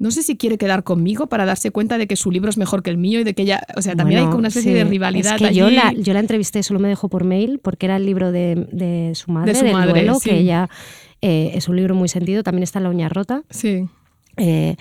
[0.05, 2.83] no sé si quiere quedar conmigo para darse cuenta de que su libro es mejor
[2.83, 4.73] que el mío y de que ella, o sea, también hay Bueno, como una especie
[4.73, 4.79] sí.
[4.79, 5.59] de rivalidad Es que allí.
[5.61, 8.69] yo la, yo la entrevisté, solo me dejó por mail, porque era el libro de,
[8.71, 10.29] de su madre, su del madre, duelo, sí.
[10.29, 10.69] que ella
[11.23, 13.43] eh, es un libro muy sentido, también está en La uña rota.
[13.49, 13.87] Sí.
[14.37, 14.77] Eh,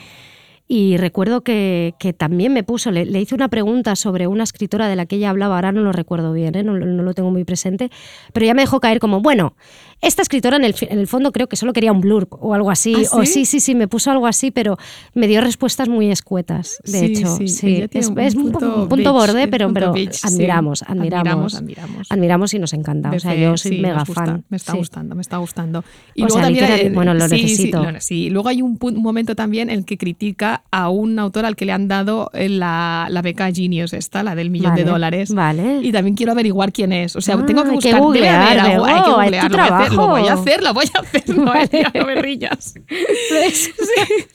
[0.68, 4.88] y recuerdo que, que también me puso, le, le hice una pregunta sobre una escritora
[4.88, 6.64] de la que ella hablaba, ahora no lo recuerdo bien, ¿eh?
[6.64, 7.92] no, no lo tengo muy presente,
[8.34, 9.56] pero ella me dejó caer como, bueno,
[10.04, 12.70] esta escritora en el, en el fondo creo que solo quería un blurb o algo
[12.72, 13.34] así, ¿Ah, o sí?
[13.34, 14.78] sí, sí, sí, me puso algo así, pero
[15.14, 17.36] me dio respuestas muy escuetas, de Sí, hecho.
[17.38, 20.28] sí, Sí, es, un es punto un punto bitch, borde, pero, punto pero bitch, sí.
[20.28, 22.08] admiramos, admiramos, Admiramos, admiramos.
[22.12, 23.12] admiramos y nos encanta.
[23.12, 24.44] O sea, yo soy sí, mega gusta, fan.
[24.50, 24.78] Me está sí.
[24.78, 25.84] gustando, me está gustando.
[26.16, 27.92] Y O luego sea, también, bueno, lo sí, sí, necesito.
[27.92, 28.30] lo- sí.
[28.30, 31.66] Luego hay un, un momento también en el que critica a un autor al que
[31.66, 35.34] le han dado eh, la, la beca Genius, esta, la del millón Vale, de dólares.
[35.34, 35.80] Vale.
[35.82, 37.16] Y también quiero averiguar quién es.
[37.16, 38.14] O sea, Ah, tengo que hay que buscar.
[38.14, 41.24] debe haber algo, hay que tu googlear, lo voy a hacer, lo voy a hacer.
[41.36, 41.70] No, Vale.
[41.94, 42.74] no me rillas.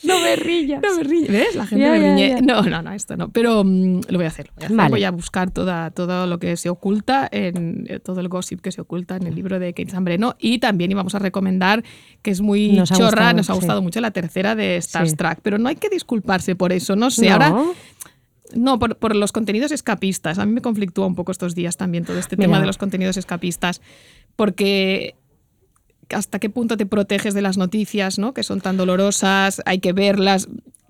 [0.02, 0.82] no me rillas.
[0.82, 1.28] No me riñe.
[1.28, 1.55] ¿Ves?
[1.55, 2.28] La gente Ya, me ya, riñe.
[2.30, 2.40] ya.
[2.40, 3.28] No, no, no, esto no.
[3.30, 4.47] Pero lo voy a hacer.
[4.48, 4.76] Lo voy a, hacer.
[4.76, 4.90] Vale.
[4.90, 8.72] Voy a buscar toda, todo lo que se oculta, en eh, todo el gossip que
[8.72, 10.36] se oculta en el libro de Kate Zambreno.
[10.39, 11.82] Y también íbamos a recomendar,
[12.22, 13.59] que es muy Nos ha chorra, gustado, nos ha sí.
[13.59, 15.16] gustado mucho la tercera de Star Sí.
[15.16, 15.40] Trek.
[15.43, 16.97] Pero no hay que disculparse por eso.
[16.97, 17.32] No sé, No.
[17.32, 17.55] ahora.
[18.55, 20.39] No, por, por los contenidos escapistas.
[20.39, 23.18] A mí me conflictúa un poco estos días también todo este tema de los contenidos
[23.18, 23.82] escapistas.
[24.36, 25.16] Porque
[26.14, 28.32] hasta qué punto te proteges de las noticias, ¿no?
[28.35, 30.48] Que son tan dolorosas, hay que verlas.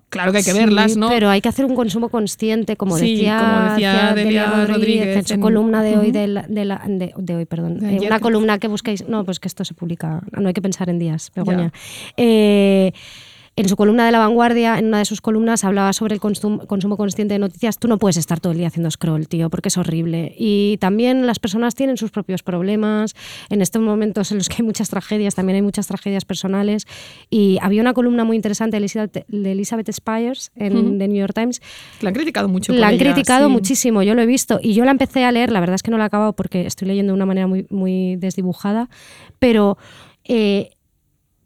[0.09, 1.07] Claro que hay que Sí, verlas, ¿no?
[1.09, 5.17] Pero hay que hacer un consumo consciente, como Sí, decía, como decía Delia Rodríguez, Rodríguez
[5.17, 7.85] en su columna de hoy, de, la- de, la- de- de hoy, perdón.
[7.85, 9.07] Eh, una columna que busquéis.
[9.07, 10.23] No, pues que esto se publica.
[10.31, 11.71] No hay que pensar en días, Begoña.
[12.17, 12.91] Eh,
[13.59, 16.65] en su columna de La Vanguardia, en una de sus columnas, hablaba sobre el consum-
[16.65, 17.77] consumo consciente de noticias.
[17.77, 20.33] Tú no puedes estar todo el día haciendo scroll, tío, porque es horrible.
[20.37, 23.15] Y también las personas tienen sus propios problemas.
[23.49, 26.85] En estos momentos en los que hay muchas tragedias, también hay muchas tragedias personales.
[27.29, 30.97] Y había una columna muy interesante de Elizabeth, de Elizabeth Spires en Ujú.
[30.97, 31.61] The New York Times.
[31.99, 32.71] La han criticado mucho.
[32.71, 33.51] La han ella, criticado sí.
[33.51, 34.61] muchísimo, yo lo he visto.
[34.63, 36.65] Y yo la empecé a leer, la verdad es que no la he acabado porque
[36.65, 38.89] estoy leyendo de una manera muy, muy desdibujada.
[39.37, 39.77] Pero
[40.23, 40.71] eh,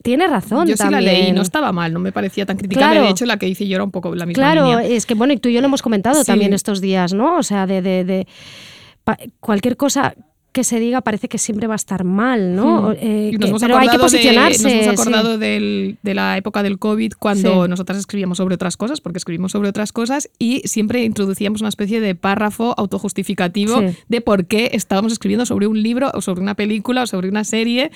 [0.04, 1.14] tiene razón Yo sí la también.
[1.24, 2.92] leí, no estaba mal, no me parecía tan criticable.
[2.94, 3.06] Claro.
[3.06, 4.84] De hecho, la que hice yo era un poco la misma Claro, línea.
[4.96, 6.26] es que bueno, y tú y yo lo hemos comentado Sí.
[6.28, 7.38] también estos días, ¿no?
[7.38, 8.28] O sea, de, de- de-
[9.04, 10.14] pa- cualquier cosa
[10.54, 12.90] que se diga parece que siempre va a estar mal, ¿no?
[12.90, 12.96] Mm.
[13.02, 14.64] Eh, Y que- nos hemos pero hay que de- posicionarse.
[14.64, 14.90] nos hemos sí.
[15.02, 17.70] acordado del- de la época del COVID cuando Sí.
[17.70, 22.00] nosotras escribíamos sobre otras cosas, porque escribimos sobre otras cosas y siempre introducíamos una especie
[22.00, 27.04] de párrafo autojustificativo de por qué estábamos escribiendo sobre un libro o sobre una película
[27.04, 27.92] o sobre una serie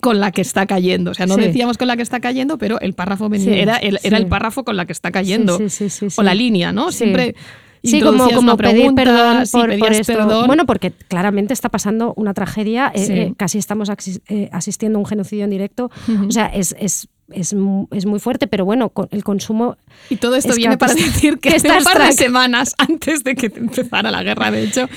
[0.00, 1.12] con la que está cayendo.
[1.12, 3.98] O sea, no decíamos con la que está cayendo, pero el párrafo venía, era, el,
[4.02, 5.56] era el párrafo con la que está cayendo.
[5.58, 6.92] Sí, sí, sí, sí, O la línea, ¿no?
[6.92, 7.34] Siempre.
[7.82, 10.12] Sí, como, como pedir perdón por, esto.
[10.12, 10.46] perdón.
[10.46, 13.12] Bueno, porque claramente está pasando una tragedia, eh, Sí.
[13.12, 13.90] eh, casi estamos
[14.28, 15.90] eh, asistiendo a un genocidio en directo.
[16.28, 17.54] O sea, es, es, es,
[17.92, 19.76] es muy fuerte, pero bueno, el consumo...
[20.10, 23.34] Y todo esto es viene para decir que, hace un par de semanas antes de
[23.34, 24.88] que empezara la guerra, de hecho,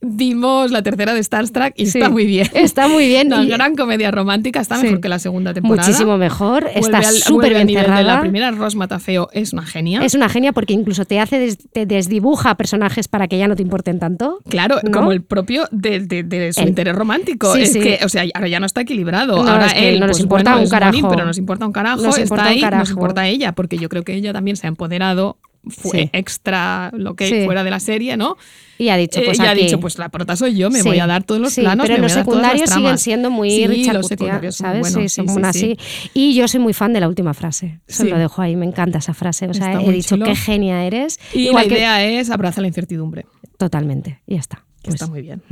[0.00, 2.48] vimos la tercera de Star Trek y Sí, está muy bien.
[2.54, 4.84] está muy bien y- gran comedia romántica, está Sí.
[4.84, 5.86] mejor que la segunda temporada.
[5.86, 8.02] Muchísimo mejor, Vuelve está súper bien de cerrada.
[8.02, 8.50] la primera.
[8.50, 10.00] Ross Matafeo es una genia.
[10.04, 13.56] Es una genia porque incluso te hace des- te desdibuja personajes para que ya no
[13.56, 14.38] te importen tanto.
[14.48, 14.90] Claro, ¿no?
[14.90, 17.54] como el propio de, de- de su El- interés romántico.
[17.54, 19.42] Es que, o sea, ahora ya no está equilibrado.
[19.42, 21.08] No, ahora es que él, no nos pues, importa bueno, un bonito, carajo.
[21.10, 21.79] pero nos importa un carajo.
[21.82, 22.90] Nos está ahí, nos carajo.
[22.92, 25.38] importa ella, porque yo creo que ella también se ha empoderado
[25.68, 26.10] fue Sí.
[26.14, 27.44] extra lo que Sí.
[27.44, 28.38] fuera de la serie, ¿no?
[28.78, 30.88] Y ha dicho, Eh, pues y ha dicho, pues la prota soy yo, me Sí,
[30.88, 32.70] voy a dar todos los planos, pero me los voy a dar todas las secundarios
[32.70, 34.86] siguen siendo muy Richard secundarios ¿sabes?
[34.86, 35.76] sí, son sí, así.
[35.78, 36.10] sí.
[36.14, 37.80] Y yo soy muy fan de la última frase.
[37.86, 39.48] Se lo dejo ahí, me encanta esa frase.
[39.48, 40.24] O sea, Está he dicho chulo.
[40.24, 41.20] qué genia eres.
[41.34, 43.26] Y Igual la que- idea es abraza la incertidumbre.
[43.58, 44.64] Totalmente, y ya está.
[44.82, 45.42] Que está muy bien.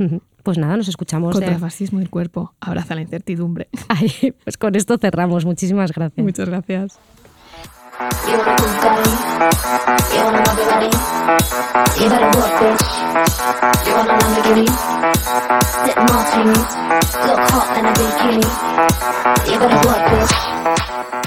[0.49, 1.33] Pues nada, nos escuchamos.
[1.33, 3.69] Contra de- el fascismo del cuerpo, abraza la incertidumbre.
[3.87, 5.45] Ay, pues con esto cerramos.
[5.45, 6.25] Muchísimas gracias.
[6.25, 6.97] Muchas gracias.
[19.49, 21.18] You